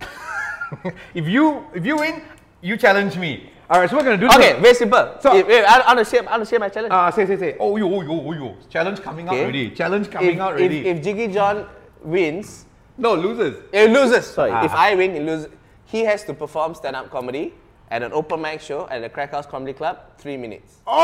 if 1.14 1.28
you 1.28 1.64
if 1.76 1.84
you 1.84 1.96
win, 2.00 2.22
you 2.62 2.76
challenge 2.80 3.16
me. 3.20 3.52
All 3.72 3.80
right, 3.80 3.88
so 3.88 3.96
we're 3.96 4.02
gonna 4.02 4.18
do. 4.18 4.26
Okay, 4.26 4.52
this. 4.52 4.60
very 4.60 4.74
simple. 4.74 5.16
So- 5.20 5.34
If- 5.34 5.46
wait, 5.46 5.64
I, 5.64 5.80
I 5.80 5.94
want 5.94 6.06
to 6.06 6.10
share. 6.10 6.28
I 6.28 6.32
want 6.32 6.42
to 6.44 6.50
share 6.50 6.60
my 6.60 6.68
challenge. 6.68 6.92
Ah, 6.92 7.08
say 7.08 7.24
say 7.24 7.38
say. 7.38 7.56
Oh 7.58 7.74
yo 7.78 7.86
oh, 7.86 8.02
yo 8.02 8.20
oh, 8.20 8.32
yo. 8.32 8.56
Challenge 8.68 9.00
coming 9.00 9.26
out 9.26 9.34
already. 9.34 9.70
Challenge 9.70 10.10
coming 10.10 10.34
if, 10.34 10.40
out 10.40 10.52
already. 10.52 10.86
if 10.86 11.02
Jiggee 11.02 11.32
Jon 11.32 11.66
wins, 12.02 12.66
no 12.98 13.14
losers. 13.14 13.62
He 13.72 13.86
loses. 13.88 14.26
Sorry. 14.26 14.50
Ah. 14.50 14.66
If 14.66 14.72
I 14.72 14.94
win, 14.94 15.14
he 15.14 15.20
loses. 15.20 15.48
He 15.86 16.04
has 16.04 16.22
to 16.24 16.34
perform 16.34 16.74
stand-up 16.74 17.10
comedy 17.10 17.54
at 17.90 18.02
an 18.02 18.12
open 18.12 18.42
mic 18.42 18.60
show 18.60 18.86
at 18.88 19.00
the 19.00 19.08
Crack 19.08 19.30
House 19.32 19.46
Comedy 19.46 19.72
Club, 19.72 19.98
three 20.18 20.36
minutes. 20.36 20.80
Oh! 20.86 20.98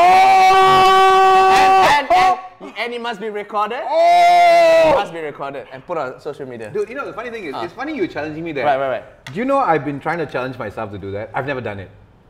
And, 1.89 2.07
and, 2.11 2.39
and, 2.61 2.77
and 2.77 2.93
it 2.93 3.01
must 3.01 3.19
be 3.19 3.29
recorded. 3.29 3.79
It 3.79 3.87
oh! 3.87 4.93
must 4.95 5.11
be 5.11 5.21
recorded 5.21 5.67
and 5.71 5.83
put 5.85 5.97
on 5.97 6.19
social 6.19 6.45
media. 6.47 6.71
Dude, 6.71 6.89
you 6.89 6.95
know 6.95 7.05
the 7.05 7.13
funny 7.13 7.31
thing 7.31 7.45
is, 7.45 7.55
it's 7.57 7.73
funny 7.73 7.95
you're 7.95 8.07
challenging 8.07 8.43
me 8.43 8.51
there. 8.51 8.65
Right, 8.65 8.77
right, 8.77 8.89
right. 8.89 9.25
Do 9.25 9.33
you 9.33 9.45
know 9.45 9.57
I've 9.57 9.85
been 9.85 9.99
trying 9.99 10.19
to 10.19 10.27
challenge 10.27 10.57
myself 10.57 10.91
to 10.91 10.99
do 10.99 11.11
that? 11.11 11.31
I've 11.33 11.47
never 11.47 11.61
done 11.61 11.79
it. 11.79 11.89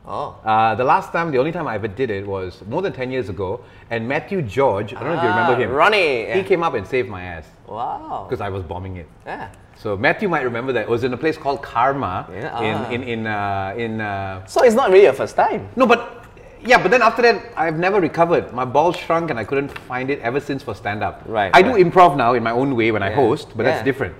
Oh. 0.09 0.35
Uh, 0.43 0.73
the 0.73 0.83
last 0.83 1.11
time, 1.13 1.31
the 1.31 1.37
only 1.37 1.51
time 1.51 1.67
I 1.67 1.75
ever 1.75 1.87
did 1.87 2.09
it 2.09 2.25
was 2.25 2.63
more 2.67 2.81
than 2.81 2.91
10 2.93 3.11
years 3.11 3.29
ago, 3.29 3.61
and 3.91 4.07
Matthew 4.07 4.41
George, 4.41 4.93
I 4.95 4.99
don't 5.03 5.09
know 5.09 5.17
if 5.17 5.23
you 5.23 5.29
remember 5.29 5.53
Ah, 5.53 5.59
him. 5.59 5.69
Ronnie. 5.71 6.31
He 6.33 6.43
came 6.43 6.63
up 6.63 6.73
and 6.73 6.85
saved 6.87 7.07
my 7.09 7.21
ass 7.23 7.45
Wow. 7.67 8.25
because 8.27 8.41
I 8.41 8.49
was 8.49 8.63
bombing 8.63 8.97
it. 8.97 9.07
Yeah. 9.25 9.49
So 9.77 9.95
Matthew 9.95 10.27
might 10.27 10.41
remember 10.41 10.73
that. 10.73 10.81
It 10.81 10.89
was 10.89 11.03
in 11.03 11.13
a 11.13 11.17
place 11.17 11.37
called 11.37 11.61
Karma 11.61 12.27
Yeah, 12.33 12.49
ah. 12.51 12.89
in 12.89 13.01
in 13.03 13.03
in 13.13 13.27
uh, 13.27 13.73
in. 13.77 14.01
Uh, 14.01 14.45
So 14.47 14.63
it's 14.63 14.75
not 14.75 14.89
really 14.89 15.03
your 15.05 15.13
first 15.13 15.35
time. 15.35 15.69
no, 15.75 15.85
but 15.85 15.99
yeah, 16.61 16.81
but 16.81 16.89
then 16.91 17.01
after 17.01 17.21
that, 17.21 17.37
I've 17.55 17.77
never 17.77 18.01
recovered. 18.01 18.51
My 18.51 18.65
balls 18.65 18.97
shrunk, 18.97 19.29
and 19.29 19.39
I 19.39 19.45
couldn't 19.45 19.71
find 19.87 20.09
it 20.09 20.19
ever 20.19 20.39
since 20.41 20.63
for 20.63 20.73
stand 20.75 21.01
up. 21.03 21.21
Right, 21.25 21.51
I 21.53 21.61
right. 21.61 21.75
do 21.77 21.83
improv 21.83 22.17
now 22.17 22.33
in 22.33 22.43
my 22.43 22.51
own 22.51 22.75
way 22.75 22.91
when 22.91 23.03
I 23.03 23.11
host, 23.11 23.55
but 23.55 23.63
that's 23.63 23.83
different. 23.85 24.15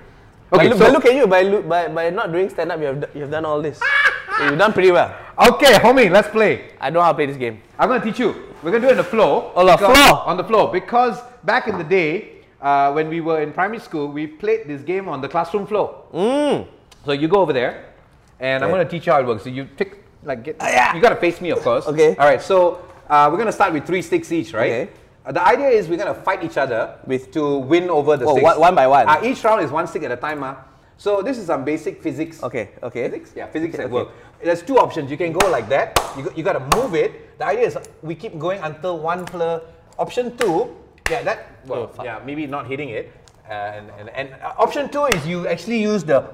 Okay, 0.52 0.68
but, 0.68 0.70
look, 0.70 0.78
so 0.78 0.84
but 0.86 0.92
look 0.92 1.04
at 1.06 1.14
you 1.14 1.26
by, 1.26 1.44
by, 1.60 1.88
by 1.88 2.10
not 2.10 2.32
doing 2.32 2.48
stand-up, 2.48 2.80
you 2.80 2.86
have, 2.86 3.10
you 3.14 3.20
have 3.22 3.30
done 3.30 3.44
all 3.44 3.60
this. 3.62 3.78
You've 4.40 4.58
done 4.58 4.72
pretty 4.72 4.90
well. 4.90 5.14
okay, 5.38 5.74
homie, 5.74 6.10
let's 6.10 6.28
play. 6.28 6.70
I 6.80 6.90
know 6.90 7.00
how 7.00 7.12
to 7.12 7.14
play 7.14 7.26
this 7.26 7.36
game. 7.36 7.60
I'm 7.78 7.88
gonna 7.88 8.02
teach 8.04 8.18
you. 8.18 8.34
We're 8.62 8.70
gonna 8.70 8.80
do 8.82 8.88
it 8.88 8.92
on 8.92 8.96
the 8.98 9.04
floor. 9.04 9.52
On 9.54 9.66
the 9.66 9.76
floor? 9.78 10.22
On 10.26 10.36
the 10.36 10.44
floor. 10.44 10.72
Because 10.72 11.18
back 11.44 11.68
in 11.68 11.78
the 11.78 11.84
day, 11.84 12.42
uh, 12.60 12.92
when 12.92 13.08
we 13.08 13.20
were 13.20 13.40
in 13.42 13.52
primary 13.52 13.78
school, 13.80 14.08
we 14.08 14.26
played 14.26 14.66
this 14.66 14.82
game 14.82 15.08
on 15.08 15.20
the 15.20 15.28
classroom 15.28 15.66
floor. 15.66 16.04
Mm. 16.12 16.66
So 17.04 17.12
you 17.12 17.28
go 17.28 17.40
over 17.40 17.52
there, 17.52 17.92
and 18.38 18.62
I'm 18.64 18.70
gonna 18.70 18.84
teach 18.88 19.06
you 19.06 19.12
how 19.12 19.20
it 19.20 19.26
works. 19.26 19.44
So 19.44 19.50
you 19.50 19.64
pick, 19.64 20.04
like, 20.24 20.44
get. 20.44 20.56
yeah. 20.60 20.94
You 20.94 21.00
gotta 21.00 21.16
face 21.16 21.40
me, 21.40 21.50
of 21.50 21.60
course. 21.60 21.86
Okay. 21.86 22.16
All 22.16 22.26
right. 22.26 22.40
So 22.42 22.82
uh, 23.08 23.28
we're 23.30 23.38
gonna 23.38 23.52
start 23.52 23.72
with 23.72 23.86
three 23.86 24.02
sticks 24.02 24.30
each, 24.32 24.52
right? 24.52 24.70
Okay. 24.72 24.88
Uh, 25.24 25.32
the 25.32 25.46
idea 25.46 25.68
is 25.68 25.86
we're 25.88 25.98
gonna 25.98 26.14
fight 26.14 26.42
each 26.44 26.56
other 26.56 26.96
With- 27.06 27.30
to 27.32 27.58
win 27.58 27.90
over 27.90 28.16
the 28.16 28.24
Oh, 28.26 28.32
sticks. 28.32 28.44
one- 28.44 28.60
one 28.60 28.74
by 28.74 28.86
one. 28.86 29.06
Uh, 29.08 29.20
each 29.22 29.42
round 29.44 29.60
is 29.62 29.70
one 29.70 29.86
stick 29.86 30.02
at 30.02 30.10
a 30.12 30.16
time, 30.16 30.42
ah. 30.42 30.56
So 30.96 31.22
this 31.22 31.38
is 31.38 31.46
some 31.46 31.64
basic 31.64 32.02
physics. 32.02 32.42
Okay, 32.42 32.70
okay. 32.82 33.08
Physics? 33.08 33.32
Yeah, 33.34 33.46
physics 33.46 33.74
Okay, 33.74 33.84
at 33.84 33.86
okay. 33.86 33.94
work. 33.94 34.08
There's 34.42 34.62
two 34.62 34.78
options. 34.78 35.10
You 35.10 35.16
can 35.16 35.32
go 35.32 35.50
like 35.50 35.68
that. 35.68 36.00
You, 36.16 36.22
got, 36.24 36.38
you 36.38 36.42
got 36.44 36.56
to 36.56 36.64
move 36.76 36.94
it. 36.94 37.38
The 37.38 37.46
idea 37.46 37.66
is 37.66 37.78
we 38.02 38.14
keep 38.14 38.38
going 38.38 38.60
until 38.60 38.98
one 38.98 39.24
player 39.24 39.60
Option 40.00 40.32
two, 40.40 40.72
yeah, 41.12 41.20
that 41.28 41.60
well, 41.68 41.92
Oh, 41.92 42.02
yeah, 42.02 42.24
maybe 42.24 42.48
not 42.48 42.64
hitting 42.66 42.88
it. 42.88 43.12
Uh, 43.44 43.52
and 43.52 43.92
and, 44.00 44.08
and 44.16 44.26
uh, 44.40 44.56
option 44.56 44.88
two 44.88 45.04
is 45.12 45.26
you 45.28 45.44
actually 45.44 45.76
use 45.76 46.00
the 46.00 46.24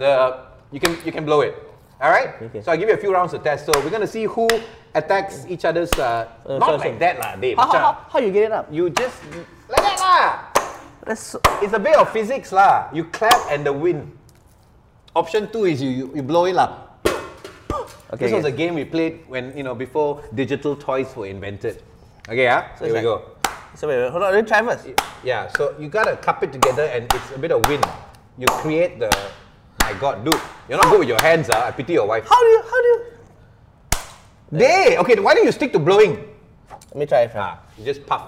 the 0.00 0.48
you 0.72 0.80
can 0.80 0.96
you 1.04 1.12
can 1.12 1.28
blow 1.28 1.44
it. 1.44 1.52
All 2.00 2.08
right. 2.08 2.40
Okay. 2.40 2.64
So 2.64 2.72
I 2.72 2.80
give 2.80 2.88
you 2.88 2.96
a 2.96 3.02
few 3.02 3.12
rounds 3.12 3.36
to 3.36 3.38
test. 3.38 3.68
So 3.68 3.72
we're 3.84 3.92
gonna 3.92 4.08
see 4.08 4.24
who 4.24 4.48
attacks 4.96 5.44
each 5.44 5.68
other's. 5.68 5.92
Uh, 5.92 6.24
Uh, 6.48 6.56
not 6.56 6.72
sorry, 6.72 6.72
like 6.72 6.82
sorry. 6.88 6.98
that 7.04 7.14
lah, 7.20 7.36
Dave. 7.36 7.56
How, 7.60 7.68
how, 7.68 7.78
how, 7.78 7.92
how 8.08 8.18
you 8.24 8.32
get 8.32 8.48
it 8.48 8.52
up? 8.52 8.72
You 8.72 8.88
just 8.88 9.20
like 9.68 9.84
that 9.84 10.00
lah. 10.00 10.24
That's 11.04 11.36
so, 11.36 11.40
It's 11.60 11.76
a 11.76 11.82
bit 11.82 12.00
of 12.00 12.08
physics 12.08 12.48
lah. 12.48 12.88
You 12.96 13.04
clap 13.12 13.36
and 13.52 13.60
the 13.60 13.76
wind. 13.76 14.08
Option 15.18 15.50
two 15.50 15.66
is 15.66 15.82
you 15.82 15.90
you, 15.90 16.06
you 16.14 16.22
blow 16.22 16.46
it 16.46 16.54
lah. 16.54 16.94
okay. 18.14 18.30
This 18.30 18.30
was 18.30 18.46
a 18.46 18.54
game 18.54 18.78
we 18.78 18.86
played 18.86 19.26
when 19.26 19.50
you 19.58 19.66
know 19.66 19.74
before 19.74 20.22
digital 20.30 20.78
toys 20.78 21.10
were 21.18 21.26
invented. 21.26 21.82
Okay, 22.30 22.46
yeah. 22.46 22.70
So 22.78 22.86
Here 22.86 22.94
we 22.94 23.02
it's 23.02 23.10
go. 23.10 23.34
So 23.74 23.90
wait, 23.90 23.98
wait, 23.98 24.14
hold 24.14 24.22
on. 24.22 24.30
Let 24.30 24.44
me 24.44 24.48
try 24.48 24.62
first. 24.62 24.86
Yeah. 25.26 25.50
So 25.58 25.74
you 25.74 25.90
gotta 25.90 26.14
cup 26.22 26.46
it 26.46 26.54
together, 26.54 26.86
and 26.86 27.10
it's 27.10 27.34
a 27.34 27.38
bit 27.42 27.50
of 27.50 27.66
wind. 27.66 27.82
You 28.38 28.46
create 28.62 29.02
the. 29.02 29.10
My 29.82 29.90
God, 29.98 30.22
dude, 30.22 30.38
you're 30.70 30.78
not 30.78 30.86
good 30.86 31.00
with 31.02 31.10
your 31.10 31.18
hands. 31.18 31.50
Ah, 31.50 31.66
I 31.66 31.70
pity 31.74 31.98
your 31.98 32.06
wife. 32.06 32.22
How 32.30 32.38
do 32.38 32.50
you? 32.54 32.62
How 32.62 32.78
do 32.78 32.88
you? 32.94 32.98
They. 34.54 34.98
Okay. 35.02 35.18
Why 35.18 35.34
don't 35.34 35.50
you 35.50 35.56
stick 35.56 35.74
to 35.74 35.82
blowing? 35.82 36.14
Let 36.94 36.96
me 36.96 37.06
try 37.10 37.26
it 37.26 37.34
first. 37.34 37.42
Ah, 37.42 37.58
you 37.74 37.82
just 37.82 38.06
puff. 38.06 38.22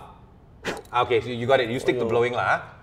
Ah, 0.91 1.07
Okay, 1.07 1.23
so 1.23 1.31
you 1.31 1.47
got 1.47 1.63
it. 1.63 1.71
You 1.71 1.79
stick 1.79 2.03
to 2.03 2.09
blowing 2.09 2.35
lah. 2.35 2.80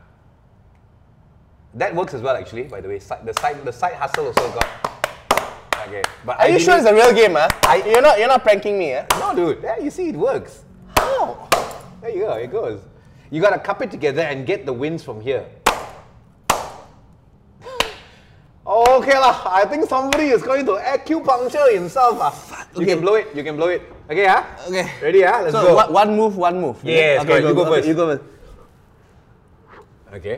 That 1.74 1.94
works 1.96 2.14
as 2.14 2.22
well, 2.22 2.36
actually. 2.36 2.64
By 2.64 2.82
the 2.82 2.88
way, 2.88 3.00
side, 3.00 3.26
the 3.26 3.34
side 3.34 3.64
the 3.64 3.72
side 3.74 3.94
hustle 3.96 4.28
also 4.28 4.52
got. 4.54 4.68
Okay, 5.88 6.04
but 6.26 6.40
Are 6.40 6.50
you 6.50 6.60
sure 6.60 6.76
it's 6.78 6.86
a 6.88 6.94
real 6.94 7.14
game, 7.14 7.36
huh? 7.36 7.48
I- 7.64 7.84
you're 7.86 8.02
not. 8.02 8.18
You're 8.20 8.28
not 8.28 8.44
pranking 8.44 8.78
me, 8.78 8.92
huh? 8.92 9.06
No, 9.20 9.36
dude. 9.36 9.64
Yeah, 9.64 9.78
you 9.80 9.90
see, 9.92 10.10
it 10.10 10.16
works. 10.16 10.64
How? 10.98 11.48
There 12.02 12.10
you 12.12 12.22
go. 12.28 12.34
It 12.34 12.52
goes. 12.52 12.82
You 13.30 13.42
gotta 13.42 13.60
cup 13.60 13.82
it 13.82 13.92
together 13.92 14.22
and 14.24 14.46
get 14.46 14.66
the 14.66 14.74
winds 14.74 15.04
from 15.04 15.22
here. 15.22 15.46
Okay 18.68 19.16
lah. 19.16 19.48
I 19.48 19.64
think 19.64 19.88
somebody 19.88 20.28
is 20.28 20.44
going 20.44 20.66
to 20.68 20.76
acupuncture 20.76 21.72
himself. 21.72 22.20
Ah. 22.20 22.36
You 22.76 22.84
Okay. 22.84 22.92
can 22.96 23.00
blow 23.00 23.16
it. 23.16 23.32
You 23.32 23.44
can 23.44 23.56
blow 23.56 23.72
it. 23.72 23.80
Okay, 24.12 24.28
ah. 24.28 24.44
Okay. 24.68 24.84
Ready, 25.00 25.24
ah? 25.24 25.40
Let's 25.40 25.56
so 25.56 25.72
go. 25.72 25.76
one- 25.76 25.92
one 25.96 26.10
move, 26.20 26.36
one 26.36 26.60
move. 26.60 26.76
Yes, 26.84 27.24
Okay, 27.24 27.40
correct. 27.40 27.48
You 27.48 27.56
go 27.56 27.64
okay, 27.64 27.72
first. 27.80 27.88
You 27.88 27.96
go 27.96 28.06
first. 28.12 28.24
Okay. 30.20 30.38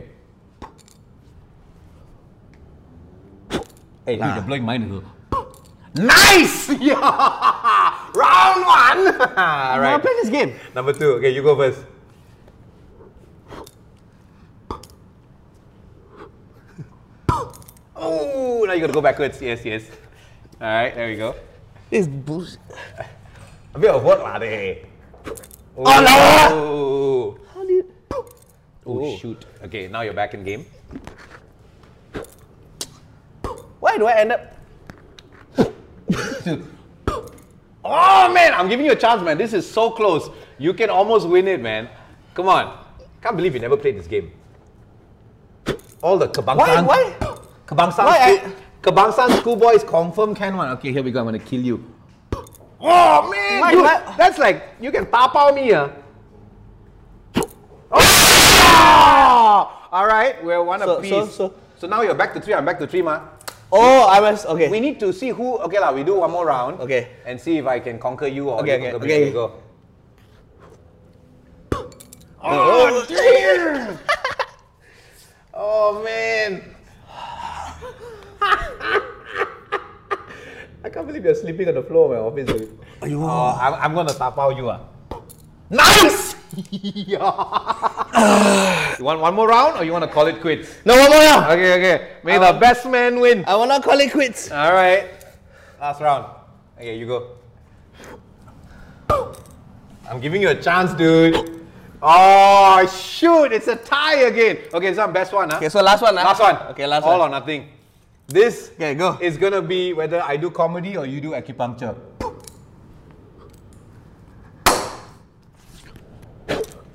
Hey, 4.06 4.16
dude, 4.16 4.24
you're 4.24 4.34
ah. 4.34 4.40
blowing 4.46 4.64
mine. 4.64 5.04
Nice! 5.94 6.70
Yeah! 6.80 6.94
Round 8.14 8.62
one! 8.64 9.02
I 9.36 9.74
Alright. 9.74 10.00
play 10.00 10.12
this 10.22 10.30
game. 10.30 10.54
Number 10.74 10.92
two. 10.92 11.18
Okay, 11.18 11.30
you 11.30 11.42
go 11.42 11.56
first. 11.56 11.84
Oh, 18.02 18.64
now 18.66 18.72
you 18.72 18.80
gotta 18.80 18.92
go 18.92 19.02
backwards. 19.02 19.42
Yes, 19.42 19.64
yes. 19.64 19.84
Alright, 20.60 20.94
there 20.94 21.08
we 21.08 21.16
go. 21.16 21.34
This 21.90 22.06
bullshit. 22.06 22.58
A 23.74 23.78
bit 23.78 23.90
of 23.90 24.02
work, 24.02 24.20
lah, 24.20 24.38
there. 24.38 24.78
Oh, 25.76 26.00
no! 26.00 26.16
Oh. 26.56 27.38
How 27.52 27.62
do 27.64 27.72
you? 27.72 27.92
Oh, 28.12 28.24
oh 28.86 29.16
shoot. 29.18 29.44
Okay, 29.64 29.88
now 29.88 30.00
you're 30.00 30.14
back 30.14 30.34
in 30.34 30.44
game. 30.44 30.64
Why 33.90 33.98
do 33.98 34.06
I 34.06 34.12
end 34.22 34.30
up? 34.32 34.54
Oh 37.82 38.32
man, 38.32 38.54
I'm 38.54 38.68
giving 38.68 38.86
you 38.86 38.92
a 38.92 38.96
chance, 38.96 39.20
man. 39.22 39.36
This 39.36 39.52
is 39.52 39.68
so 39.68 39.90
close. 39.90 40.30
You 40.58 40.74
can 40.74 40.90
almost 40.90 41.26
win 41.26 41.48
it, 41.48 41.60
man. 41.60 41.88
Come 42.34 42.46
on. 42.48 42.78
Can't 43.20 43.34
believe 43.36 43.54
you 43.54 43.60
never 43.60 43.76
played 43.76 43.98
this 43.98 44.06
game. 44.06 44.30
All 46.02 46.16
the 46.18 46.28
Kebangsaan. 46.28 46.86
Why? 46.86 47.10
Why? 47.10 47.36
Kebangsaan. 47.66 48.04
Why 48.06 48.36
school, 48.38 48.52
Kebangsaan 48.82 49.30
schoolboys 49.40 49.82
confirm 49.82 50.34
can 50.36 50.56
one. 50.56 50.68
Okay, 50.78 50.92
here 50.92 51.02
we 51.02 51.10
go. 51.10 51.18
I'm 51.18 51.24
gonna 51.26 51.38
kill 51.40 51.60
you. 51.60 51.82
Oh 52.80 53.28
man, 53.28 53.60
Why- 53.60 53.72
dude, 53.72 53.82
why- 53.82 54.14
that's 54.16 54.38
like 54.38 54.62
you 54.80 54.92
can 54.92 55.04
tapao 55.06 55.52
me, 55.54 55.72
ah. 55.74 55.90
Oh! 57.92 59.88
All 59.92 60.06
right, 60.06 60.42
we're 60.44 60.62
one 60.62 60.78
So- 60.80 60.96
apiece. 60.98 61.10
so- 61.10 61.26
so- 61.26 61.54
so 61.76 61.86
now 61.88 62.02
you're 62.02 62.14
back 62.14 62.32
to 62.34 62.40
three. 62.40 62.54
I'm 62.54 62.64
back 62.64 62.78
to 62.78 62.86
three, 62.86 63.02
ma. 63.02 63.20
Oh, 63.72 64.02
I 64.10 64.20
was 64.20 64.44
okay. 64.46 64.68
We 64.68 64.80
need 64.80 64.98
to 65.00 65.12
see 65.12 65.30
who. 65.30 65.58
Okay, 65.62 65.78
lah. 65.78 65.92
We 65.94 66.02
do 66.02 66.18
one 66.18 66.30
more 66.30 66.46
round. 66.46 66.80
Okay. 66.80 67.08
And 67.24 67.38
see 67.40 67.58
if 67.58 67.66
I 67.66 67.78
can 67.78 67.98
conquer 67.98 68.26
you 68.26 68.50
or 68.50 68.60
Okay, 68.60 68.74
you 68.82 68.82
okay, 68.82 68.90
conquer 68.90 69.06
me. 69.06 69.14
okay. 69.14 69.24
We 69.26 69.32
go. 69.32 69.46
Oh, 72.42 73.04
dear! 73.06 73.98
oh 75.54 76.00
man! 76.02 76.74
I 80.82 80.88
can't 80.88 81.06
believe 81.06 81.24
you're 81.24 81.34
sleeping 81.34 81.68
on 81.68 81.74
the 81.74 81.82
floor 81.84 82.06
of 82.08 82.16
my 82.16 82.24
office. 82.24 82.46
dude. 82.48 82.78
Oh, 83.14 83.58
I'm, 83.60 83.74
I'm 83.74 83.94
gonna 83.94 84.14
tap 84.14 84.38
out 84.38 84.56
you. 84.56 84.70
Ah. 84.70 84.80
Nice! 85.68 86.34
Yeah. 86.56 87.20
you 88.98 89.04
want 89.04 89.20
one 89.20 89.34
more 89.34 89.48
round 89.48 89.78
or 89.78 89.84
you 89.84 89.92
want 89.92 90.04
to 90.04 90.10
call 90.10 90.26
it 90.26 90.40
quits? 90.40 90.74
no 90.84 90.96
one 90.96 91.10
more 91.10 91.20
now. 91.20 91.50
Okay, 91.52 91.74
okay. 91.74 92.08
May 92.24 92.38
the 92.38 92.58
best 92.58 92.86
man 92.86 93.20
win. 93.20 93.44
I 93.46 93.56
wanna 93.56 93.80
call 93.80 93.98
it 94.00 94.10
quits. 94.12 94.50
All 94.50 94.72
right. 94.72 95.10
Last 95.80 96.00
round. 96.00 96.26
Okay, 96.76 96.98
you 96.98 97.06
go. 97.06 97.36
I'm 100.08 100.20
giving 100.20 100.42
you 100.42 100.48
a 100.50 100.54
chance, 100.54 100.92
dude. 100.94 101.66
Oh, 102.02 102.86
shoot. 102.86 103.52
It's 103.52 103.68
a 103.68 103.76
tie 103.76 104.20
again. 104.22 104.58
Okay, 104.72 104.94
so 104.94 105.06
best 105.08 105.32
one, 105.32 105.50
huh? 105.50 105.56
Okay, 105.58 105.68
so 105.68 105.82
last 105.82 106.02
one, 106.02 106.16
huh? 106.16 106.24
Last 106.24 106.40
one. 106.40 106.56
Okay, 106.72 106.86
last 106.86 107.04
All 107.04 107.10
one. 107.12 107.20
All 107.20 107.26
or 107.26 107.30
nothing. 107.30 107.68
This 108.26 108.70
Okay, 108.74 108.94
go. 108.94 109.18
is 109.20 109.36
going 109.36 109.52
to 109.52 109.62
be 109.62 109.92
whether 109.92 110.22
I 110.22 110.36
do 110.36 110.50
comedy 110.50 110.96
or 110.96 111.04
you 111.04 111.20
do 111.20 111.30
acupuncture. 111.32 111.96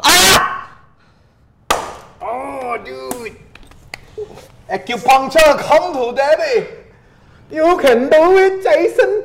Ah! 0.03 0.77
Oh, 2.21 2.77
dude. 2.83 3.37
Acupuncture, 4.75 5.57
come 5.59 5.93
to 5.93 6.13
daddy. 6.13 6.67
You 7.49 7.77
can 7.77 8.09
do 8.09 8.38
it, 8.38 8.61
Jason. 8.61 9.23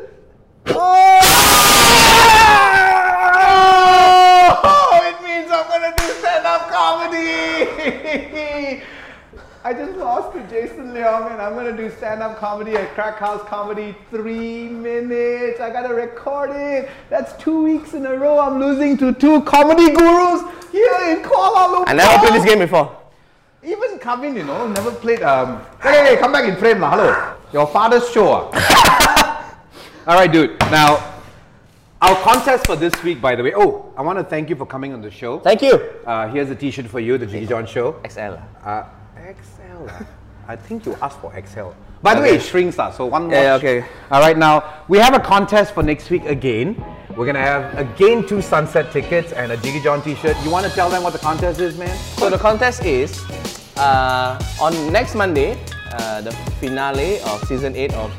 Oh! 0.66 1.20
It 5.02 5.20
means 5.24 5.50
I'm 5.50 5.66
gonna 5.68 5.92
do 5.96 6.04
stand-up 6.20 6.70
comedy. 6.70 7.24
I 9.64 9.72
just 9.72 9.96
lost 9.96 10.32
to 10.34 10.46
Jason 10.48 10.92
Leong 10.94 11.32
and 11.32 11.42
I'm 11.42 11.54
gonna 11.56 11.76
do 11.76 11.90
stand-up 11.90 12.38
comedy 12.38 12.76
at 12.76 12.94
Crack 12.94 13.18
House 13.18 13.42
Comedy 13.48 13.96
three 14.10 14.68
minutes. 14.68 15.58
I 15.58 15.70
gotta 15.70 15.92
record 15.92 16.50
it. 16.52 16.88
That's 17.08 17.32
two 17.42 17.64
weeks 17.64 17.92
in 17.94 18.06
a 18.06 18.14
row 18.16 18.38
I'm 18.38 18.60
losing 18.60 18.96
to 18.98 19.12
two 19.12 19.42
comedy 19.42 19.90
gurus 19.90 20.42
here 20.70 20.94
in 21.08 21.24
Kuala 21.24 21.74
Lumpur. 21.74 21.88
I 21.88 21.92
never 21.94 22.18
played 22.20 22.34
this 22.34 22.44
game 22.44 22.60
before. 22.60 22.99
Even 23.62 23.98
Kavin, 23.98 24.34
you 24.36 24.44
know, 24.44 24.66
never 24.68 24.90
played. 24.90 25.22
Um, 25.22 25.60
hey, 25.82 26.14
hey, 26.14 26.16
come 26.16 26.32
back 26.32 26.48
in 26.48 26.56
frame, 26.56 26.80
lah. 26.80 26.90
Hello, 26.96 27.34
your 27.52 27.66
father's 27.66 28.08
show. 28.10 28.48
ah. 28.54 29.54
All 30.06 30.14
right, 30.16 30.32
dude. 30.32 30.58
Now, 30.70 30.96
our 32.00 32.16
contest 32.22 32.66
for 32.66 32.74
this 32.74 32.94
week, 33.02 33.20
by 33.20 33.36
the 33.36 33.42
way. 33.42 33.52
Oh, 33.54 33.92
I 33.98 34.02
want 34.02 34.18
to 34.18 34.24
thank 34.24 34.48
you 34.48 34.56
for 34.56 34.64
coming 34.64 34.94
on 34.94 35.02
the 35.02 35.10
show. 35.10 35.40
Thank 35.40 35.60
you. 35.60 35.74
Uh, 36.06 36.28
here's 36.28 36.48
a 36.48 36.56
T-shirt 36.56 36.86
for 36.86 37.00
you, 37.00 37.18
the 37.18 37.26
Jiggee 37.26 37.48
Jon 37.48 37.66
Show. 37.66 38.00
XL. 38.08 38.40
Uh, 38.64 38.84
XL. 39.28 39.84
ah. 39.88 40.06
I 40.48 40.56
think 40.56 40.86
you 40.86 40.96
asked 41.02 41.20
for 41.20 41.30
XL. 41.36 41.76
By 42.02 42.14
the 42.14 42.22
way, 42.22 42.30
it 42.30 42.40
shrinks, 42.42 42.78
lah. 42.78 42.90
So 42.90 43.04
one 43.04 43.24
more. 43.24 43.32
Yeah, 43.32 43.42
yeah, 43.42 43.54
okay. 43.60 43.84
All 44.10 44.20
right, 44.22 44.38
now 44.38 44.84
we 44.88 44.96
have 44.96 45.12
a 45.12 45.20
contest 45.20 45.74
for 45.74 45.82
next 45.82 46.08
week 46.08 46.24
again. 46.24 46.82
We're 47.16 47.26
gonna 47.26 47.40
have 47.40 47.76
again 47.76 48.26
two 48.26 48.40
sunset 48.40 48.92
tickets 48.92 49.32
and 49.32 49.52
a 49.52 49.56
Jiggee 49.56 49.82
Jon 49.82 50.00
T-shirt. 50.02 50.36
You 50.44 50.50
want 50.50 50.64
to 50.66 50.72
tell 50.72 50.88
them 50.88 51.02
what 51.02 51.12
the 51.12 51.18
contest 51.18 51.60
is, 51.60 51.76
man? 51.76 51.94
So 52.16 52.30
the 52.30 52.38
contest 52.38 52.84
is 52.84 53.20
uh, 53.76 54.40
on 54.60 54.92
next 54.92 55.14
Monday, 55.14 55.58
uh, 55.92 56.20
the 56.22 56.32
finale 56.60 57.20
of 57.22 57.42
season 57.46 57.74
8 57.76 57.92
of 57.94 58.10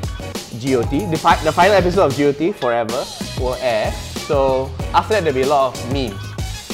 GOT, 0.62 0.90
the, 1.10 1.18
fi- 1.20 1.42
the 1.42 1.50
final 1.52 1.72
episode 1.74 2.06
of 2.12 2.16
GOT 2.18 2.54
Forever 2.54 3.04
will 3.40 3.54
air. 3.60 3.90
So 4.28 4.70
after 4.92 5.14
that, 5.14 5.24
there'll 5.24 5.34
be 5.34 5.42
a 5.42 5.46
lot 5.46 5.74
of 5.76 5.92
memes. 5.92 6.20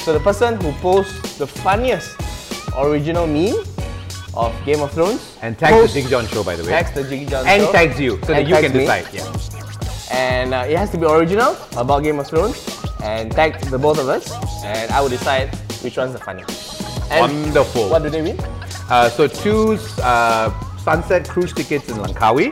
So 0.03 0.13
the 0.13 0.19
person 0.19 0.59
who 0.61 0.71
posts 0.73 1.37
the 1.37 1.47
funniest 1.47 2.15
original 2.77 3.25
meme 3.27 3.55
of 4.35 4.53
Game 4.65 4.81
of 4.81 4.91
Thrones 4.91 5.37
And 5.41 5.57
tag 5.57 5.73
the 5.73 5.99
Jiggee 6.01 6.09
Jon 6.09 6.27
Show, 6.27 6.43
by 6.43 6.55
the 6.55 6.63
way. 6.63 6.69
tags 6.69 6.91
the 6.93 7.01
Jiggee 7.03 7.29
Jon 7.29 7.47
and 7.47 7.63
Show, 7.63 7.71
tags 7.71 7.99
you 7.99 8.19
so 8.23 8.33
that 8.33 8.47
you 8.47 8.55
can 8.55 8.73
me. 8.73 8.79
decide. 8.79 9.07
Yeah. 9.13 9.58
And 10.11 10.53
uh, 10.53 10.65
it 10.67 10.77
has 10.77 10.89
to 10.91 10.97
be 10.97 11.05
original 11.05 11.55
about 11.77 12.03
Game 12.03 12.19
of 12.19 12.27
Thrones 12.27 12.57
and 13.03 13.31
tag 13.31 13.59
the 13.61 13.77
both 13.77 13.99
of 13.99 14.09
us, 14.09 14.31
and 14.63 14.91
I 14.91 15.01
will 15.01 15.09
decide 15.09 15.53
which 15.83 15.97
one's 15.97 16.13
the 16.13 16.19
funniest. 16.19 16.81
And 17.11 17.21
Wonderful. 17.21 17.89
What 17.89 18.03
do 18.03 18.09
they 18.09 18.21
win? 18.21 18.39
Uh, 18.89 19.09
so 19.09 19.27
choose 19.27 19.97
uh, 19.99 20.51
sunset 20.77 21.27
cruise 21.27 21.53
tickets 21.53 21.89
in 21.89 21.95
Langkawi. 21.97 22.47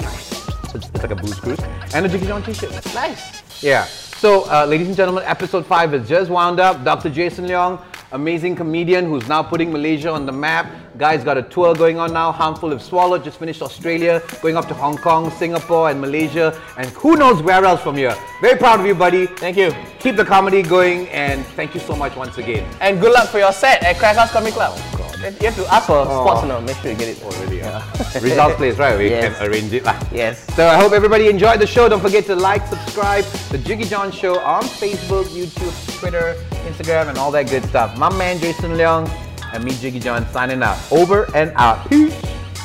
It's, 0.75 0.87
it's 0.87 1.01
like 1.01 1.11
a 1.11 1.15
booze 1.15 1.39
cruise 1.39 1.59
and 1.93 2.05
a 2.05 2.09
Jiggee 2.09 2.27
Jon 2.27 2.43
T-shirt. 2.43 2.71
Nice. 2.93 3.63
Yeah. 3.63 3.85
So, 3.85 4.49
uh, 4.51 4.65
ladies 4.65 4.87
and 4.87 4.95
gentlemen, 4.97 5.23
episode 5.25 5.65
5 5.65 5.93
is 5.93 6.09
just 6.09 6.31
wound 6.31 6.59
up. 6.59 6.83
Dr. 6.83 7.09
Jason 7.09 7.45
Leong, 7.45 7.79
amazing 8.11 8.55
comedian 8.55 9.05
who's 9.05 9.27
now 9.27 9.43
putting 9.43 9.71
Malaysia 9.71 10.11
on 10.11 10.25
the 10.25 10.31
map. 10.31 10.71
Guy's 10.97 11.23
got 11.23 11.37
a 11.37 11.43
tour 11.43 11.75
going 11.75 11.99
on 11.99 12.13
now. 12.13 12.31
Harmful 12.31 12.71
if 12.71 12.81
swallowed, 12.81 13.23
just 13.23 13.37
finished 13.37 13.61
Australia, 13.61 14.21
going 14.41 14.57
up 14.57 14.67
to 14.67 14.73
Hong 14.73 14.97
Kong, 14.97 15.29
Singapore, 15.31 15.89
and 15.89 15.99
Malaysia, 15.99 16.59
and 16.77 16.89
who 16.91 17.15
knows 17.15 17.41
where 17.41 17.63
else 17.65 17.81
from 17.81 17.95
here. 17.95 18.15
Very 18.41 18.57
proud 18.57 18.79
of 18.79 18.85
you, 18.85 18.95
buddy. 18.95 19.27
Thank 19.27 19.57
you. 19.57 19.71
Keep 19.99 20.15
the 20.15 20.25
comedy 20.25 20.61
going, 20.61 21.07
and 21.09 21.45
thank 21.57 21.73
you 21.73 21.79
so 21.79 21.95
much 21.95 22.15
once 22.15 22.37
again. 22.37 22.65
And 22.81 22.99
good 22.99 23.13
luck 23.13 23.29
for 23.29 23.39
your 23.39 23.53
set 23.53 23.83
at 23.83 23.97
Crack 23.97 24.15
House 24.15 24.31
Comedy 24.31 24.53
Club. 24.53 25.06
You 25.17 25.47
have 25.49 25.55
to 25.55 25.73
ask 25.73 25.87
for 25.87 25.97
oh. 25.97 26.25
spots 26.25 26.45
now. 26.47 26.59
Make 26.59 26.77
sure 26.77 26.91
you 26.91 26.97
get 26.97 27.09
it. 27.09 27.21
Oh, 27.23 27.29
really? 27.41 27.57
Results 28.21 28.55
place, 28.55 28.77
right? 28.77 28.97
We 28.97 29.09
Yes. 29.09 29.37
can 29.37 29.49
arrange 29.49 29.73
it. 29.73 29.83
lah. 29.83 29.97
Yes. 30.11 30.45
So 30.55 30.67
I 30.67 30.77
hope 30.77 30.91
everybody 30.93 31.27
enjoyed 31.27 31.59
the 31.59 31.65
show. 31.65 31.89
Don't 31.89 32.01
forget 32.01 32.25
to 32.27 32.35
like, 32.35 32.65
subscribe 32.67 33.25
the 33.49 33.57
Jiggee 33.57 33.89
Jon 33.89 34.11
Show 34.11 34.39
on 34.39 34.61
Facebook, 34.63 35.25
YouTube, 35.33 35.73
Twitter, 35.99 36.35
Instagram, 36.69 37.09
and 37.09 37.17
all 37.17 37.31
that 37.31 37.49
good 37.49 37.65
stuff. 37.65 37.97
My 37.97 38.13
man 38.15 38.37
Jason 38.39 38.71
Leong 38.77 39.09
and 39.53 39.63
me, 39.63 39.71
Jiggee 39.71 40.01
Jon, 40.01 40.27
signing 40.29 40.61
out. 40.61 40.77
Over 40.91 41.25
and 41.33 41.51
out. 41.55 41.89
Peace 41.89 42.13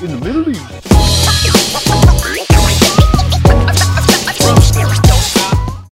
in 0.02 0.12
the 0.12 0.20
Middle 0.20 0.48
East. 0.48 0.60
Roast. 4.44 5.08